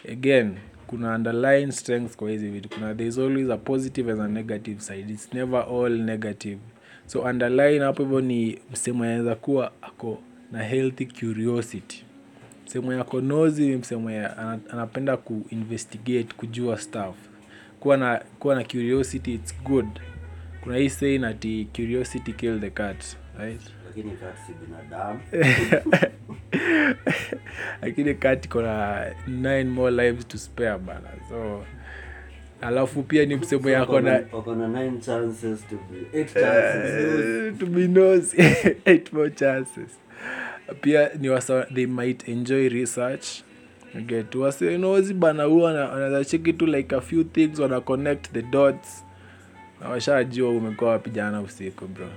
again 0.09 0.57
kuna 0.87 1.15
underlying 1.15 1.73
strength 1.73 2.17
kwa 2.17 2.31
hizi 2.31 2.49
vitu. 2.49 2.69
Kuna 2.69 2.95
there 2.95 3.09
is 3.09 3.19
always 3.19 3.51
a 3.51 3.57
positive 3.57 4.13
and 4.13 4.21
a 4.21 4.29
negative 4.29 4.81
side. 4.81 5.11
It's 5.13 5.33
never 5.35 5.61
all 5.61 5.91
negative. 5.91 6.59
So 7.07 7.23
underline 7.23 7.79
hapo 7.85 8.03
hivyo 8.03 8.21
ni 8.21 8.59
msemo 8.73 9.05
anaweza 9.05 9.35
kuwa 9.35 9.73
ako 9.83 10.19
na 10.53 10.63
healthy 10.63 11.07
curiosity 11.07 12.05
msemo 12.71 12.93
yako 12.93 13.21
nozi 13.21 13.69
ni 13.69 13.77
msemo 13.77 14.11
ya 14.11 14.39
anapenda 14.73 15.17
kuinvestigate 15.17 16.35
kujua 16.37 16.79
stuff. 16.79 17.17
Kuwa 17.81 17.97
na 17.97 18.23
kuwa 18.39 18.55
na 18.55 18.65
curiosity 18.65 19.35
it's 19.35 19.63
good. 19.63 19.87
Kuna 20.61 20.77
hii 20.77 20.89
saying 20.89 21.25
ati 21.25 21.69
curiosity 21.77 22.33
kill 22.33 22.61
the 22.61 22.71
cat 22.71 23.17
right? 23.39 23.61
Lakini 27.83 28.15
kaa 28.23 28.37
kona 28.37 29.07
nine 29.27 29.65
more 29.65 29.91
lives 29.91 30.29
to 30.29 30.39
spare 30.39 30.79
bana. 30.79 31.09
So 31.29 31.65
alafu 32.61 33.03
pia 33.03 33.27
ni 33.27 33.37
msemo 33.37 33.71
yako 33.71 34.01
na 34.01 34.23
wako 34.33 34.55
nine 34.55 34.99
chances 35.01 35.67
to 35.69 35.77
be 35.91 36.19
eight 36.19 36.35
chances. 36.35 37.59
To 37.59 37.67
be 37.67 37.89
nosy. 37.89 38.37
Eight 38.85 39.13
more 39.13 39.31
chances 39.31 40.01
pia 40.81 41.11
ni 41.19 41.29
wasa 41.29 41.67
they 41.75 41.87
might 41.87 42.29
enjoy 42.29 42.69
research. 42.69 43.27
Get 44.07 44.35
wase 44.35 44.79
nozi 44.79 45.15
bana 45.15 45.45
huwa 45.45 45.65
wana- 45.65 45.89
wanaweza 45.89 46.25
cheki 46.25 46.53
tu 46.53 46.67
like 46.67 46.95
a 46.97 47.01
few 47.01 47.25
things 47.25 47.59
wana 47.59 47.81
connect 47.81 48.33
the 48.33 48.43
dots. 48.43 49.05
Na 49.81 49.89
washajua 49.89 50.51
umekuwa 50.51 50.91
wapi 50.91 51.11
jana 51.11 51.41
usiku 51.41 51.87
bro. 51.87 52.09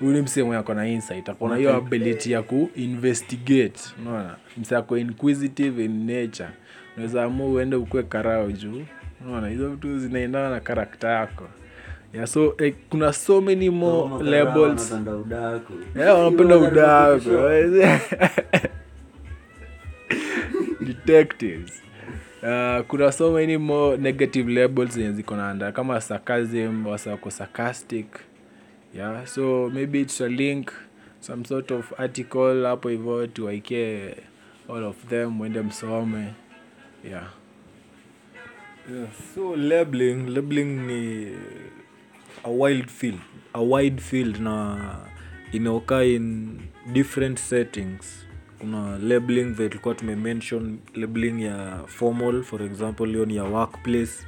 Ni 0.00 0.20
msehemu 0.22 0.54
yako 0.54 0.74
na 0.74 0.88
insight 0.88 1.28
akona 1.28 1.56
hiyo 1.56 1.76
ability 1.76 2.32
ya 2.32 2.42
kuinvestigate 2.42 3.80
unaona? 4.00 4.36
Mse 4.56 4.76
ako 4.76 4.98
inquisitive 4.98 5.84
in 5.84 6.06
nature. 6.06 6.48
Unaweza 6.96 7.24
amua 7.24 7.46
uende 7.48 7.76
ukue 7.76 8.02
karao 8.02 8.52
juu. 8.52 8.82
Unaona? 9.26 9.48
Hizo 9.48 9.68
vitu 9.70 9.98
zinaendana 9.98 10.50
na 10.50 10.60
karakta 10.60 11.08
yako 11.08 11.48
yeah, 12.14 12.26
so 12.26 12.54
eh, 12.58 12.74
kuna 12.90 13.12
so 13.12 13.40
many 13.40 13.70
more 13.70 14.24
labels 14.24 14.90
wanapenda 14.92 15.16
udaku. 15.16 15.72
Yeah, 15.96 16.18
wanapenda 16.18 16.56
udaku 16.56 17.30
detectives. 20.86 21.82
Uh, 22.42 22.80
kuna 22.88 23.12
so 23.12 23.32
many 23.32 23.56
more 23.56 23.96
negative 23.96 24.48
labels 24.52 24.90
zenye 24.94 25.12
ziko 25.12 25.36
naanda 25.36 25.72
kama 25.72 26.00
sarcasm 26.00 26.86
wasako 26.86 27.30
sarcastic. 27.30 28.06
Yeah 28.94 29.26
so 29.26 29.70
maybe 29.74 30.00
it's 30.00 30.20
a 30.20 30.28
link 30.28 30.72
some 31.20 31.44
sort 31.44 31.70
of 31.70 31.92
article 32.00 32.64
hapo 32.64 32.88
hivyo 32.88 33.26
tuwaikie 33.26 34.14
all 34.68 34.84
of 34.84 34.96
them 35.08 35.40
wende 35.40 35.62
msome. 35.62 36.32
Yeah. 37.10 37.26
Yeah, 38.94 39.08
so 39.34 39.56
labeling 39.56 40.28
labeling 40.28 40.86
ni 40.86 41.26
a 42.44 42.50
wild 42.50 42.88
field 42.88 43.20
a 43.56 43.60
wide 43.62 44.00
field 44.02 44.40
na 44.40 44.76
inaokaa 45.52 46.02
in 46.04 46.58
different 46.92 47.38
settings. 47.38 48.26
Kuna 48.58 48.98
labeling 48.98 49.44
vile 49.54 49.68
tulikuwa 49.68 49.94
tumemention 49.94 50.78
labeling 50.94 51.42
ya 51.42 51.82
formal 51.86 52.42
for 52.42 52.62
example 52.62 53.06
hiyo 53.06 53.24
ni 53.24 53.36
ya 53.36 53.44
workplace. 53.44 54.26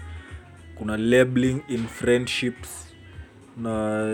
Kuna 0.74 0.96
labeling 0.96 1.60
in 1.68 1.86
friendships. 1.86 2.94
Na 3.56 4.04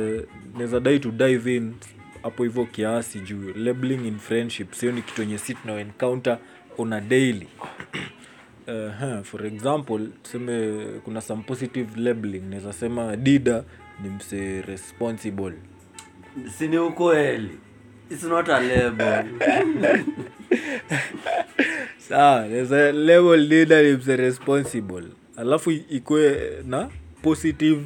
naweza 0.54 0.80
dai 0.80 0.98
to 0.98 1.11
dive 1.11 1.57
in 1.57 1.74
hapo 2.22 2.42
hivyo 2.42 2.64
kiasi 2.66 3.20
juu. 3.20 3.52
Labeling 3.57 4.07
in 4.09 4.18
friendships 4.18 4.80
hiyo 4.80 4.92
ni 4.92 5.02
kitu 5.02 5.22
enye 5.22 5.38
si 5.38 5.54
tuna 5.54 5.80
encounter 5.80 6.38
on 6.78 7.09
daily. 7.09 7.48
Uh, 8.68 9.22
for 9.22 9.46
example 9.46 10.07
tuseme 10.22 10.85
kuna 11.04 11.20
some 11.20 11.42
positive 11.42 12.00
labeling. 12.00 12.40
Naweza 12.40 12.72
sema 12.72 13.16
dida 13.16 13.64
ni 14.02 14.09
mse 14.09 14.62
responsible. 14.62 15.52
Si 16.59 16.68
ni 16.68 16.78
ukweli. 16.78 17.59
Its 18.11 18.22
not 18.24 18.48
a 18.48 18.61
label. 18.61 19.24
Sawa 21.98 22.66
so, 22.68 22.92
level 22.92 23.40
leader 23.40 23.85
ni 23.85 23.92
mse 23.96 24.16
responsible. 24.16 25.04
Alafu 25.37 25.70
ikwe 25.70 26.52
na 26.66 26.90
positive 27.22 27.80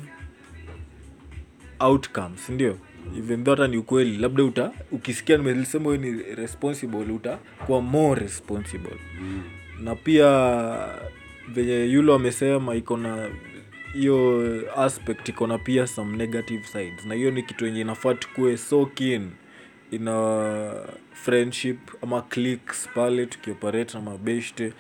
outcomes 1.81 2.49
ndio 2.49 2.77
even 3.19 3.45
though 3.45 3.59
hata 3.59 3.69
ni 3.69 3.77
ukweli 3.77 4.19
labda 4.19 4.45
uta 4.45 4.73
ukisikia 4.93 5.37
nimesema 5.37 5.97
ni 5.97 6.13
responsible 6.23 7.13
utakuwa 7.13 7.81
more 7.81 8.21
responsible. 8.21 8.97
Mm. 9.21 9.43
na 9.81 9.95
pia 9.95 10.89
venye 11.49 11.85
yulo 11.85 12.15
amesema 12.15 12.75
iko 12.75 12.97
na 12.97 13.29
hiyo 13.93 14.43
aspect 14.77 15.29
iko 15.29 15.47
na 15.47 15.59
pia 15.59 15.87
some 15.87 16.17
negative 16.17 16.65
sides. 16.67 17.05
Na 17.07 17.15
hiyo 17.15 17.31
ni 17.31 17.43
kitu 17.43 17.67
yenye 17.67 17.81
inafaa 17.81 18.15
tukue 18.15 18.57
so 18.57 18.87
keen 18.87 19.31
ina 19.91 20.73
friendship 21.13 21.79
ama 22.03 22.23
clicks 22.23 22.89
pale 22.95 23.27
tukioperate 23.27 23.99
na 23.99 24.05
mabeshte. 24.05 24.73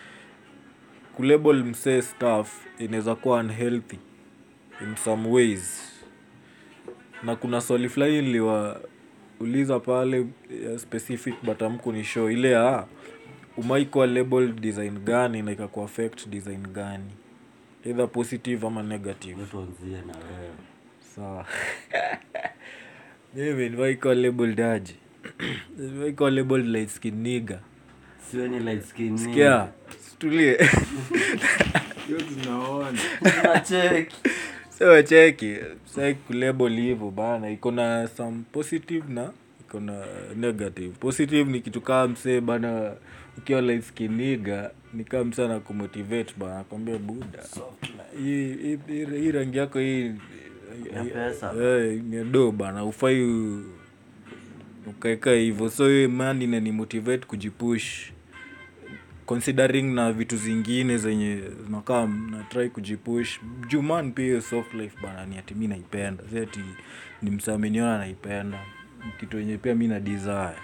Kulabel 1.17 1.65
msee 1.65 2.03
staff 2.03 2.67
inaweza 2.79 3.15
kuwa 3.15 3.41
unhealthy 3.41 3.99
in 4.83 4.97
some 4.97 5.29
ways. 5.29 5.93
Na 7.23 7.37
kuna 7.37 7.61
swali 7.61 7.89
fulani 7.89 8.23
niliwauliza 8.23 9.81
pale 9.81 10.27
ya 10.65 10.79
specific 10.79 11.35
but 11.43 11.63
amku 11.63 11.93
ni 11.93 12.05
show 12.05 12.31
ile 12.31 12.51
ya 12.51 12.87
umaikuwa 13.57 14.07
label 14.07 14.53
design 14.53 14.99
gani 14.99 15.43
na 15.43 15.53
ikakuaffect 15.53 16.29
design 16.29 16.63
gani 16.73 17.11
either 17.87 18.09
positive 18.09 18.67
ama 18.67 18.83
negative. 18.83 19.37
Tuanzie 19.51 19.97
na 20.07 20.13
wewe. 20.19 20.51
Sawa. 21.15 21.47
Mimi 23.35 23.69
niwaikuwa 23.69 24.15
labeled 24.15 24.61
aje? 24.61 24.95
Niwaikuwa 25.79 26.31
labeled 26.31 26.67
light 26.67 26.89
skin 26.89 27.15
nigga 27.15 27.59
siwe 28.31 28.49
ni 28.49 28.59
light 28.61 28.85
skin 28.85 29.13
ni- 29.13 29.19
sikia 29.19 29.69
situlie. 30.11 30.53
Hiyo 32.07 32.21
tunaona. 32.21 32.99
Unacheki. 33.45 34.17
so 34.79 35.03
cheki 35.03 35.57
sai 35.85 36.15
kulabel 36.15 36.77
hivyo 36.81 37.11
bana. 37.11 37.51
Iko 37.51 37.71
na 37.71 38.09
some 38.17 38.43
positive 38.53 39.13
na 39.13 39.31
iko 39.61 39.81
na 39.81 40.05
negative. 40.37 40.91
Positive 41.01 41.51
ni 41.53 41.61
kitu 41.61 41.81
kama 41.81 42.09
mse 42.09 42.41
bana 42.41 42.93
ukiwa 43.39 43.61
laiskiniga 43.63 44.71
ni 44.95 45.05
kaa 45.05 45.25
msee 45.25 45.49
bana 46.39 46.65
kwambia 46.65 46.99
buda 46.99 47.39
hii 49.21 49.33
rangi 49.33 49.59
yako 49.59 49.79
hii. 49.79 50.13
Eh, 51.63 52.03
ni 52.03 52.25
do 52.25 52.53
bana 52.53 52.85
ufai 52.85 53.23
ukaeka 54.87 55.31
hivyo. 55.33 55.71
So 55.71 55.89
hiyo 55.89 56.09
man 56.09 56.43
inanimotivate 56.43 57.27
kujipush. 57.27 58.11
Considering 59.27 59.95
na 59.95 60.13
vitu 60.13 60.37
zingine 60.37 60.99
zenye 60.99 61.43
nakaa 61.71 62.07
natrai 62.07 62.49
try 62.49 62.69
kujipush. 62.69 63.39
Juman 63.69 64.13
pia 64.13 64.25
hiyo 64.25 64.41
soft 64.41 64.75
life 64.75 64.97
bana 65.03 65.27
ni 65.27 65.39
ati 65.39 65.55
mi 65.55 65.67
naipenda. 65.69 66.25
Si 66.31 66.39
ati 66.39 66.61
ni 67.23 67.31
msaminiona 67.31 67.99
naipenda 67.99 68.59
kitu 69.21 69.39
yenye 69.39 69.59
pia 69.59 69.75
mi 69.75 69.89
na 69.89 70.01
desire 70.01 70.55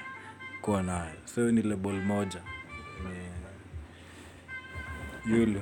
kuwa 0.61 0.83
nayo. 0.83 1.13
So 1.25 1.41
hiyo 1.41 1.53
ni 1.53 1.63
label 1.63 1.93
moja. 2.03 2.41
Ni- 3.05 3.34
yule. 5.27 5.61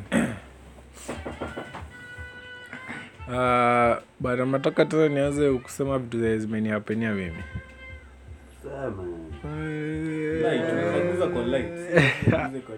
Uh, 3.28 3.96
bana 4.20 4.46
nataka 4.46 4.84
tena 4.84 5.08
nianze 5.08 5.52
kusema 5.52 5.98
vitu 5.98 6.20
zenye 6.20 6.38
zimeniapenia 6.38 7.14
mimi. 7.14 7.42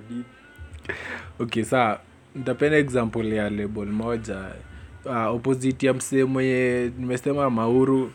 Deep. 0.08 0.26
okay 1.40 1.64
saa 1.64 1.98
nitapenda 2.34 2.76
example 2.76 3.36
ya 3.36 3.50
label 3.50 3.86
moja. 3.86 4.36
Uh, 5.04 5.34
opposite 5.34 5.86
ya 5.86 5.94
msee 5.94 6.24
mwenye 6.24 6.90
nimesema 6.98 7.50
mauru 7.50 8.12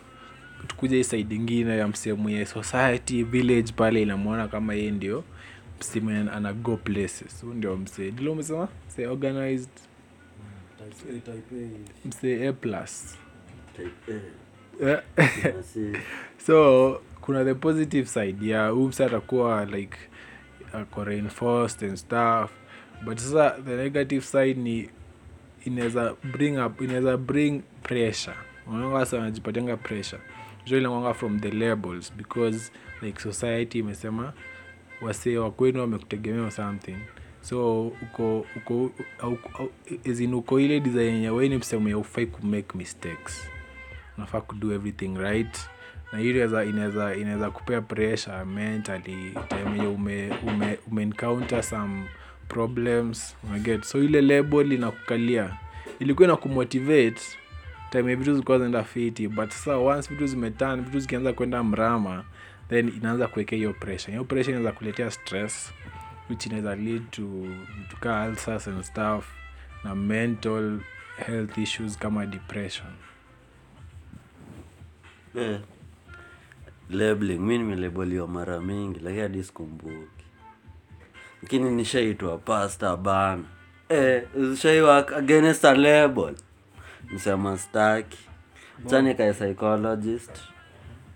tukuja 0.67 0.97
isaidi 0.97 1.35
ingine 1.35 1.77
ya 1.77 1.87
msee 1.87 2.13
mwenye 2.13 2.45
society 2.45 3.23
village 3.23 3.71
pale 3.75 4.01
inamwona 4.01 4.47
kama 4.47 4.73
yeye 4.73 4.91
ndio 4.91 5.23
msee 5.79 5.99
mwenye 5.99 6.31
ana 6.31 6.53
go 6.53 6.77
places. 6.77 7.41
Huyu 7.41 7.53
ndio 7.53 7.77
msee. 7.77 8.11
Ndilo 8.11 8.31
umesema? 8.31 8.67
Msee 8.89 9.07
organized. 9.07 9.69
Mse 12.05 12.47
A, 12.47 12.53
plus. 12.53 13.17
So 16.45 17.01
kuna 17.21 17.43
the 17.45 17.53
positive 17.53 18.07
side 18.07 18.49
ya 18.49 18.67
huu 18.67 18.87
msee 18.87 19.05
atakuwa 19.05 19.65
like 19.65 19.97
ako 20.73 21.03
reinforced 21.03 21.89
and 21.89 21.97
stuff. 21.97 22.51
But 23.05 23.17
sasa 23.17 23.49
the 23.65 23.75
negative 23.75 24.21
side 24.21 24.53
ni 24.53 24.89
inaweza 25.65 26.15
bring 26.23 26.57
up 26.65 26.81
inaweza 26.81 27.17
bring 27.17 27.61
pressure. 27.83 28.35
Unaonga 28.67 28.99
sasa 28.99 29.17
wanajipatianga 29.17 29.77
pressure. 29.77 30.21
Usually 30.65 30.81
inakuanga 30.81 31.13
from 31.13 31.39
the 31.39 31.51
labels 31.51 32.13
because 32.13 32.71
like 33.01 33.21
society 33.21 33.79
imesema 33.79 34.33
wasee 35.01 35.37
wakwenu 35.37 35.79
wamekutegemea 35.79 36.43
or 36.43 36.51
something. 36.51 36.95
So 37.41 37.87
uko 37.87 38.45
uko 38.55 38.91
as 40.11 40.19
in 40.19 40.33
uko 40.33 40.59
ile 40.59 40.79
design 40.79 41.13
yenye 41.13 41.29
wewe 41.29 41.49
ni 41.49 41.57
msemo 41.57 41.89
ya 41.89 41.97
ufai 41.97 42.25
kumake 42.25 42.77
mistakes. 42.77 43.49
Unafaa 44.17 44.41
kudo 44.41 44.73
everything 44.73 45.17
right. 45.17 45.69
Na 46.11 46.19
hiyo 46.19 46.31
inaweza 46.31 46.65
inaweza 46.65 47.15
inaweza 47.15 47.51
kupea 47.51 47.81
pressure 47.81 48.45
mentally 48.45 49.33
time 49.49 49.77
ya 49.77 49.89
ume, 49.89 50.31
ume, 50.47 50.77
ume 50.91 51.01
encounter 51.03 51.63
some 51.63 52.03
problems. 52.47 53.35
Unaget? 53.49 53.83
So 53.83 54.03
ile 54.03 54.21
label 54.21 54.71
inakukalia. 54.71 55.57
Ilikuwa 55.99 56.27
ina 56.27 56.37
kumotivate 56.37 57.21
time 57.91 58.15
vitu 58.15 58.31
zilikuwa 58.33 58.57
zinaenda 58.57 58.83
fiti 58.83 59.27
but 59.27 59.49
sasa 59.49 59.77
once 59.77 60.09
vitu 60.13 60.27
zimetan 60.27 60.81
vitu 60.81 60.99
zikianza 60.99 61.33
kwenda 61.33 61.63
mrama 61.63 62.23
then 62.69 62.87
inaanza 62.89 63.27
kuwekea 63.27 63.57
hiyo 63.57 63.73
pressure. 63.73 64.11
Hiyo 64.11 64.23
pressure 64.25 64.51
inaweza 64.57 64.71
kuletea 64.77 65.11
stress 65.11 65.71
which 66.29 66.45
inaweza 66.45 66.75
lead 66.75 67.09
to 67.11 67.21
vitu 67.77 67.97
kaa 67.99 68.27
ulcers 68.27 68.67
and 68.67 68.83
stuff 68.83 69.25
na 69.83 69.95
mental 69.95 70.79
health 71.25 71.57
issues 71.57 71.97
kama 71.97 72.25
depression. 72.25 72.87
Eh, 75.35 75.59
labeling 76.89 77.39
mi 77.39 77.57
nimeleboliwa 77.57 78.27
mara 78.27 78.59
mingi 78.59 78.99
lakini 78.99 79.21
hadi 79.21 79.43
sikumbuki. 79.43 80.25
Lakini 81.41 81.71
nishaitwa 81.71 82.37
pasta 82.37 82.97
bana. 82.97 83.43
Eh, 83.89 84.23
shaiwak 84.57 85.13
against 85.13 85.65
a 85.65 85.73
label. 85.75 86.35
Nisema 87.11 87.57
staki 87.57 88.17
chani 88.89 89.15
kae 89.15 89.33
psychologist 89.33 90.31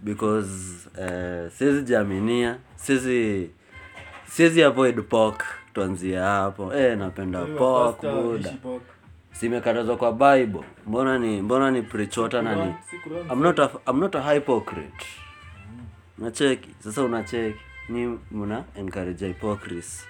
because 0.04 0.50
uh, 0.98 1.52
siwezi 1.52 1.82
jaminia 1.84 2.58
siwezi 2.76 3.50
siwezi 4.28 4.64
avoid 4.64 5.02
pork 5.02 5.44
tuanzie 5.74 6.18
hapo. 6.18 6.74
Eh, 6.74 6.98
napenda 6.98 7.46
pork 7.46 8.02
buda 8.02 8.54
simekatazwa 9.32 9.98
kwa 9.98 10.12
bible. 10.14 10.64
Mbona 10.88 11.20
ni 11.20 11.42
mbona 11.42 11.72
ni 11.72 11.82
prichota 11.82 12.42
na 12.42 12.56
ni 12.66 12.74
I'm 13.32 13.42
not 13.42 13.60
a, 13.60 13.70
I'm 13.88 14.00
not 14.00 14.16
a 14.16 14.34
hypocrite. 14.34 15.06
Unacheki? 16.20 16.70
Sasa 16.80 17.04
unacheki? 17.04 17.60
Ni 17.90 18.20
mna 18.32 18.64
encourage 18.76 19.28
hypocrisy. 19.28 20.06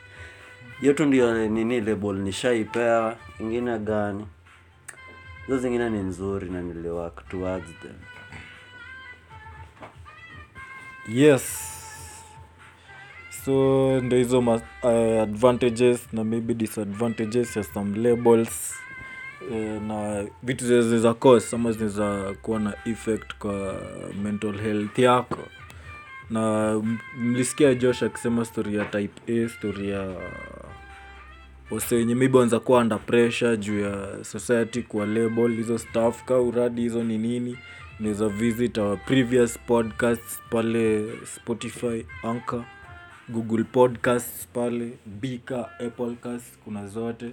Yetu 0.81 1.05
ndio 1.05 1.47
nini 1.47 1.81
label 1.81 2.15
nishaipewa 2.15 3.15
ingine 3.39 3.79
gani? 3.79 4.25
Hizo 5.47 5.57
zingine 5.57 5.89
ni 5.89 5.97
nzuri 5.99 6.49
na 6.49 6.61
niliwork 6.61 7.29
towards 7.29 7.65
them 7.81 7.93
yes. 11.09 11.69
So 13.45 14.01
ndo 14.01 14.17
hizo 14.17 14.39
uh, 14.39 14.53
advantages 15.21 16.07
na 16.13 16.23
maybe 16.23 16.53
disadvantages 16.53 17.57
ya 17.57 17.63
some 17.63 17.97
labels 18.09 18.73
uh, 19.51 19.81
na 19.83 20.25
vitu 20.43 20.65
zinaweza 20.65 21.13
cause 21.13 21.55
ama 21.55 21.71
zinaweza 21.71 22.33
kuwa 22.41 22.59
na 22.59 22.73
effect 22.85 23.33
kwa 23.39 23.75
mental 24.23 24.57
health 24.61 24.99
yako. 24.99 25.39
Na 26.29 26.73
mlisikia 27.17 27.73
josh 27.75 28.03
akisema 28.03 28.45
story 28.45 28.75
ya 28.75 28.85
type 28.85 29.43
a 29.45 29.49
story 29.49 29.89
ya 29.89 30.15
wase 31.71 31.95
wenye 31.95 32.15
maybe 32.15 32.37
wanza 32.37 32.59
kuwa 32.59 32.79
under 32.79 32.99
pressure 32.99 33.57
juu 33.57 33.79
ya 33.79 34.23
society 34.23 34.81
kwa 34.81 35.05
label 35.05 35.55
hizo 35.55 35.77
staff 35.77 36.23
ka 36.23 36.37
uradi 36.39 36.81
hizo 36.81 37.03
ni 37.03 37.17
nini 37.17 37.57
unaweza 37.99 38.27
visit 38.29 38.77
our 38.77 38.97
previous 39.05 39.59
podcasts 39.67 40.41
pale 40.49 41.09
spotify 41.25 42.05
anchor 42.23 42.65
google 43.29 43.63
podcasts 43.63 44.47
pale 44.53 44.97
bika 45.05 45.79
applecast 45.79 46.57
kuna 46.63 46.87
zote. 46.87 47.31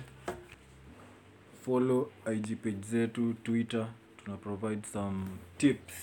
Follow 1.65 2.11
ig 2.35 2.57
page 2.63 2.87
zetu 2.91 3.35
twitter 3.43 3.87
tuna 4.25 4.37
provide 4.37 4.83
some 4.93 5.25
tips 5.59 5.95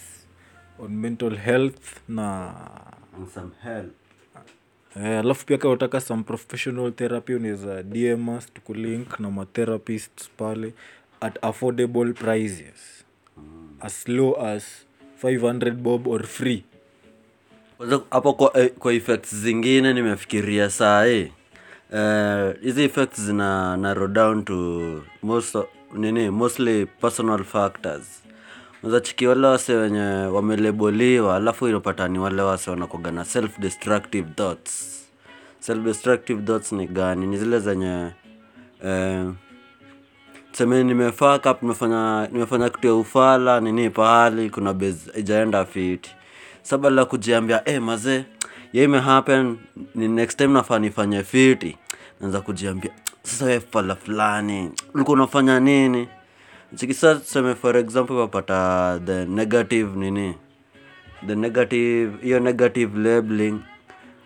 on 0.79 0.91
mental 0.91 1.35
health 1.37 1.99
na 2.09 2.53
And 3.17 3.29
some 3.29 3.51
help. 3.63 3.93
Eh, 4.95 5.19
alafu 5.19 5.45
pia 5.45 5.57
ka 5.57 5.69
utaka 5.69 6.01
some 6.01 6.23
professional 6.23 6.91
therapy 6.93 7.33
unaweza 7.33 7.83
dm 7.83 8.29
us 8.29 8.53
tukulink 8.53 9.19
na 9.19 9.31
matherapist 9.31 10.29
pale 10.37 10.73
at 11.21 11.37
affordable 11.43 12.13
prices 12.13 12.96
as 13.81 14.07
low 14.07 14.33
as 14.33 14.63
500 15.21 15.71
bob 15.71 16.07
or 16.07 16.23
free. 16.23 16.63
Kwanza 17.77 17.99
hapo 18.11 18.33
kwa, 18.33 18.57
eh, 18.59 18.71
kwa 18.79 18.93
effects 18.93 19.35
zingine 19.35 19.93
nimefikiria 19.93 20.69
saa 20.69 21.05
hii. 21.05 21.31
Eh, 21.93 22.55
hizi 22.61 22.83
effects 22.83 23.21
zina 23.21 23.77
narrow 23.77 24.07
down 24.07 24.43
to 24.45 25.01
most 25.23 25.57
nini 25.93 26.29
mostly 26.29 26.85
personal 26.85 27.43
factors. 27.43 28.23
Unaweza 28.83 29.05
chiki 29.05 29.27
wale 29.27 29.47
wase 29.47 29.73
wenye 29.75 29.99
wameleboliwa 30.31 31.35
alafu 31.35 31.67
inapata 31.67 32.07
ni 32.07 32.19
wale 32.19 32.41
wase 32.41 32.69
wanakoga 32.71 33.11
na 33.11 33.25
self 33.25 33.59
destructive 33.59 34.27
thoughts. 34.35 35.03
Self 35.59 35.83
destructive 35.83 36.41
thoughts 36.41 36.71
ni 36.71 36.87
gani? 36.87 37.27
Ni 37.27 37.37
zile 37.37 37.59
zenye 37.59 38.11
eh, 38.83 39.25
tuseme 40.57 40.83
nimefaka 40.83 41.55
nimefanya 41.61 42.27
nimefanya 42.31 42.69
kitu 42.69 42.87
ya 42.87 42.93
ufala 42.93 43.59
nini 43.61 43.89
pahali 43.89 44.49
kuna 44.49 44.73
base 44.73 45.11
ijaenda 45.19 45.65
fiti 45.65 46.11
sa 46.61 46.77
badala 46.77 47.01
ya 47.01 47.05
kujiambia 47.05 47.69
eh 47.69 47.81
mazee 47.81 48.23
ye 48.73 48.83
imehappen 48.83 49.57
ni 49.95 50.07
next 50.07 50.37
time 50.37 50.53
nafaa 50.53 50.79
nifanye 50.79 51.23
fiti 51.23 51.77
naanza 52.21 52.41
kujiambia 52.41 52.91
sasa 53.23 53.45
we 53.45 53.59
fala 53.59 53.95
fulani 53.95 54.71
ulikuwa 54.93 55.13
unafanya 55.17 55.59
nini? 55.59 56.07
Chikisa 56.75 57.15
tuseme 57.15 57.55
for 57.55 57.77
example 57.77 58.15
wapata 58.15 58.99
the 59.05 59.25
negative 59.25 59.99
nini 59.99 60.35
the 61.27 61.35
negative 61.35 62.11
hiyo 62.21 62.39
negative 62.39 62.99
labeling 62.99 63.59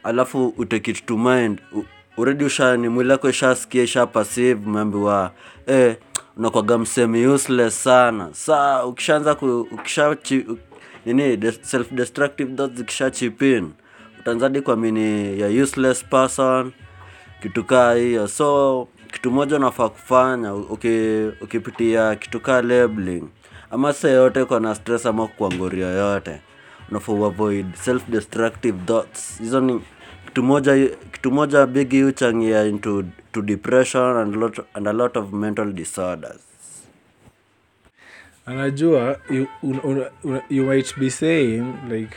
alafu 0.04 0.48
utake 0.58 0.94
to 0.94 1.18
mind 1.18 1.62
U- 1.76 1.84
already 2.18 2.46
ushani 2.46 2.90
mwili 2.90 3.10
yako 3.12 3.30
ishasikia 3.30 3.84
isha 3.84 4.06
passive 4.08 4.62
umeambiwa 4.66 5.32
eh, 5.68 5.96
unakwaga 6.38 6.78
msemi 6.78 7.28
useless 7.28 7.84
sana. 7.84 8.30
Saa 8.32 8.86
ukishaanza 8.86 9.36
ukisha 9.72 10.18
nini 11.06 11.52
self 11.62 11.92
destructive 11.94 12.56
thoughts 12.56 12.78
zikisha 12.78 13.12
chip 13.12 13.42
in 13.42 13.72
utaanzadi 14.20 14.62
kwa 14.62 14.76
mini 14.76 15.40
ya 15.42 15.64
useless 15.64 16.06
person 16.06 16.72
kitu 17.42 17.64
kaa 17.64 17.94
hiyo. 17.94 18.28
So 18.28 18.88
kitu 19.14 19.32
moja 19.32 19.56
unafaa 19.56 19.90
kufanya 19.90 20.54
uki- 20.54 21.32
ukipitia 21.42 22.16
kitu 22.16 22.40
kaa 22.40 22.62
labeling 22.62 23.24
ama 23.72 23.94
sa 23.94 24.10
yote 24.10 24.42
uko 24.42 24.60
na 24.60 24.76
stress 24.76 25.06
ama 25.06 25.28
kuangoria 25.28 25.88
yote 25.88 26.42
unafaa 26.92 27.14
uavoid 27.14 27.66
self 27.76 28.04
destructive 28.10 28.78
thoughts. 28.86 29.38
Hizo 29.40 29.60
ni 29.62 29.82
kitu 30.26 30.44
moja 30.44 30.90
kitu 31.12 31.32
moja 31.32 31.66
big 31.66 32.04
huchangia 32.06 32.64
into 32.66 33.04
to 33.32 33.42
depression 33.42 34.02
and, 34.18 34.36
lot, 34.36 34.60
and 34.74 34.88
a 34.88 34.94
lot 34.94 35.20
of 35.20 35.34
mental 35.34 35.72
disorders. 35.72 36.42
Anajua 38.46 39.20
you, 39.30 39.48
un, 39.64 39.80
un, 39.84 40.06
un, 40.24 40.42
you 40.50 40.66
might 40.66 40.94
be 41.00 41.10
saying 41.10 41.74
like 41.90 42.16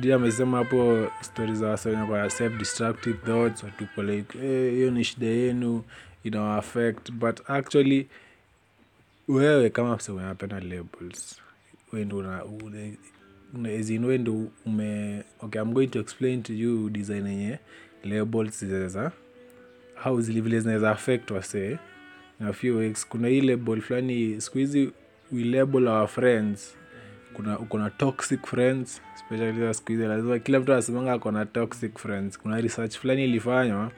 di 0.00 0.12
amesema 0.12 0.58
hapo 0.58 1.08
stori 1.20 1.54
za 1.54 1.78
kwa 2.08 2.30
self 2.30 2.58
destructive 2.58 3.18
thoughts 3.26 3.62
watuko 3.62 4.02
like 4.02 4.38
"Eh, 4.38 4.72
hiyo 4.74 4.90
ni 4.90 5.04
shida 5.04 5.26
yenu 5.26 5.84
ina 6.24 6.56
affect. 6.56 7.12
But 7.12 7.50
actually 7.50 8.08
wewe 9.28 9.70
kama 9.70 9.96
mse 9.96 10.12
unapenda 10.12 10.60
labels 10.60 11.40
wendo 11.92 12.16
una, 12.18 12.44
una, 12.44 12.78
una, 13.54 13.68
as 13.68 13.90
in 13.90 14.04
wewe 14.04 14.18
ndo 14.18 14.44
ume 14.66 15.22
okay 15.40 15.60
i'm 15.62 15.72
going 15.72 15.86
to 15.86 16.00
explain 16.00 16.42
to 16.42 16.52
you 16.52 16.90
design 16.90 17.26
yenye 17.26 17.58
labels 18.04 18.58
zinaweza 18.64 19.12
zili 20.18 20.40
vile 20.40 20.60
zinaweza 20.60 20.90
affect 20.90 21.30
wasee. 21.30 21.78
Na 22.40 22.52
few 22.52 22.76
weeks 22.78 23.08
kuna 23.08 23.28
hii 23.28 23.40
label 23.40 23.80
fulani 23.80 24.40
siku 24.40 24.58
hizi 24.58 24.90
we 25.32 25.44
label 25.44 25.88
our 25.88 26.08
friends. 26.08 26.76
Kuna 27.32 27.56
kuna 27.56 27.90
toxic 27.90 28.46
friends 28.46 29.02
especially 29.14 29.60
za 29.60 29.74
siku 29.74 29.92
hizi 29.92 30.04
lazima 30.04 30.38
kila 30.38 30.60
mtu 30.60 30.72
anasemanga 30.72 31.12
ako 31.12 31.30
na 31.30 31.46
toxic 31.46 31.98
friends. 31.98 32.38
Kuna 32.38 32.60
research 32.60 32.98
fulani 32.98 33.24
ilifanywa 33.24 33.90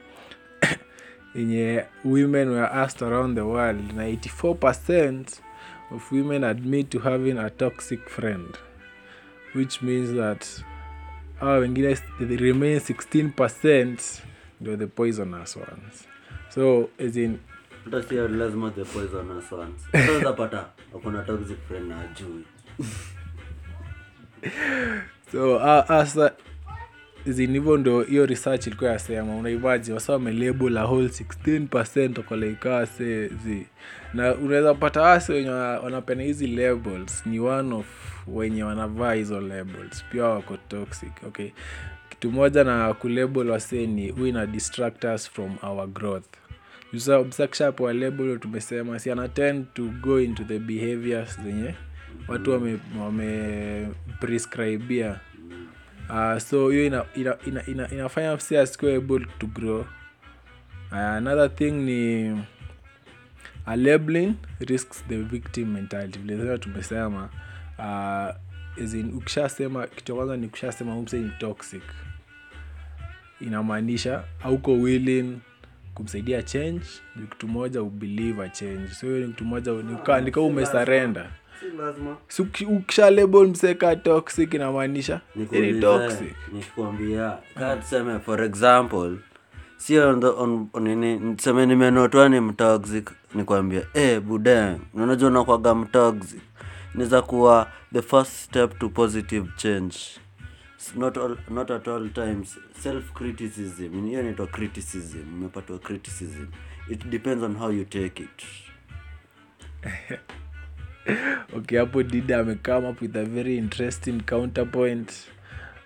yenye 1.35 1.83
women 2.05 2.49
were 2.49 2.67
asked 2.67 3.07
around 3.07 3.35
the 3.35 3.41
world 3.41 3.93
na 3.95 4.09
84% 4.09 5.23
of 5.91 6.11
women 6.11 6.43
admit 6.43 6.89
to 6.89 6.99
having 6.99 7.37
a 7.39 7.49
toxic 7.49 8.09
friend. 8.09 8.57
Which 9.55 9.81
means 9.81 10.15
that 10.15 10.63
awa 11.41 11.57
wengine 11.57 11.97
remain 12.19 12.77
16% 12.79 14.21
ndio 14.61 14.77
the 14.77 14.87
poisonous 14.87 15.55
ones. 15.55 16.07
So 16.49 16.89
as 16.99 17.17
in 17.17 17.37
hata 17.85 18.03
si 18.03 18.15
lazima 18.15 18.71
the 18.71 18.83
poisonous 18.83 19.51
ones. 19.51 19.81
Sasa 19.91 20.11
utapata 20.11 20.65
akona 20.95 21.21
toxic 21.21 21.57
friend 21.67 21.89
na 21.89 22.01
ajui 22.01 22.45
so 25.31 25.55
uh, 25.55 25.91
asa 25.91 26.31
hivyo 27.25 27.77
ndo 27.77 28.01
hiyo 28.01 28.25
research 28.25 28.67
ilikuwa 28.67 28.91
yasema 28.91 29.35
unaivaji 29.35 29.91
wasa 29.91 30.13
wamelabel 30.13 30.77
a 30.77 30.85
whole 30.85 31.07
16 31.07 32.17
wakolaikaa 32.17 32.85
se 32.85 33.27
zi 33.27 33.67
na 34.13 34.35
unaweza 34.35 34.73
pata 34.73 35.01
wasi 35.01 35.31
wenye 35.31 35.49
wanapena 35.49 35.83
wanapenda 35.83 36.23
hizi 36.23 36.47
labels 36.47 37.25
ni 37.25 37.39
one 37.39 37.75
of 37.75 37.85
wenye 38.27 38.63
wanavaa 38.63 39.13
hizo 39.13 39.41
labels 39.41 40.05
pia 40.11 40.23
wako 40.23 40.57
toxic 40.57 41.23
okay 41.27 41.49
kitu 42.19 42.31
moja 42.31 42.63
na 42.63 42.93
kulabel 42.93 43.49
wasee 43.49 43.87
ni 43.87 44.09
hu 44.09 44.27
ina 44.27 44.45
distract 44.45 45.03
us 45.03 45.29
from 45.29 45.57
our 45.63 45.87
growth. 45.87 46.25
Msakishapewa 47.27 47.93
label 47.93 48.39
tumesema 48.39 48.99
si 48.99 49.11
ana 49.11 49.27
tend 49.27 49.65
to 49.73 49.83
go 49.83 50.21
into 50.21 50.43
the 50.43 50.59
behaviors 50.59 51.41
zenye 51.41 51.75
watu 52.27 52.51
wame, 52.51 52.79
wame 52.99 53.87
prescribia 54.19 55.19
uh, 56.09 56.37
so 56.37 56.69
hiyo 56.69 56.85
ina, 56.85 57.05
ina, 57.15 57.37
ina, 57.47 57.65
ina, 57.65 57.91
inafanya 57.91 58.35
msi 58.35 58.57
asikuwa 58.57 58.95
able 58.95 59.25
to 59.39 59.47
grow. 59.47 59.79
Uh, 60.91 60.97
another 60.97 61.55
thing 61.55 61.71
ni 61.71 62.29
a 63.65 63.75
labeling 63.75 64.33
risks 64.59 65.05
the 65.07 65.17
victim 65.17 65.73
mentality. 65.73 66.19
Vile 66.19 66.57
tumesema 66.57 67.29
uh, 67.77 69.15
ukishasema 69.17 69.87
kitu 69.87 70.15
kwanza 70.15 70.37
ni 70.37 70.47
ukishasema 70.47 70.95
umse 70.95 71.19
ni 71.19 71.29
toxic 71.29 71.83
inamaanisha 73.41 74.23
auko 74.43 74.73
willing 74.73 75.37
kumsaidia 75.93 76.43
change 76.43 76.81
ni 77.15 77.27
kitu 77.27 77.47
moja 77.47 77.81
ubelieve 77.81 78.43
a 78.43 78.49
change. 78.49 78.87
So 78.99 79.07
hiyo 79.07 79.19
ni 79.19 79.27
kitu 79.27 79.45
moja 79.45 79.71
nika- 79.71 80.21
nika 80.23 80.41
umesarenda 80.41 81.29
si 81.59 81.65
lazima. 81.77 82.17
Ukisha 82.77 83.09
label 83.09 83.47
mseka 83.47 83.95
toxic 83.95 84.53
inamaanisha 84.53 85.21
ni 85.35 85.45
toxic. 85.81 86.35
nikwambia 86.53 87.37
kaa 87.55 87.75
tuseme 87.75 88.19
for 88.19 88.43
example 88.43 89.11
sio 89.77 90.09
on 90.09 90.19
the- 90.19 90.27
on- 90.27 90.67
on 90.73 90.83
nini 90.83 91.19
niseme 91.19 91.65
nimenotwa 91.65 92.29
ni 92.29 92.39
mtoxic 92.39 93.11
nikwambia 93.35 93.81
eh 93.93 94.19
bude 94.21 94.75
unajua 94.93 95.29
nakwaga 95.31 95.75
mtoxic. 95.75 96.41
Niza 96.95 97.21
kuwa 97.21 97.67
the 97.93 98.01
first 98.01 98.31
step 98.31 98.79
to 98.79 98.89
positive 98.89 99.47
change 99.55 99.95
not, 100.95 101.17
all, 101.17 101.37
not 101.49 101.71
at 101.71 101.87
all 101.87 102.09
times. 102.09 102.57
Self 102.79 103.11
criticism 103.13 104.05
hiyo 104.07 104.19
inaitwa 104.19 104.47
criticism 104.47 105.33
Umepatwa 105.33 105.79
criticism. 105.79 106.47
It 106.89 107.05
depends 107.05 107.43
on 107.43 107.55
how 107.55 107.71
you 107.71 107.85
take 107.85 108.23
it. 108.23 108.43
Okay 111.57 111.77
hapo 111.79 112.03
dida 112.03 112.39
amecome 112.39 112.87
up 112.89 113.01
with 113.01 113.15
a 113.17 113.25
very 113.25 113.57
interesting 113.57 114.21
counterpoint. 114.21 115.13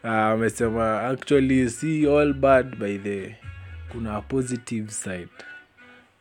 Amesema 0.03 0.31
amesema 0.31 1.01
actually 1.09 1.69
see 1.69 2.07
all 2.07 2.33
bad 2.33 2.75
by 2.75 2.97
the 2.97 3.35
kuna 3.91 4.21
positive 4.21 4.91
side 4.91 5.29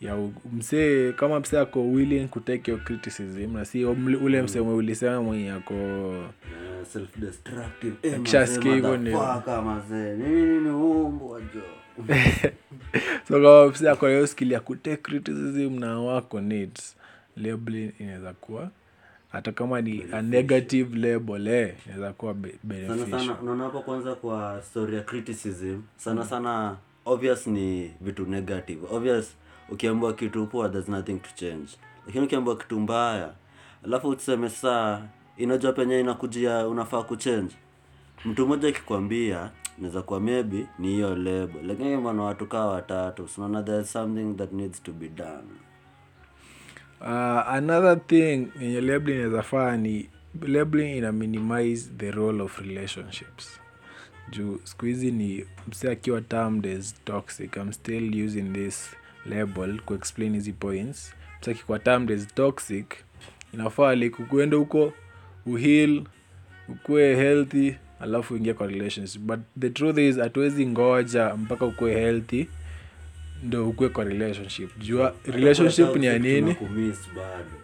ya 0.03 0.17
msee 0.53 1.13
kama 1.13 1.41
msee 1.41 1.59
ako 1.61 1.91
willing 1.91 2.27
kutake 2.29 2.71
your 2.71 2.85
criticism 2.85 3.53
na 3.53 3.65
si 3.65 3.85
ule 3.85 4.43
msee 4.43 4.61
mwe 4.61 4.75
ulisema 4.75 5.23
mwenye 5.23 5.53
ako 5.53 5.75
Eh, 8.03 8.21
mazee, 8.21 8.75
hivyo 8.75 8.97
so 13.29 13.35
kama 13.35 13.67
msee 13.67 13.89
ako 13.91 14.07
na 14.07 14.13
hiyo 14.13 14.27
skill 14.27 14.53
ya 14.53 14.61
kutake 14.61 14.97
criticism 14.97 15.79
na 15.79 16.01
wako 16.01 16.41
needs 16.41 16.97
labeling 17.37 17.93
inaweza 17.99 18.33
kuwa 18.33 18.71
hata 19.33 19.53
kama 19.53 19.81
ni 19.81 20.05
a 20.13 20.23
negative 20.23 20.99
label 20.99 21.47
eh, 21.47 21.75
inaweza 21.87 22.13
kuwa 22.13 22.35
beneficial 22.35 22.99
sana 22.99 23.19
sana 23.19 23.41
unaona 23.41 23.65
hapo 23.65 23.81
kwanza 23.81 24.15
kwa 24.15 24.63
story 24.63 24.97
ya 24.97 25.03
criticism 25.03 25.83
sana 25.97 26.25
sana 26.25 26.77
obvious 27.05 27.47
ni 27.47 27.91
vitu 28.01 28.27
negative. 28.27 28.87
Obvious 28.91 29.35
ukiambiwa 29.73 30.13
kitu 30.15 30.47
poa 30.47 30.69
there's 30.69 30.89
nothing 30.89 31.15
to 31.19 31.31
change. 31.35 31.71
Lakini 32.07 32.25
ukiambiwa 32.25 32.57
kitu 32.57 32.81
mbaya 32.81 33.33
alafu 33.85 34.15
tuseme 34.15 34.49
saa 34.51 35.03
inajua 35.37 35.73
penye 35.73 36.01
inakujia 36.01 36.67
unafaa 36.69 37.03
kuchange. 37.03 37.55
Mtu 38.25 38.47
mmoja 38.47 38.69
akikwambia 38.69 39.51
naweza 39.79 40.03
kuwa 40.03 40.21
maybe 40.21 40.67
ni 40.79 40.89
hiyo 40.89 41.17
lebo 41.17 41.59
lakini 41.63 41.97
mana 41.97 42.23
watu 42.23 42.47
kaa 42.47 42.67
watatu 42.67 43.29
unaona 43.37 43.63
there's 43.63 43.93
something 43.93 44.35
that 44.39 44.53
needs 44.53 44.83
to 44.83 44.93
be 44.93 45.09
done. 45.09 45.49
Uh, 47.01 47.49
another 47.49 48.07
thing 48.07 48.49
yenye 48.61 48.81
labeling 48.81 49.15
inaweza 49.19 49.43
faa 49.43 49.77
ni 49.77 50.09
labeling 50.43 50.97
ina 50.99 51.13
minimize 51.13 51.91
the 51.97 52.11
role 52.11 52.43
of 52.43 52.59
relationships. 52.59 53.61
Juu 54.31 54.61
siku 54.65 54.87
hizi 54.87 55.11
ni 55.11 55.47
mse 55.69 55.91
akiwa 55.91 56.21
termed 56.21 56.67
as 56.67 57.05
toxic. 57.05 57.57
I'm 57.57 57.73
still 57.73 58.25
using 58.25 58.53
this 58.53 58.97
label 59.27 59.81
kuexplain 59.81 60.35
hizi 60.35 60.53
points. 60.53 61.15
Taki 61.41 61.63
kwa 61.65 61.79
termed 61.79 62.11
as 62.11 62.35
toxic. 62.35 62.87
Inafaa 63.55 63.95
like 63.95 64.23
huko 64.57 64.93
uhil 65.47 66.03
ukuwe 66.69 67.17
healthy 67.17 67.73
alafu 68.01 68.35
uingie 68.35 68.55
kwa 68.55 68.67
relationship 68.67 69.23
but 69.23 69.41
the 69.61 69.71
truth 69.71 69.99
is 69.99 70.19
hatuwezi 70.19 70.67
ngoja 70.67 71.35
mpaka 71.35 71.67
ukuwe 71.67 71.95
healthy 71.95 72.45
ndo 73.43 73.69
ukuwe 73.69 73.89
kwa 73.89 74.05
relationship. 74.05 74.79
Jua 74.79 75.15
relationship 75.25 75.97
ni 75.97 76.07
ya 76.07 76.19
nini? 76.19 76.57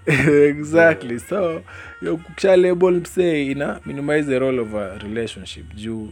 exactly 0.48 1.20
so 1.20 1.62
yo 2.02 2.16
kusha 2.16 2.56
label 2.56 2.94
msee 2.94 3.46
ina 3.46 3.80
minimize 3.86 4.22
the 4.22 4.38
role 4.38 4.60
of 4.60 4.74
a 4.74 4.98
relationship. 4.98 5.74
Juu 5.74 6.08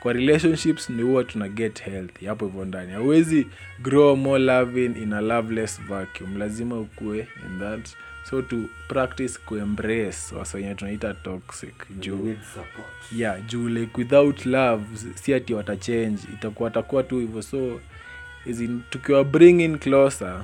kwa 0.00 0.12
relationships 0.12 0.90
ni 0.90 1.02
huwa 1.02 1.24
tuna 1.24 1.48
get 1.48 1.82
healthy. 1.82 2.26
Hapo 2.26 2.46
hivyo 2.46 2.64
ndani. 2.64 2.92
Hauwezi 2.92 3.46
grow 3.82 4.16
more 4.16 4.44
loving 4.44 4.92
in 5.02 5.12
a 5.12 5.20
loveless 5.20 5.80
vacuum. 5.88 6.36
Lazima 6.38 6.78
ukue 6.80 7.18
in 7.18 7.58
that. 7.60 7.88
So 8.30 8.42
to 8.42 8.56
practice 8.88 9.38
kuembrace 9.46 10.34
wasenye 10.34 10.74
tunaita 10.74 11.14
toxic 11.14 11.74
juu 12.00 12.34
yeah 13.16 13.46
juu 13.46 13.68
like 13.68 13.90
without 13.98 14.46
love 14.46 14.84
si 15.14 15.34
ati 15.34 15.54
watachange. 15.54 16.18
Itakuwa 16.34 16.64
watakuwa 16.64 17.02
tu 17.02 17.18
hivyo. 17.18 17.42
So 17.42 17.80
in, 18.46 18.80
tukiwa 18.90 19.24
bring 19.24 19.60
in 19.60 19.78
closer 19.78 20.40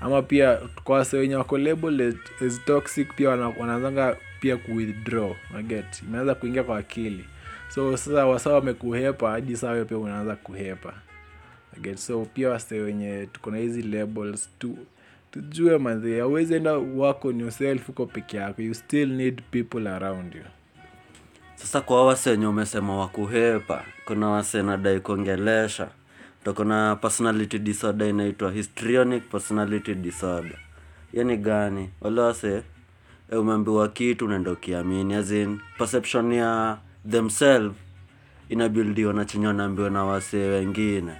ama 0.00 0.22
pia 0.22 0.56
kwa 0.84 0.96
wase 0.98 1.16
wenye 1.16 1.34
wako 1.36 1.58
label 1.58 2.00
as- 2.40 2.64
toxic 2.64 3.14
pia 3.16 3.28
wana- 3.30 3.48
wanaanzanga 3.48 4.16
pia 4.40 4.56
kuwithdraw 4.56 5.34
naget 5.52 6.02
imeanza 6.08 6.34
kuingia 6.34 6.62
kwa 6.62 6.78
akili 6.78 7.24
so 7.74 7.96
sasa 7.96 8.26
wasa 8.26 8.50
wamekuhepa 8.52 9.30
hadi 9.30 9.56
saa 9.56 9.70
wewe 9.70 9.84
pia 9.84 9.98
unaanza 9.98 10.36
kuhepa. 10.36 10.94
Again 11.76 11.96
so 11.96 12.26
pia 12.34 12.50
wase 12.50 12.80
wenye 12.80 13.28
tuko 13.32 13.50
na 13.50 13.56
hizi 13.58 13.82
labels 13.82 14.48
tu 14.58 14.76
tujue 15.30 15.78
manzi 15.78 16.20
awezi 16.20 16.54
enda 16.54 16.72
wako 16.78 17.28
on 17.28 17.40
yourself 17.40 17.86
huko 17.86 18.06
peke 18.06 18.36
yako 18.36 18.62
you 18.62 18.74
still 18.74 19.08
need 19.08 19.42
people 19.50 19.88
around 19.88 20.34
you. 20.34 20.42
Sasa 21.54 21.80
kwa 21.80 22.06
wase 22.06 22.30
wenye 22.30 22.46
umesema 22.46 22.96
wakuhepa 22.98 23.84
kuna 24.04 24.28
wase 24.28 24.62
nadai 24.62 25.00
kuongelesha 25.00 25.88
toko 26.44 26.64
na 26.64 26.96
personality 26.96 27.58
disorder 27.58 28.08
inaitwa 28.08 28.50
histrionic 28.52 29.22
personality 29.30 29.94
disorder. 29.94 30.58
Hiyo 31.12 31.24
ni 31.24 31.36
gani? 31.36 31.90
Wale 32.00 32.20
wase 32.20 32.62
eh, 33.32 33.40
umeambiwa 33.40 33.88
kitu 33.88 34.24
unaenda 34.24 34.50
ukiamini 34.50 35.14
as 35.14 35.30
in 35.30 35.60
perception 35.78 36.32
ya 36.32 36.78
themselves 37.10 37.76
inabildiwa 38.48 39.12
na 39.12 39.24
chenye 39.24 39.46
wanaambiwa 39.46 39.90
na 39.90 40.04
wasee 40.04 40.48
wengine. 40.48 41.12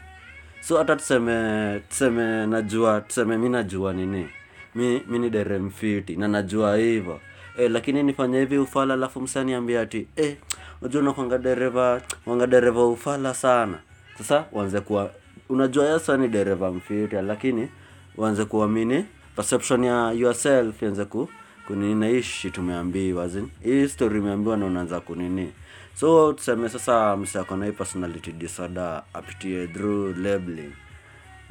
So 0.61 0.79
hata 0.79 0.97
tuseme 0.97 1.81
tuseme 1.89 2.47
najua 2.47 3.01
tuseme 3.01 3.39
mi 3.39 3.49
najua 3.49 3.93
nini? 3.93 4.29
Mi, 4.75 5.03
mi 5.09 5.19
ni 5.19 5.31
dere 5.31 5.59
mfiti 5.59 6.17
na 6.17 6.29
najua 6.29 6.77
hivyo. 6.77 7.21
E, 7.59 7.69
lakini 7.69 8.03
nifanye 8.03 8.39
hivi 8.41 8.59
ufala 8.59 8.95
alafu 8.95 9.21
msaniambia 9.21 9.81
ati 9.81 10.07
e, 10.17 10.37
unajua 10.81 11.03
unakwanga 11.03 11.39
dereva 11.39 12.01
wanga 12.27 12.47
dereva 12.47 12.87
ufala 12.87 13.35
sana. 13.35 13.79
Sasa 14.19 14.45
uanze 14.53 14.81
kuwa 14.81 15.11
unajua 15.49 15.87
yasa 15.87 16.17
ni 16.17 16.29
dereva 16.29 16.71
mfiti 16.73 17.17
lakini 17.17 17.69
uanze 18.17 18.45
kuamini 18.45 19.05
perception 19.37 19.85
ya 19.85 20.13
yourself 20.13 20.83
ianze 20.83 21.05
ku 21.05 21.29
kunini 21.67 21.95
na 21.95 22.07
hii 22.09 22.23
shi 22.23 22.51
tumeambiwa 22.51 23.29
hii 23.63 23.89
story 23.89 24.19
imeambiwa 24.19 24.57
na 24.57 24.67
unaanza 24.67 25.01
kunini 25.01 25.53
so 25.95 26.33
tuseme 26.33 26.69
sasa 26.69 27.17
msee 27.17 27.39
ako 27.41 27.57
na 27.57 27.67
hii 27.67 27.73
personality 27.73 28.33
disorder 28.33 29.03
apitie 29.13 29.67
through 29.67 30.17
labeling. 30.19 30.73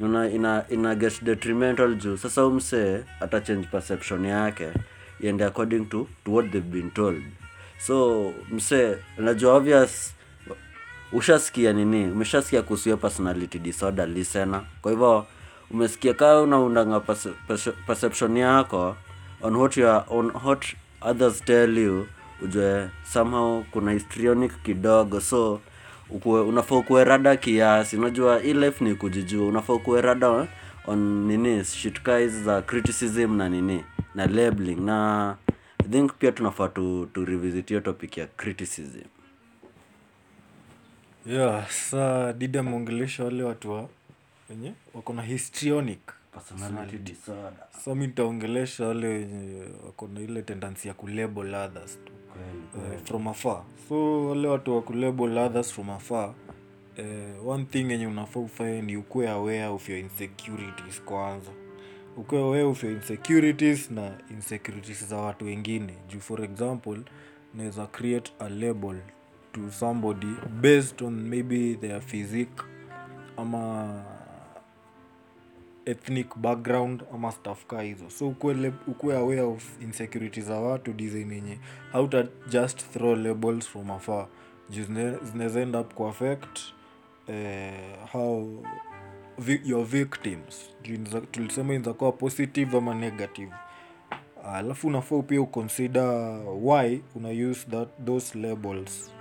Una, 0.00 0.30
ina, 0.30 0.64
ina 0.70 0.94
get 0.94 1.22
detrimental 1.24 1.94
juu. 1.96 2.16
Sasa 2.16 2.40
huyu 2.42 2.54
mse 2.54 3.04
ata 3.20 3.40
change 3.40 3.66
perception 3.66 4.24
yake 4.24 4.68
iende 5.20 5.44
according 5.44 5.84
to, 5.88 6.06
to 6.24 6.32
what 6.32 6.50
they've 6.50 6.70
been 6.70 6.90
told. 6.90 7.22
So 7.78 8.32
mse 8.50 8.96
unajua 9.18 9.54
obvious 9.54 10.14
ushasikia 11.12 11.72
nini? 11.72 12.10
Umeshasikia 12.10 12.62
kuhusu 12.62 12.84
hiyo 12.84 12.96
personality 12.96 13.58
disorder 13.58 14.08
listener 14.08 14.62
kwa 14.82 14.92
hivyo 14.92 15.26
umesikia 15.70 16.14
kaa 16.14 16.40
unaundanga 16.40 16.96
perce- 17.00 17.32
perce- 17.48 17.72
perception 17.86 18.36
yako 18.36 18.96
on 19.42 19.56
what, 19.56 19.76
you 19.76 19.88
are, 19.88 20.04
on 20.08 20.32
what 20.44 20.64
others 21.00 21.44
tell 21.44 21.78
you 21.78 22.06
ujue 22.44 22.88
somehow 23.12 23.62
kuna 23.70 23.92
histrionic 23.92 24.62
kidogo 24.62 25.20
so 25.20 25.60
ukue, 26.10 26.40
unafaa 26.40 26.76
ukuwe 26.76 27.04
rada 27.04 27.36
kiasi. 27.36 27.96
Unajua 27.96 28.38
hii 28.40 28.54
life 28.54 28.84
ni 28.84 28.94
kujijua 28.94 29.46
unafaa 29.48 29.72
ukuwe 29.72 30.00
rada 30.00 30.48
on 30.86 31.26
nini 31.26 31.64
shitkais 31.64 32.32
za 32.42 32.62
criticism 32.62 33.36
na 33.36 33.48
nini 33.48 33.84
na 34.14 34.26
labeling. 34.26 34.76
Na 34.80 35.36
i 35.84 35.88
think 35.88 36.12
pia 36.18 36.32
tunafaa 36.32 36.68
tu, 36.68 37.08
tu 37.12 37.24
revisit 37.24 37.68
hiyo 37.68 37.80
topic 37.80 38.16
ya 38.18 38.26
criticism. 38.26 39.00
Yeah 41.26 41.70
sa 41.70 42.32
dida 42.32 42.60
ameongelesha 42.60 43.24
wale 43.24 43.42
watu 43.42 43.70
wa 43.70 43.88
wenye 44.50 44.72
wako 44.94 45.12
na 45.12 45.22
histrionic 45.22 46.00
personality 46.32 46.98
disorder. 46.98 47.66
Sa 47.84 47.94
mi 47.94 48.06
nitaongelesha 48.06 48.86
wale 48.86 49.08
wenye 49.08 49.62
wako 49.86 50.08
na 50.14 50.20
ile 50.20 50.42
tendency 50.42 50.88
ya 50.88 50.94
kulabel 50.94 51.54
others 51.54 51.98
tu 52.04 52.12
from 53.04 53.28
afar. 53.28 53.62
So 53.88 54.26
wale 54.28 54.48
watu 54.48 54.74
wa 54.76 54.82
kulabel 54.82 55.38
others 55.38 55.72
from 55.72 55.90
afar 55.90 56.34
uh, 56.98 57.48
one 57.48 57.64
thing 57.64 57.90
yenye 57.90 58.06
unafaa 58.06 58.40
ufanye 58.40 58.82
ni 58.82 58.96
ukuwe 58.96 59.28
aware 59.28 59.66
of 59.66 59.88
your 59.88 59.98
insecurities 59.98 61.02
kwanza. 61.04 61.50
Ukuwe 62.16 62.40
aware 62.42 62.62
of 62.64 62.84
your 62.84 62.92
insecurities 62.92 63.90
na 63.90 64.18
insecurities 64.30 65.06
za 65.08 65.16
watu 65.16 65.44
wengine. 65.44 65.94
Juu 66.08 66.20
for 66.20 66.44
example 66.44 66.98
naweza 67.54 67.86
create 67.86 68.32
a 68.38 68.48
label 68.48 68.96
to 69.52 69.70
somebody 69.70 70.26
based 70.60 71.02
on 71.02 71.14
maybe 71.28 71.74
their 71.80 72.00
physique 72.00 72.62
ama 73.36 74.04
ethnic 75.86 76.36
background 76.36 77.02
ama 77.14 77.32
stuff 77.32 77.66
ka 77.66 77.82
hizo. 77.82 78.10
So 78.10 78.28
ukuwe, 78.28 79.16
aware 79.16 79.40
of 79.40 79.82
insecurity 79.82 80.40
za 80.40 80.60
watu 80.60 80.92
design 80.92 81.32
yenye 81.32 81.58
hauta 81.92 82.26
just 82.48 82.90
throw 82.92 83.16
labels 83.16 83.68
from 83.68 83.90
afar. 83.90 84.26
Juu 84.70 84.82
zinaweza 85.22 85.60
end 85.60 85.76
up 85.76 85.94
kuaffect 85.94 86.58
eh, 87.26 87.74
how 88.12 88.62
vi, 89.38 89.60
your 89.64 89.84
victims. 89.84 90.70
Tulisema 91.30 91.74
inzakuwa 91.74 92.12
positive 92.12 92.78
ama 92.78 92.94
negative. 92.94 93.52
Alafu 94.52 94.88
unafaa 94.88 95.22
pia 95.22 95.40
uconsider 95.40 96.40
why 96.62 97.00
una 97.14 97.28
use 97.50 97.66
that, 97.70 97.88
those 98.06 98.38
labels 98.38 99.12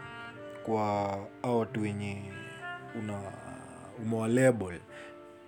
kwa 0.65 1.17
a 1.43 1.49
watu 1.51 1.81
wenye 1.81 2.17
una 2.99 3.21
umewalabel 4.01 4.79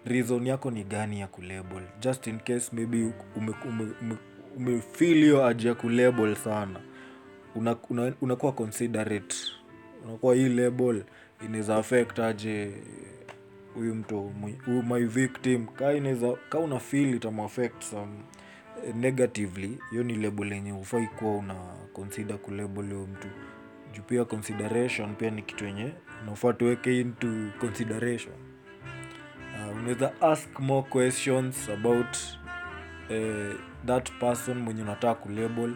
reason 0.06 0.48
yako 0.48 0.72
ni 0.72 0.84
gani 0.84 1.20
ya 1.20 1.28
kulabel? 1.28 1.84
Just 2.00 2.28
in 2.28 2.40
case 2.40 2.70
maybe 2.74 3.12
ume, 3.36 3.54
ume, 3.70 3.94
ume, 4.58 4.80
hiyo 5.00 5.46
aji 5.46 5.68
ya 5.68 5.76
kulabel 5.76 6.36
sana. 6.36 6.80
Unakuwa 7.56 8.02
una, 8.02 8.14
una 8.22 8.36
considerate. 8.36 9.36
Unakuwa 10.06 10.36
hii 10.36 10.50
label 10.50 11.04
inaweza 11.46 11.76
affect 11.76 12.20
aje 12.20 12.72
huyu 13.74 13.96
mtu 13.96 14.32
my 14.84 15.06
victim. 15.06 15.68
Ka 15.68 15.94
inaweza 15.94 16.34
ka 16.50 16.60
una 16.60 16.80
feel 16.80 17.16
itamuaffect 17.16 17.82
some 17.84 18.12
eh, 18.88 18.96
negatively 18.96 19.78
hiyo 19.92 20.04
ni 20.04 20.16
label 20.16 20.52
yenye 20.52 20.74
ufai 20.74 21.08
kuwa 21.08 21.38
una 21.38 21.56
consider 21.94 22.38
kulabel 22.38 22.86
huyo 22.86 23.08
mtu. 23.08 23.28
Juu 23.94 24.02
pia 24.02 24.26
consideration 24.26 25.16
pia 25.16 25.30
ni 25.32 25.42
kitu 25.42 25.66
yenye 25.66 25.92
unafaa 26.24 26.54
tuweke 26.54 27.00
into 27.02 27.28
consideration 27.60 28.36
uh, 29.56 29.78
unaweza 29.78 30.12
ask 30.22 30.60
more 30.60 30.88
questions 30.90 31.70
about 31.70 32.18
uh, 33.10 33.60
that 33.86 34.12
person 34.12 34.58
mwenye 34.58 34.82
unataka 34.82 35.16
kulabel. 35.16 35.74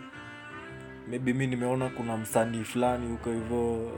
Maybe 1.10 1.34
mi 1.34 1.48
nimeona 1.48 1.90
kuna 1.90 2.18
msanii 2.18 2.64
fulani 2.64 3.08
huko 3.12 3.32
hivyo 3.32 3.92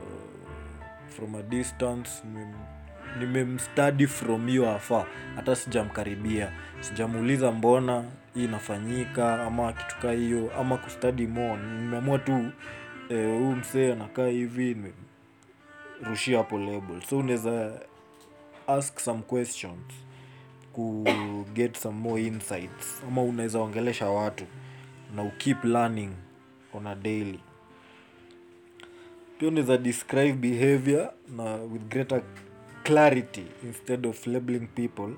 from 1.08 1.36
a 1.36 1.42
distance. 1.42 2.12
Nimem- 2.34 3.20
nimemstudy 3.20 4.08
from 4.08 4.48
hiyo 4.48 4.72
afa 4.72 5.06
hata 5.36 5.56
sijamkaribia. 5.56 6.52
Sijamuuliza 6.80 7.52
mbona 7.52 8.04
hii 8.34 8.44
inafanyika 8.46 9.44
ama 9.44 9.74
kitu 9.74 9.96
kaa 10.02 10.12
hiyo 10.12 10.52
ama 10.60 10.78
kustadi 10.78 11.28
more. 11.28 11.62
Nimeamua 11.64 12.20
tu 12.20 12.32
huu 13.10 13.52
e, 13.52 13.56
msee 13.56 13.92
anakaa 13.94 14.28
hivi 14.28 14.78
nimerushia 16.00 16.38
hapo 16.38 16.58
label. 16.60 17.02
So 17.10 17.18
unaweza 17.18 17.72
ask 18.78 19.00
some 19.00 19.22
questions 19.22 19.94
ku 20.74 21.06
get 21.54 21.78
some 21.78 22.00
more 22.00 22.22
insights. 22.22 23.02
Ama 23.08 23.22
unaweza 23.24 23.60
ongelesha 23.60 24.10
watu 24.10 24.46
na 25.16 25.24
ukeep 25.24 25.64
learning 25.64 26.12
on 26.74 26.88
a 26.88 26.96
daily. 26.96 27.40
Pia 29.40 29.48
unaweza 29.48 29.78
describe 29.78 30.34
behavior 30.34 31.14
na 31.38 31.56
with 31.56 31.82
greater 31.90 32.22
clarity 32.84 33.44
instead 33.64 34.06
of 34.08 34.28
labeling 34.28 34.68
people. 34.68 35.14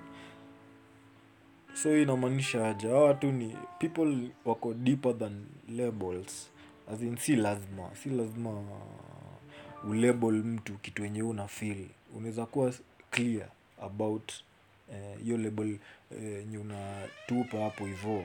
So 1.73 1.97
inamaanisha 1.97 2.69
aje? 2.69 2.87
Hawa 2.87 3.03
watu 3.05 3.31
ni 3.31 3.57
people 3.79 4.29
wako 4.45 4.73
deeper 4.73 5.17
than 5.17 5.45
labels. 5.77 6.49
As 6.93 7.01
in 7.01 7.17
si 7.17 7.35
lazima. 7.35 7.89
Si 8.03 8.09
lazima 8.09 8.61
ulabel 9.89 10.33
mtu 10.43 10.73
kitu 10.73 11.01
wenye 11.01 11.23
una 11.23 11.47
feel. 11.47 11.87
Unaweza 12.15 12.45
kuwa 12.45 12.73
clear 13.13 13.47
about 13.81 14.31
eh, 14.93 15.17
hiyo 15.23 15.37
label 15.37 15.77
yenye 16.21 16.57
uh, 16.57 16.65
unatupa 16.65 17.57
hapo 17.57 17.85
hivo. 17.85 18.23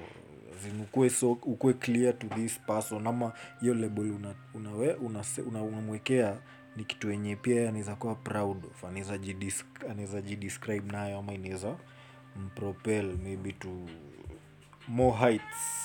Ukue 0.82 1.10
so 1.10 1.32
ukue 1.32 1.72
clear 1.74 2.18
to 2.18 2.26
this 2.26 2.60
person 2.60 3.06
ama 3.06 3.32
hiyo 3.60 3.74
label 3.74 4.10
una, 4.10 4.34
unawe, 4.54 4.94
una, 4.94 5.24
ni 6.76 6.84
kitu 6.84 7.10
yenye 7.10 7.36
pia 7.36 7.68
anaweza 7.68 7.96
kuwa 7.96 8.14
proud 8.14 8.64
of 8.64 8.84
anaweza 9.90 10.20
jidescribe 10.22 10.92
nayo 10.92 11.18
ama 11.18 11.32
inaweza 11.32 11.76
mpropel 12.36 13.16
maybe 13.22 13.52
to 13.52 13.68
more 14.88 15.16
heights. 15.18 15.84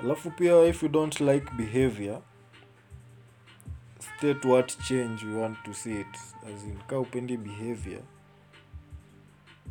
Alafu 0.00 0.30
pia 0.30 0.64
if 0.64 0.82
you 0.82 0.88
don't 0.88 1.20
like 1.20 1.46
behavior 1.56 2.20
state 4.16 4.44
what 4.48 4.78
change 4.88 5.24
we 5.26 5.34
want 5.34 5.56
to 5.64 5.74
see 5.74 6.00
it. 6.00 6.16
As 6.46 6.64
in 6.64 6.78
ka 6.88 6.98
upendi 6.98 7.36
behavior 7.36 8.00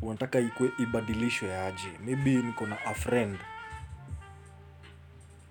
unataka 0.02 0.38
ikwe 0.40 0.70
ibadilishwe 0.78 1.56
aje. 1.58 1.88
Maybe 2.04 2.30
niko 2.42 2.66
na 2.66 2.76
a 2.86 2.94
friend 2.94 3.38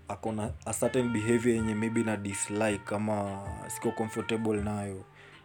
akona 0.08 0.52
a 0.66 0.74
certain 0.74 1.10
behavior 1.10 1.56
yenye 1.56 1.76
maybe 1.76 2.04
na 2.04 2.18
dislike 2.18 2.78
kama 2.86 3.42
siko 3.68 3.92
comfortable 3.92 4.62
nayo. 4.62 5.04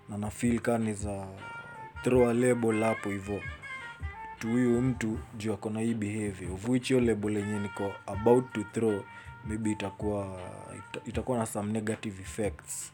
Na 0.08 0.18
na 0.18 0.30
feel 0.30 0.60
ka 0.60 0.78
niza 0.78 1.26
throw 2.02 2.30
a 2.30 2.34
label 2.34 2.82
hapo 2.82 3.08
hivo. 3.10 3.40
Tu 4.38 4.48
huyu 4.48 4.82
mtu 4.82 5.18
juu 5.38 5.52
akona 5.52 5.80
hii 5.80 5.94
behavior. 5.94 6.52
Of 6.52 6.68
which 6.68 6.88
hiyo 6.88 7.00
label 7.00 7.36
yenye 7.36 7.58
niko 7.58 7.92
about 8.06 8.52
to 8.52 8.64
throw 8.72 9.02
maybe 9.44 9.70
itakuwa 9.72 10.40
ita, 10.78 11.00
itakuwa 11.06 11.38
na 11.38 11.46
some 11.46 11.72
negative 11.72 12.22
effects 12.22 12.92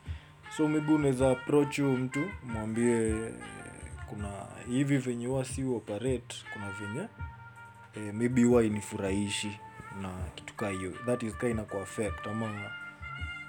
so 0.56 0.68
maybe 0.68 0.92
unaweza 0.92 1.30
approach 1.30 1.80
huyu 1.80 1.96
mtu 1.96 2.30
mwambie 2.44 3.14
kuna 4.06 4.28
hivi 4.68 4.96
venye 4.96 5.26
huwa 5.26 5.44
si 5.44 5.64
operate 5.64 6.36
kuna 6.52 6.70
venye 6.70 7.08
eh, 7.96 8.14
maybe 8.14 8.42
huwa 8.44 8.64
inifurahishi 8.64 9.58
na 10.02 10.08
kitu 10.34 10.54
ka 10.54 10.68
hiyo. 10.68 10.90
That 11.06 11.22
is 11.22 11.34
ka 11.36 11.48
inaku 11.48 11.78
affect 11.78 12.26
ama 12.26 12.70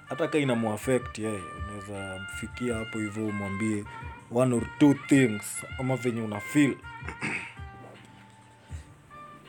hata 0.10 0.28
ka 0.28 0.38
inamuaffect 0.38 1.20
yeye 1.20 1.42
unaweza 1.64 2.20
mfikia 2.24 2.76
hapo 2.76 3.00
hivyo 3.00 3.28
umwambie 3.28 3.84
one 4.32 4.56
or 4.56 4.64
two 4.80 4.94
things 4.94 5.66
ama 5.80 5.96
venye 5.96 6.22
una 6.22 6.40
feel. 6.40 6.76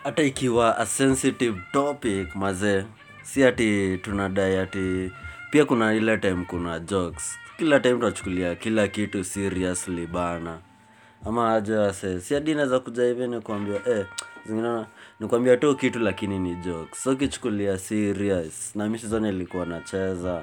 Hata 0.05 0.23
ikiwa 0.23 0.79
a 0.79 0.87
sensitive 0.87 1.61
topic 1.73 2.35
mazee 2.35 2.85
si 3.23 3.45
ati 3.45 3.99
tunadai 4.03 4.57
ati 4.57 5.13
pia 5.51 5.65
kuna 5.65 5.95
ile 5.95 6.19
time 6.19 6.45
kuna 6.45 6.79
jokes 6.81 7.39
kila 7.59 7.81
time 7.81 7.95
tunachukulia 7.99 8.55
kila 8.55 8.89
kitu 8.89 9.25
seriously 9.25 10.07
bana. 10.07 10.59
Ama 11.25 11.55
aje 11.55 11.93
si 12.21 12.35
hadi 12.35 12.55
naweza 12.55 12.81
kuja 12.81 13.03
hivi 13.05 13.29
nikwambia 13.29 13.81
eh, 13.89 14.07
zingine 14.47 14.85
nikuambia 15.21 15.57
tu 15.57 15.77
kitu 15.77 15.99
lakini 15.99 16.39
ni 16.39 16.55
joke 16.55 16.95
so 16.97 17.17
kichukulia 17.17 17.79
serious 17.79 18.77
na 18.77 18.89
mi 18.89 18.99
season 18.99 19.23
nilikuwa 19.23 19.67
nacheza. 19.67 20.43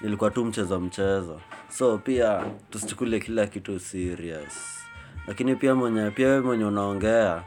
Nilikuwa 0.00 0.30
tu 0.30 0.44
mchezo 0.44 0.80
mchezo. 0.80 1.40
So 1.70 1.98
pia 1.98 2.44
tusichukulie 2.70 3.20
kila 3.20 3.46
kitu 3.46 3.80
serious. 3.80 4.78
Lakini 5.26 5.56
pia 5.56 5.74
mwenye 5.74 6.10
pia 6.10 6.28
we 6.28 6.40
mwenye 6.40 6.64
unaongea 6.64 7.42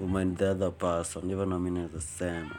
umind 0.00 0.38
the 0.38 0.44
other 0.48 0.72
person 0.72 1.28
hivyo 1.28 1.46
nami 1.46 1.70
naweza 1.70 2.00
sema 2.00 2.50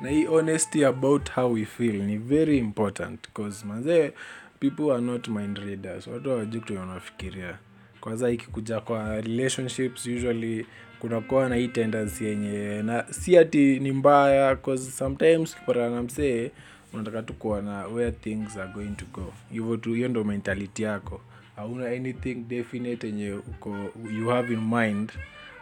na 0.00 0.08
hii 0.10 0.24
honesty 0.24 0.84
about 0.84 1.30
how 1.30 1.52
we 1.52 1.64
feel 1.64 1.94
ni 2.02 2.16
very 2.18 2.58
important 2.58 3.28
cause 3.32 3.66
manzee 3.66 4.12
people 4.60 4.90
are 4.92 5.00
not 5.02 5.28
mind 5.28 5.58
readers. 5.58 6.06
Watu 6.06 6.30
hawajui 6.30 6.76
wanafikiria. 6.76 7.58
Kwanza 8.00 8.30
ikikuja 8.30 8.80
kwa 8.80 9.20
relationships 9.20 10.06
usually 10.06 10.66
kunakuwa 10.98 11.48
na 11.48 11.56
hii 11.56 11.68
tendency 11.68 12.24
yenye 12.24 12.82
na 12.82 13.04
si 13.12 13.38
ati 13.38 13.80
ni 13.80 13.92
mbaya 13.92 14.56
cause 14.56 14.90
sometimes 14.90 15.54
ukipatana 15.56 15.90
na 15.90 16.02
msee 16.02 16.50
unataka 16.92 17.22
tu 17.22 17.34
kuona 17.34 17.86
where 17.86 18.10
things 18.12 18.56
are 18.56 18.72
going 18.72 18.90
to 18.96 19.04
go 19.12 19.32
hivyo 19.52 19.76
tu 19.76 19.92
hiyo 19.94 20.08
ndo 20.08 20.24
mentality 20.24 20.82
yako. 20.82 21.20
Hauna 21.56 21.86
anything 21.86 22.34
definite 22.34 23.06
yenye 23.06 23.32
uko 23.32 23.76
you 24.18 24.28
have 24.28 24.52
in 24.52 24.60
mind 24.74 25.12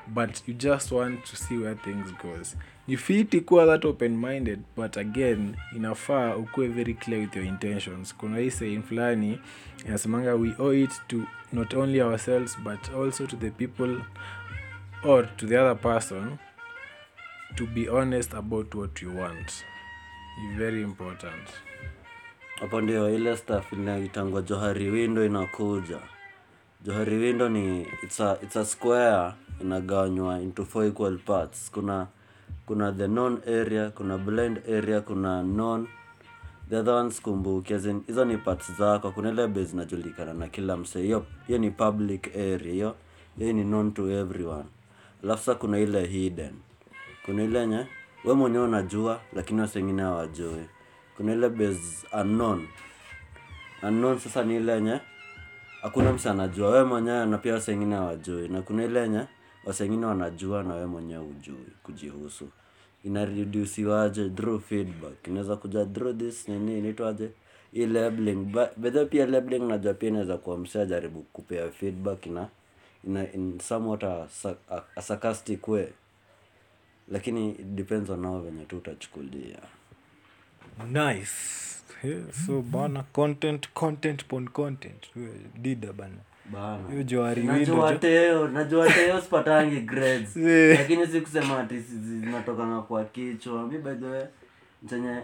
but 0.07 0.49
you 0.49 0.55
just 0.55 0.93
want 0.93 1.25
to 1.31 1.37
see 1.37 1.57
where 1.57 1.75
things 1.75 2.15
goes 2.23 2.57
ni 2.89 2.97
fiti 2.97 3.41
kuwa 3.41 3.67
that 3.67 3.85
open 3.85 4.17
minded 4.17 4.61
but 4.77 4.97
again 4.97 5.57
inafaa 5.77 6.37
ukuwe 6.37 6.69
very 6.69 6.95
clear 6.95 7.21
with 7.21 7.37
your 7.37 7.47
intentions. 7.47 8.15
Kuna 8.17 8.39
hii 8.39 8.51
saying 8.51 8.83
fulani 8.83 9.41
inasemanga 9.87 10.35
we 10.35 10.55
owe 10.59 10.83
it 10.83 10.91
to 11.07 11.17
not 11.53 11.75
only 11.75 12.01
ourselves 12.03 12.59
but 12.61 12.89
also 12.95 13.27
to 13.27 13.37
the 13.37 13.51
people 13.51 14.01
or 15.05 15.37
to 15.37 15.47
the 15.47 15.59
other 15.59 15.77
person 15.77 16.37
to 17.55 17.67
be 17.67 17.89
honest 17.89 18.35
about 18.35 18.75
what 18.75 19.03
you 19.03 19.17
want. 19.19 19.53
Very 20.57 20.83
important. 20.83 21.49
Hapo 22.61 22.81
ndio 22.81 23.15
ile 23.15 23.37
staff 23.37 23.73
inaitangwa 23.73 24.43
johari 24.43 24.91
window 24.91 25.25
inakuja. 25.25 25.99
Johari 26.85 27.17
windo 27.17 27.49
ni 27.49 27.83
it's 28.03 28.21
a, 28.21 28.39
it's 28.43 28.57
a 28.57 28.65
square 28.65 29.33
inagawanywa 29.61 30.41
into 30.41 30.65
four 30.65 30.87
equal 30.87 31.19
parts. 31.19 31.71
Kuna 31.71 32.07
kuna 32.67 32.93
the 32.93 33.09
non 33.09 33.41
area 33.47 33.91
kuna 33.91 34.19
blind 34.19 34.59
area 34.69 35.01
kuna 35.01 35.43
non. 35.43 35.89
The 36.71 36.77
other 36.77 36.95
ones 36.95 37.21
kumbuki 37.23 37.75
as 37.75 37.85
in 37.87 38.03
hizo 38.07 38.25
ni 38.25 38.37
parts 38.37 38.73
zako 38.79 39.11
kuna 39.11 39.31
ile 39.31 39.47
base 39.47 39.65
zinajulikana 39.65 40.35
na 40.35 40.49
kila 40.49 40.77
mse 40.77 41.03
hiyo 41.03 41.27
hiyo 41.47 41.59
ni 41.59 41.71
public 41.71 42.37
area 42.37 42.73
hiyo 42.73 42.95
hiyo 43.39 43.53
ni 43.53 43.65
known 43.65 43.93
to 43.93 44.11
everyone. 44.11 44.65
Alafu 45.25 45.45
sasa 45.45 45.59
kuna 45.59 45.79
ile 45.79 46.07
hidden. 46.07 46.53
Kuna 47.27 47.43
ile 47.43 47.59
yenye 47.59 47.87
wewe 48.25 48.37
mwenyewe 48.37 48.65
unajua 48.65 49.21
lakini 49.33 49.61
wase 49.61 49.79
wengine 49.79 50.03
hawajui. 50.03 50.65
Kuna 51.17 51.33
ile 51.33 51.49
base 51.49 52.07
unknown. 52.23 52.67
Unknown 53.83 54.19
sasa 54.19 54.45
ni 54.45 54.57
ile 54.57 54.73
yenye 54.73 55.01
hakuna 55.83 56.13
mse 56.13 56.31
anajua. 56.31 56.71
Wewe 56.71 56.85
mwenyewe 56.85 57.27
na 57.27 57.39
pia 57.39 57.55
wase 57.55 57.71
wengine 57.71 57.95
hawajui. 57.95 58.49
Na 58.49 58.63
kuna 58.63 58.85
ile 58.85 59.01
yenye 59.01 59.25
wase 59.67 59.83
wengine 59.85 60.07
wanajua 60.07 60.63
na 60.63 60.75
we 60.75 60.87
mwenyewe 60.87 61.25
hujui 61.25 61.67
kujihusu. 61.83 62.49
Inaredusiwaje 63.05 64.31
through 64.31 64.63
feedback. 64.63 65.27
Inaweza 65.27 65.57
kuja 65.57 65.87
through 65.87 66.19
this 66.19 66.49
nini 66.49 66.79
inaitwaje 66.79 67.31
hii 67.73 67.87
labeling. 67.87 68.47
Bedha 68.77 69.05
pia 69.05 69.27
labeling 69.27 69.65
najua 69.69 69.95
pia 69.95 70.09
inaweza 70.09 70.37
kuwa 70.39 70.57
jaribu 70.57 70.79
ajaribu 70.83 71.23
kupea 71.23 71.71
feedback 71.71 72.27
ina 72.27 72.49
in 73.33 73.59
somewhat 73.61 74.05
a, 74.05 74.29
sarcastic 75.03 75.69
way. 75.69 75.87
Lakini 77.09 77.51
it 77.51 77.67
depends 77.67 78.11
on 78.11 78.27
how 78.27 78.41
venye 78.41 78.65
tu 78.65 78.77
utachukulia. 78.77 79.59
Nice. 80.93 81.33
Yeah, 82.03 82.33
so 82.47 82.63
bana 82.63 83.03
content 83.03 83.69
content 83.75 84.25
pon 84.25 84.49
content. 84.49 85.07
Dida 85.59 85.93
bana 85.93 86.17
najua 86.53 87.95
teo 87.95 88.49
najua 88.49 88.93
teo 88.93 89.21
sipatangi 89.21 89.81
grades. 89.81 90.37
Lakini 90.79 91.07
si 91.07 91.21
kusema 91.21 91.59
ati 91.61 91.81
zinatokanga 91.81 92.83
kwa 92.83 93.05
kichwa. 93.05 93.67
Mi 93.67 93.79
by 93.79 93.95
the 93.95 94.07
way 94.07 94.25
chenye 94.89 95.23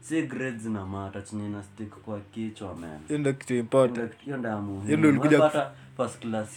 si 0.00 0.22
grades 0.22 0.64
na 0.64 0.86
mata 0.86 1.22
chenye 1.22 1.48
na 1.48 1.62
stick 1.62 1.90
kwa 1.90 2.20
kichwa 2.20 2.74
man. 2.76 2.98
Hiyo 3.08 3.18
ndo 3.18 3.32
kitu 3.32 3.54
important. 3.54 4.12
Hiyo 4.24 4.36
ndo 4.36 4.60
muhimu. 4.60 4.86
Hiyo 4.86 4.96
ndo 4.96 5.08
ulikuja 5.08 5.50
first 5.96 6.18
class 6.18 6.54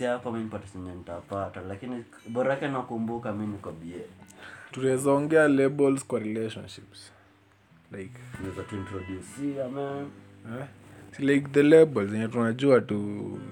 chenye 0.74 0.91
nitapata. 0.95 1.62
Lakini 1.62 2.03
bora 2.30 2.53
yake 2.53 2.68
nakumbuka 2.68 3.34
mi 3.34 3.47
niko 3.47 3.72
bie 3.72 4.01
tunaweza 4.72 5.12
ongea 5.12 5.47
labels 5.47 6.05
kwa 6.05 6.20
relationships. 6.20 7.12
Like 7.91 8.20
man. 9.70 10.07
eh? 10.60 10.66
Si 11.12 11.22
like 11.24 11.47
the 11.51 11.64
label 11.64 12.07
zenye 12.07 12.28
tunajua 12.28 12.82
tu 12.82 12.97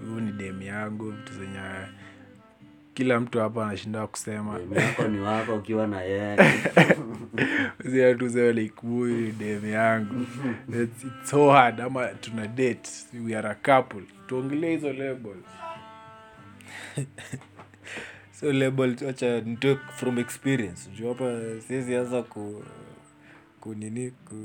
huu 0.10 0.20
ni 0.20 0.32
dem 0.32 0.62
yangu 0.62 1.12
vitu 1.12 1.34
zenye 1.34 1.62
kila 2.94 3.20
mtu 3.20 3.40
hapa 3.40 3.66
anashinda 3.66 4.08
kusema. 4.08 4.60
Demu 4.60 4.76
yako 4.76 5.08
ni 5.08 5.20
wako 5.20 5.56
ukiwa 5.56 5.88
na 5.88 6.02
yeye. 6.02 6.38
Zile 7.86 8.16
tu 8.16 8.30
sema 8.30 8.52
like 8.52 8.74
huyu 8.82 9.32
dem 9.32 9.70
yangu. 9.72 10.26
It's, 10.70 11.04
it's 11.04 11.30
so 11.30 11.52
hard 11.52 11.82
ama 11.82 12.08
tuna 12.08 12.48
date 12.48 12.90
we 13.26 13.36
are 13.36 13.50
a 13.50 13.56
couple. 13.56 14.02
Tuongelee 14.28 14.72
hizo 14.72 14.94
label 14.94 15.36
so 18.40 18.54
label 18.54 18.96
acha 19.10 19.42
nitoe 19.42 19.76
from 19.96 20.18
experience. 20.20 20.90
Juu 20.98 21.08
hapa 21.10 21.34
siwezi 21.68 21.96
anza 21.96 22.24
ku 22.24 22.64
kunini 23.60 24.12
ku, 24.12 24.36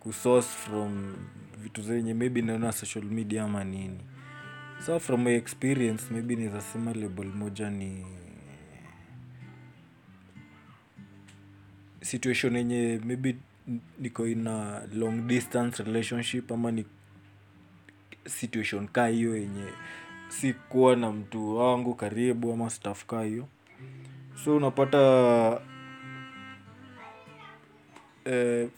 ku 0.00 0.12
source 0.12 0.48
from 0.48 1.14
vitu 1.66 1.82
zenye 1.82 2.14
maybe 2.14 2.42
naona 2.42 2.72
social 2.72 3.04
media 3.04 3.42
ama 3.44 3.64
nini. 3.64 3.98
So 4.86 4.98
from 5.00 5.22
my 5.24 5.34
experience 5.34 6.04
maybe 6.14 6.36
naweza 6.36 6.60
sema 6.60 6.92
label 6.94 7.26
moja 7.26 7.70
ni 7.70 8.06
situation 12.00 12.56
yenye 12.56 13.00
maybe 13.04 13.36
niko 13.98 14.26
ina 14.28 14.82
long 14.94 15.26
distance 15.26 15.82
relationship 15.82 16.52
ama 16.52 16.70
ni 16.70 16.84
situation 18.26 18.88
ka 18.88 19.06
hiyo 19.06 19.36
yenye 19.36 19.66
si 20.28 20.52
kuwa 20.52 20.96
na 20.96 21.12
mtu 21.12 21.56
wangu 21.56 21.94
karibu 21.94 22.52
ama 22.52 22.70
staff 22.70 23.06
ka 23.06 23.22
hiyo. 23.22 23.48
So 24.44 24.56
unapata 24.56 25.60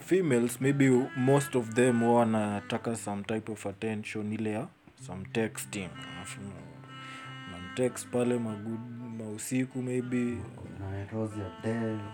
females 0.00 0.60
maybe 0.60 0.90
most 1.16 1.56
of 1.56 1.68
them 1.74 2.00
huwa 2.00 2.20
wanataka 2.20 2.96
some 2.96 3.22
type 3.22 3.52
of 3.52 3.66
attention 3.66 4.32
ile 4.32 4.50
ya 4.52 4.66
some 5.06 5.24
texting. 5.32 5.88
Alafu 6.16 6.40
namtext 7.52 8.08
pale 8.08 8.38
mausiku 9.18 9.82
maybe. 9.82 10.38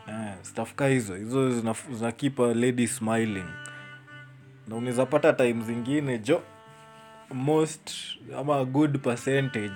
Eh, 0.08 0.34
stuff 0.42 0.74
ka 0.74 0.86
hizo. 0.86 1.14
Hizo 1.16 1.50
zina- 1.50 1.74
zinakipa 1.92 2.54
lady 2.54 2.86
smiling. 2.86 3.48
Na 4.68 4.76
unaweza 4.76 5.06
pata 5.06 5.32
time 5.32 5.64
zingine 5.64 6.18
jo 6.18 6.42
most 7.30 7.90
ama 8.38 8.56
a 8.56 8.64
good 8.64 8.98
percentage 8.98 9.74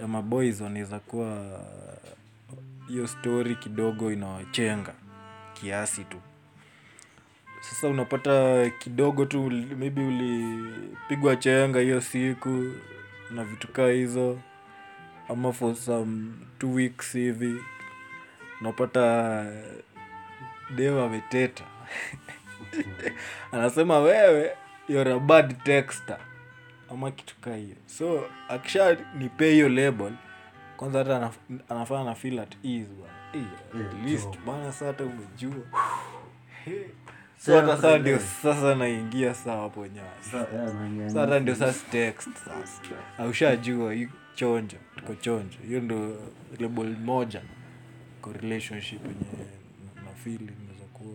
ya 0.00 0.08
maboys 0.08 0.60
wanaweza 0.60 0.98
kuwa 0.98 1.60
hiyo 2.88 3.06
story 3.06 3.54
kidogo 3.56 4.12
inawachenga 4.12 4.94
kiasi 5.54 6.04
tu 6.04 6.16
sasa 7.70 7.88
unapata 7.88 8.70
kidogo 8.70 9.24
tu 9.24 9.50
maybe 9.78 10.02
ulipigwa 10.02 11.36
chenga 11.36 11.80
hiyo 11.80 12.00
siku 12.00 12.72
na 13.30 13.44
vitu 13.44 13.68
kaa 13.68 13.88
hizo 13.88 14.38
ama 15.28 15.52
for 15.52 15.74
some 15.74 16.32
two 16.58 16.72
weeks 16.74 17.12
hivi 17.12 17.62
unapata 18.60 19.46
deo 20.74 21.04
ameteta. 21.04 21.64
Anasema 23.52 23.98
wewe 23.98 24.56
you're 24.88 25.12
a 25.12 25.18
bad 25.18 25.62
texter 25.62 26.18
ama 26.90 27.10
kitu 27.10 27.36
kaa 27.40 27.54
hiyo. 27.56 27.76
So 27.86 28.24
akisha 28.48 28.96
nipee 29.18 29.52
hiyo 29.52 29.68
label 29.68 30.12
kwanza 30.76 30.98
hata 30.98 31.16
anafana 31.16 31.60
anafanya 31.68 32.04
na 32.04 32.14
feel 32.14 32.38
at 32.38 32.56
ease 32.64 32.90
bana 33.72 33.86
at 33.86 34.04
least 34.04 34.38
bana 34.46 34.72
hata 34.72 35.04
umejua 35.04 35.64
so 37.46 37.60
hata 37.60 37.76
saa 37.82 37.98
ndio 37.98 38.18
sasa 38.18 38.74
naingia 38.74 39.34
saa 39.34 39.56
hapo 39.56 39.86
hata 41.14 41.40
ndio 41.40 41.54
sasa 41.54 41.86
text 41.90 42.28
sasa. 42.44 42.82
Aushajua 43.18 43.94
chonjo 44.34 44.76
tuko 44.96 45.14
chonjo. 45.14 45.58
Hiyo 45.66 45.80
ndo 45.80 46.16
label 46.60 46.96
moja 46.96 47.42
kwa 48.22 48.32
relationship 48.32 49.00
yenye 49.04 49.46
nafili 50.04 50.52
inaweza 50.60 50.84
kuwa 50.92 51.14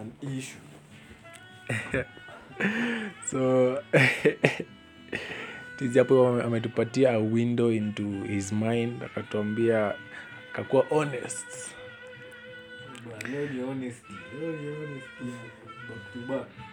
an 0.00 0.12
issue. 0.38 0.60
So 3.30 3.72
tizi 5.78 5.98
hapo 5.98 6.28
ametupatia 6.28 7.10
a 7.10 7.18
window 7.18 7.72
into 7.72 8.02
his 8.02 8.52
mind 8.52 9.02
akatuambia 9.04 9.94
akakuwa 10.52 10.84
honest 10.84 11.75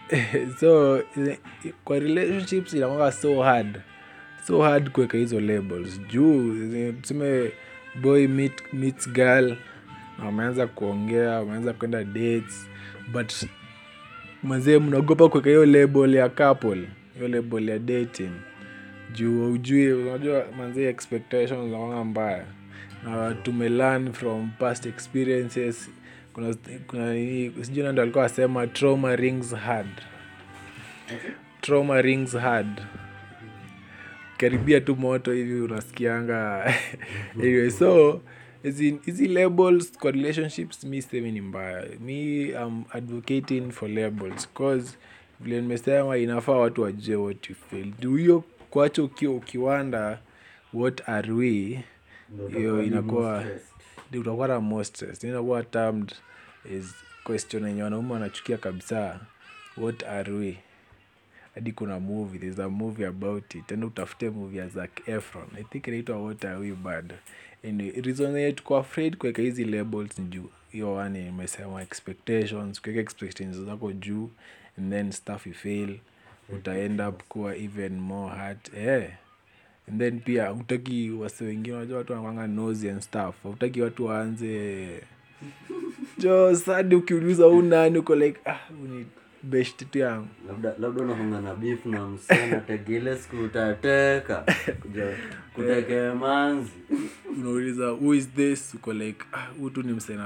so 0.60 1.02
kwa 1.84 1.98
relationships 1.98 2.72
inakwanga 2.74 3.12
so 3.12 3.42
hard. 3.42 3.80
So 4.46 4.62
hard 4.62 4.90
kuweka 4.90 5.18
hizo 5.18 5.40
labels. 5.40 6.00
Juu 6.08 6.54
tuseme 6.92 7.50
boy 8.02 8.26
meet, 8.26 8.72
meets 8.72 9.08
girl 9.12 9.56
na 10.18 10.24
wameanza 10.24 10.66
kuongea 10.66 11.30
wameanza 11.30 11.72
kwenda 11.72 12.04
dates 12.04 12.68
but 13.12 13.32
mazee 14.42 14.78
mnaogopa 14.78 15.28
kuweka 15.28 15.48
hiyo 15.50 15.66
label 15.66 16.14
ya 16.14 16.28
couple 16.28 16.88
hiyo 17.14 17.28
label 17.28 17.68
ya 17.68 17.78
dating. 17.78 18.30
Juu 19.12 19.52
ujui 19.52 19.92
unajua 19.92 20.44
manzee 20.58 20.88
expectations 20.88 21.70
nakwanga 21.72 22.04
mbaya. 22.04 22.44
Na 23.04 23.34
tumelearn 23.34 24.12
from 24.12 24.50
past 24.58 24.86
experiences 24.86 25.90
kuna 26.34 26.54
kuna 26.86 27.14
nini 27.14 27.64
sijui 27.64 27.84
nando 27.84 28.02
alikuwa 28.02 28.24
asema 28.24 28.66
trauma 28.66 29.16
rings 29.16 29.54
hard. 29.54 29.88
Trauma 31.60 32.02
rings 32.02 32.36
hard. 32.36 32.82
Karibia 34.36 34.80
tu 34.80 34.96
moto 34.96 35.32
hivi 35.32 35.60
unasikianga. 35.60 36.74
Anyway 37.40 37.70
so 37.70 38.20
hizi 39.04 39.28
labels 39.28 39.98
kwa 39.98 40.10
relationships 40.10 40.84
mi 40.84 41.02
semi 41.02 41.32
ni 41.32 41.40
mbaya. 41.40 41.86
Mi 42.00 42.52
am 42.54 42.84
advocating 42.90 43.70
for 43.70 43.88
labels 43.90 44.48
cause 44.54 44.96
vile 45.40 45.60
nimesema 45.60 46.16
inafaa 46.16 46.52
watu 46.52 46.82
wajue 46.82 47.16
what 47.16 47.50
you 47.50 47.56
feel. 47.70 47.92
Juu 48.00 48.16
hiyo 48.16 48.44
kwacho 48.70 49.04
ukiwa 49.04 49.34
ukiwanda 49.34 50.18
what 50.72 51.08
are 51.08 51.32
we? 51.32 51.84
Hiyo 52.56 52.82
inakuwa 52.82 53.44
ndio 54.08 54.20
utakuwa 54.20 54.48
na 54.48 54.60
more 54.60 54.84
stress 54.84 55.24
inakuwa 55.24 55.62
termed 55.62 56.12
is 56.78 56.94
question 57.24 57.66
yenye 57.68 57.82
wanaume 57.82 58.12
wanachukia 58.12 58.58
kabisa 58.58 59.20
what 59.76 60.02
are 60.02 60.32
we? 60.32 60.58
Hadi 61.54 61.72
kuna 61.72 62.00
movie 62.00 62.38
there's 62.38 62.58
a 62.58 62.68
movie 62.68 63.06
about 63.06 63.54
it. 63.54 63.66
Tena 63.66 63.86
utafute 63.86 64.30
movie 64.30 64.58
ya 64.58 64.68
Zac 64.68 65.08
Efron. 65.08 65.46
I 65.58 65.64
think 65.64 65.86
inaitwa 65.86 66.22
what 66.22 66.44
are 66.44 66.56
we 66.58 66.72
bad 66.72 67.14
anyway 67.64 68.00
reason 68.00 68.36
yenye 68.36 68.52
tuko 68.52 68.76
afraid 68.76 69.16
kuweka 69.16 69.42
hizi 69.42 69.64
labels 69.64 70.20
juu 70.20 70.50
hiyo 70.72 70.94
wani 70.94 71.28
imesema 71.28 71.82
expectations 71.82 72.80
kuweka 72.80 73.00
expectations 73.00 73.56
zako 73.56 73.92
juu 73.92 74.30
and 74.78 74.92
then 74.92 75.12
stuff 75.12 75.46
you 75.46 75.54
fail. 75.54 75.98
Utaend 76.48 77.00
up 77.00 77.22
kuwa 77.28 77.56
even 77.56 77.98
more 78.00 78.36
hurt. 78.38 78.74
Eh 78.74 79.10
and 79.88 80.00
then 80.00 80.20
pia 80.20 80.48
hutaki 80.48 81.10
wase 81.10 81.44
wengine 81.44 81.76
unajua 81.76 81.98
watu 81.98 82.12
wanakwanga 82.12 82.46
nosy 82.46 82.90
and 82.90 83.00
stuff. 83.00 83.34
Hutaki 83.42 83.82
watu 83.82 84.04
waanze 84.04 85.02
jo 86.18 86.56
sadi 86.56 86.94
ukiuliza 86.94 87.44
huu 87.44 87.62
nani 87.62 87.98
uko 87.98 88.14
like 88.16 88.40
ah 88.44 88.58
huu 88.78 88.86
ni 88.86 89.06
best 89.42 89.90
tu 89.90 89.98
yangu. 89.98 90.28
Labda 90.48 90.74
labda 90.78 91.02
na 91.40 91.54
beef 91.54 91.86
na 91.86 92.08
msichana 92.08 92.56
tegile 92.56 93.16
kuja 95.54 96.14
manzi. 96.14 96.70
Unauliza 97.38 97.92
who 97.92 98.14
is 98.14 98.28
this? 98.28 98.74
Uko 98.74 98.92
like 98.92 99.24
ah 99.32 99.46
huu 99.58 99.70
tu 99.70 99.82
ni 99.82 99.92
msee 99.92 100.16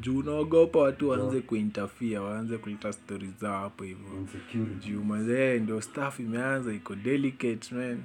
juu 0.00 0.18
unaogopa 0.18 0.78
watu 0.78 1.08
waanze 1.08 1.40
kuintafia 1.40 2.22
waanze 2.22 2.58
kuleta 2.58 2.92
stori 2.92 3.28
zao 3.40 3.62
hapo 3.62 3.84
hivyo. 3.84 4.06
Juu 4.86 5.04
mazee 5.04 5.58
ndio 5.58 5.80
staff 5.80 6.20
imeanza 6.20 6.72
iko 6.72 6.94
delicate 6.94 7.74
man 7.74 7.98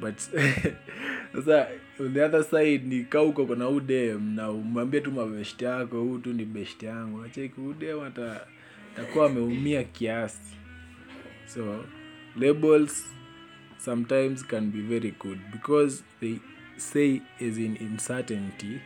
but 0.00 0.18
sasa 1.34 1.68
on 2.00 2.14
the 2.14 2.24
other 2.24 2.44
side 2.44 2.84
ni 2.86 3.04
kaa 3.04 3.22
uko 3.22 3.46
kona 3.46 3.68
udem 3.68 4.34
na 4.34 4.50
umwambie 4.50 5.00
tu 5.00 5.12
mabeshti 5.12 5.64
yako 5.64 6.00
huu 6.00 6.18
tu 6.18 6.32
ni 6.32 6.44
beshti 6.44 6.86
yangu. 6.86 7.22
Nacheki 7.22 7.60
udem 7.60 8.00
ata 8.00 8.46
ameumia 9.24 9.84
kiasi. 9.84 10.56
So 11.46 11.84
labels 12.36 13.04
sometimes 13.78 14.46
can 14.46 14.70
be 14.70 14.80
very 14.80 15.14
good 15.18 15.38
because 15.52 16.02
they 16.20 16.38
say 16.76 17.20
as 17.40 17.58
in 17.58 17.76
uncertainty 17.80 18.80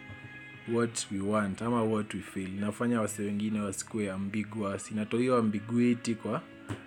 what 0.69 1.07
we 1.13 1.21
want 1.21 1.63
ama 1.63 1.85
what 1.85 2.15
we 2.15 2.21
feel. 2.21 2.49
Inafanya 2.49 3.01
wase 3.01 3.23
wengine 3.23 3.61
wasikue 3.61 4.11
ambiguous. 4.11 4.91
Inatoa 4.91 5.21
hiyo 5.21 5.37
ambiguity 5.37 6.15
kwa 6.15 6.43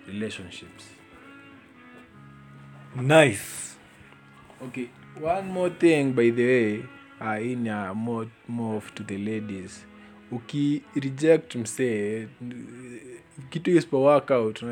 relationships. 0.06 0.84
Nice 2.96 3.67
okay 4.64 4.88
one 5.22 5.52
more 5.52 5.70
thing 5.70 6.12
by 6.12 6.30
the 6.30 6.44
way 6.46 6.82
uh, 7.20 7.24
uh, 7.24 7.94
more, 7.94 8.26
more 8.46 8.82
to 8.94 9.02
the 9.02 9.18
ladies. 9.18 9.84
Uki 10.32 10.82
reject 10.94 11.54
msee 11.56 12.28
kitu 13.50 13.70
isipo 13.70 14.02
work 14.02 14.30
out 14.30 14.62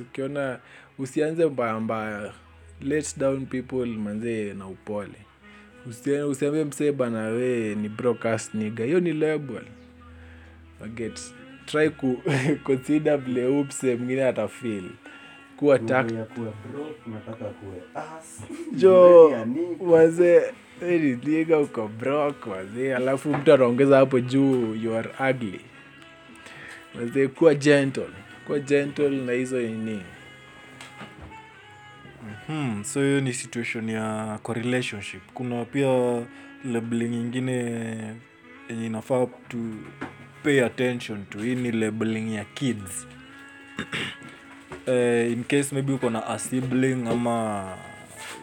ukiona 0.00 0.58
usianze 0.98 1.46
mbaya 1.46 1.80
mbaya 1.80 2.32
let 2.80 3.18
down 3.18 3.46
people 3.46 3.86
manzee 3.86 4.54
na 4.54 4.66
upole. 4.66 5.18
Usiambe 6.30 6.64
msee 6.64 6.92
bana 6.92 7.26
we 7.26 7.74
ni 7.74 7.88
broadcast 7.88 8.54
niga 8.54 8.84
hiyo 8.84 9.00
ni 9.00 9.12
label. 9.12 9.62
Unaget 10.80 11.20
try 11.66 11.90
ku 11.90 12.22
consider 12.64 13.16
vile 13.18 13.46
upse 13.46 13.96
mwingine 13.96 14.24
atafeel 14.24 14.84
kuwa 15.58 15.78
jo 18.80 19.30
wazee 19.80 20.40
liga 21.24 21.58
uko 21.58 21.88
brok 21.88 22.46
wazee. 22.46 22.94
Alafu 22.94 23.28
mtu 23.34 23.52
anaongeza 23.52 23.96
hapo 23.96 24.20
juu 24.20 24.74
you 24.74 24.96
are 24.96 25.10
ugly. 25.30 25.60
Wazee 26.98 27.28
kuwa 27.28 27.54
gentle. 27.54 28.08
Kuwa 28.46 28.58
gentle 28.58 29.08
na 29.10 29.32
hizo 29.32 29.60
nini. 29.60 30.02
Hmm, 32.46 32.84
so 32.84 33.00
hiyo 33.00 33.20
ni 33.20 33.32
situation 33.32 33.88
ya 33.88 34.38
kwa 34.42 34.54
relationship. 34.54 35.20
Kuna 35.34 35.64
pia 35.64 36.22
labeling 36.72 37.14
ingine 37.14 37.52
yenye 38.70 38.86
inafaa 38.86 39.26
to 39.48 39.58
pay 40.42 40.64
attention 40.64 41.24
to. 41.26 41.38
Hii 41.38 41.54
ni 41.54 41.72
labeling 41.72 42.34
ya 42.34 42.44
kids 42.44 43.06
in 45.32 45.44
case 45.44 45.74
maybe 45.74 45.92
uko 45.92 46.10
na 46.10 46.26
a 46.26 46.38
sibling 46.38 47.08
ama 47.10 47.64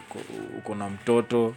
uko- 0.09 0.57
uko 0.57 0.75
na 0.75 0.89
mtoto 0.89 1.55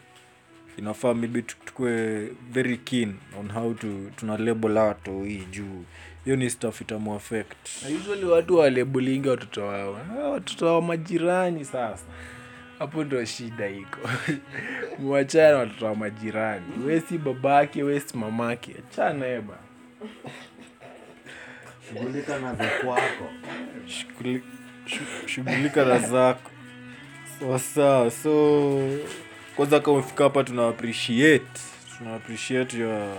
inafaa 0.79 1.15
maybe 1.15 1.43
tu- 1.43 1.57
tukue 1.65 2.29
very 2.51 2.77
keen 2.77 3.15
on 3.41 3.53
how 3.53 3.75
to 3.75 3.89
tuna 4.17 4.37
label 4.37 4.77
hato 4.79 5.25
hii 5.25 5.45
juu. 5.51 5.85
Hiyo 6.25 6.37
ni 6.37 6.51
stuff 6.51 6.81
itamu 6.81 7.15
affect. 7.15 7.83
Na 7.83 7.97
usually 7.99 8.25
watu 8.25 8.57
walebulingi 8.57 9.29
watoto 9.29 9.67
wao. 9.67 9.99
Ah, 10.21 10.29
watoto 10.29 10.75
wa 10.75 10.83
majirani 10.83 11.65
sasa. 11.65 12.05
Hapo 12.79 13.05
ndo 13.05 13.25
shida 13.25 13.69
iko. 13.69 13.99
Mwachana 14.99 15.57
watoto 15.59 15.87
wa 15.87 15.95
majirani. 15.95 16.65
Wesi 16.87 17.19
babake 17.19 17.83
wesi 17.83 18.17
mamake. 18.17 18.75
Achana 18.93 19.27
eba 19.27 19.59
shughulika 21.89 22.39
na 22.39 22.55
kwako 22.55 23.31
shughulika 25.27 25.85
na 25.85 25.99
zako. 25.99 26.51
Sawa 27.41 27.59
sawa. 27.59 28.11
So 28.11 28.81
kwanza 29.57 29.81
kama 29.81 29.97
umefika 29.97 30.25
hapa 30.25 30.45
tuna 30.45 30.69
appreciate. 30.69 31.61
Tuna 31.99 32.15
appreciate 32.15 32.79
your 32.79 33.17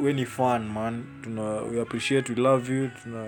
we 0.00 0.12
ni 0.12 0.26
fan 0.26 0.64
man. 0.68 1.04
Tuna 1.22 1.42
we 1.42 1.80
appreciate 1.80 2.32
we 2.32 2.38
love 2.42 2.74
you. 2.74 2.90
Tuna 3.02 3.24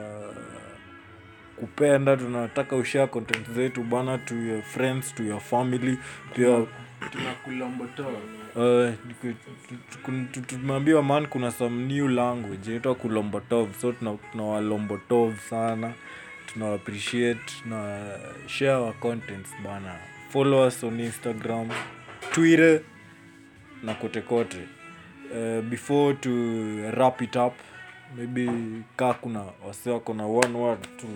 kupenda 1.56 2.16
tunataka 2.16 2.76
ushare 2.76 3.06
content 3.06 3.50
zetu 3.50 3.82
bana 3.82 4.18
to 4.18 4.34
your 4.34 4.62
friends 4.62 5.14
to 5.14 5.22
your 5.22 5.40
family. 5.40 5.98
Tu- 6.34 6.68
tu- 10.32 10.40
tumeambiwa 10.40 11.02
man 11.02 11.26
kuna 11.26 11.50
some 11.50 11.84
new 11.94 12.08
language 12.08 12.66
inaitwa 12.70 12.94
kulombotov 12.94 13.68
so 13.80 13.92
tuna- 13.92 14.16
tunawalombotov 14.32 15.38
sana 15.50 15.92
tuna 16.54 16.78
na 17.66 18.18
share 18.46 18.74
our 18.76 18.92
contents 19.00 19.50
bana. 19.64 19.98
Follow 20.30 20.66
us 20.66 20.82
on 20.84 20.98
instagram 21.00 21.70
twitter 22.32 22.80
na 23.82 23.94
kote 23.94 24.20
kote. 24.20 24.58
Uh, 25.34 25.60
before 25.62 26.14
to 26.14 26.90
wrap 26.96 27.22
it 27.22 27.36
up 27.36 27.54
maybe 28.16 28.48
kaa 28.96 29.14
kuna 29.14 29.44
wase 29.66 29.90
wako 29.90 30.14
na 30.14 30.26
one 30.26 30.54
word 30.54 30.78
to 30.96 31.06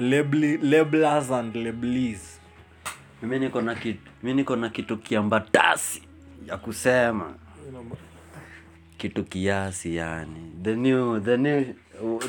lablers 0.00 1.30
and 1.30 1.54
lables 1.56 2.40
mimi 3.22 3.38
niko 3.38 3.60
na 3.62 3.74
kitu 3.74 4.10
mi 4.22 4.34
niko 4.34 4.56
na 4.56 4.68
kitu 4.68 4.96
kiambatasi 4.96 6.02
ya 6.46 6.56
kusema. 6.56 7.34
Kitu 8.98 9.24
kiasi 9.24 9.96
yani. 9.96 10.52
The 10.62 10.74
new, 10.76 11.20
the 11.20 11.36
new, 11.36 11.64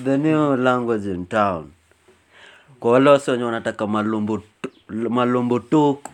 the 0.03 0.17
new 0.17 0.55
language 0.55 1.05
in 1.13 1.25
town 1.25 1.71
kwa 2.79 2.91
wale 2.91 3.09
wasi 3.09 3.31
wenye 3.31 3.43
wanataka 3.43 3.87
malumbu 3.87 4.39
malumbu 5.09 5.59
tuku 5.59 6.11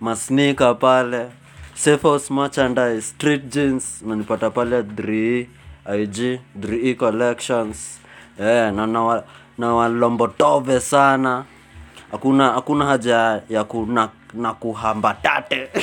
masnika 0.00 0.74
pale 0.74 1.28
safe 1.74 2.02
house 2.02 2.34
merchandise 2.34 3.00
street 3.02 3.42
jeans 3.48 4.02
nanipata 4.06 4.50
pale 4.50 4.80
3 4.82 5.46
ig 6.02 6.40
3 6.60 6.94
collections. 6.96 7.98
Yeah, 8.38 8.72
na 8.72 8.86
na, 8.86 9.22
na 9.58 9.74
walombotove 9.74 10.80
sana. 10.80 11.44
Hakuna 12.10 12.52
hakuna 12.52 12.84
haja 12.86 13.42
ya 13.48 13.64
kuna 13.64 14.08
na 14.34 14.54
kuhambatate 14.54 15.68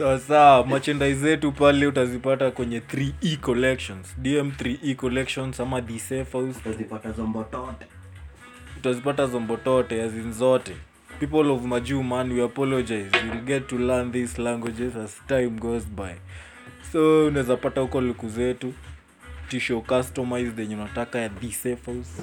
sawa 0.00 0.18
sawa 0.18 0.66
merchandise 0.66 1.14
zetu 1.14 1.52
pale 1.52 1.86
utazipata 1.86 2.50
kwenye 2.50 2.78
3e 2.78 3.36
collections. 3.36 4.16
Dm 4.18 4.50
3e 4.50 4.94
collections 4.96 5.60
ama 5.60 5.82
the 5.82 5.98
safe 5.98 6.32
house. 6.32 6.58
Utazipata 6.58 7.12
zombotote 7.12 7.86
utazipata 8.78 9.26
zombotote 9.26 10.02
azin 10.02 10.32
zote. 10.32 10.76
People 11.18 11.50
of 11.50 11.62
majuu 11.64 12.02
man 12.02 12.32
we 12.32 12.44
apologize. 12.44 13.10
You'll 13.26 13.44
get 13.44 13.66
to 13.66 13.78
learn 13.78 14.12
these 14.12 14.42
languages 14.42 14.96
as 14.96 15.20
time 15.26 15.50
goes 15.50 15.86
by. 15.86 16.14
So 16.92 17.26
unaweza 17.26 17.56
pata 17.56 17.80
huko 17.80 18.00
luku 18.00 18.28
zetu. 18.28 18.74
Tisho 19.48 19.80
customized 19.80 20.58
yenye 20.58 20.74
unataka 20.74 21.18
ya 21.18 21.28
the 21.28 21.52
safe 21.52 21.92
house. 21.92 22.22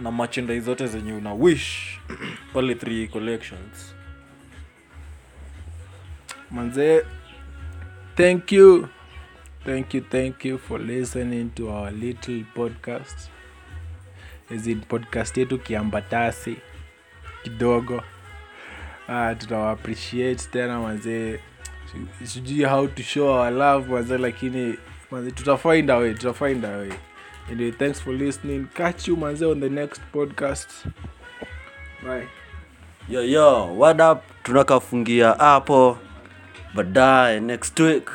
Na 0.00 0.12
merchandise 0.12 0.60
zote 0.60 0.86
zenye 0.86 1.12
una 1.12 1.34
wish. 1.34 1.98
Pale 2.54 2.74
3e 2.74 3.08
collections 3.08 3.94
manze 6.52 7.04
thank 8.16 8.52
you. 8.52 8.88
Thank 9.64 9.94
you 9.94 10.00
thank 10.10 10.44
you 10.44 10.58
for 10.58 10.78
listening 10.80 11.50
to 11.54 11.68
our 11.70 11.92
little 11.92 12.44
podcast. 12.54 13.28
As 14.50 14.66
in 14.66 14.80
podcast 14.80 15.36
yetu 15.36 15.58
kiambatasi? 15.58 16.56
Kidogo. 17.42 18.02
Uh, 19.08 19.38
tunawaappreciate 19.38 20.48
tena 20.52 20.80
manze. 20.80 21.40
Si- 22.20 22.26
sijui 22.26 22.64
how 22.64 22.86
to 22.88 23.02
show 23.02 23.28
our 23.28 23.50
love 23.52 23.88
manze 23.90 24.18
lakini 24.18 24.78
manze 25.10 25.30
tutafind 25.30 25.90
a 25.90 25.96
way 25.96 26.14
tutafind 26.14 26.64
a 26.64 26.76
way. 26.78 26.92
Anyway 27.52 27.72
thanks 27.72 28.00
for 28.02 28.14
listening. 28.14 28.66
Catch 28.74 29.08
you 29.08 29.16
manze 29.16 29.44
on 29.46 29.60
the 29.60 29.68
next 29.68 30.00
podcast. 30.12 30.68
Bye. 32.02 32.28
Yo 33.08 33.22
yo 33.22 33.74
what 33.78 34.00
up? 34.00 34.22
Tunakafungia 34.42 35.32
hapo 35.32 35.98
but 36.74 36.92
die 36.92 37.38
next 37.38 37.78
week. 37.78 38.08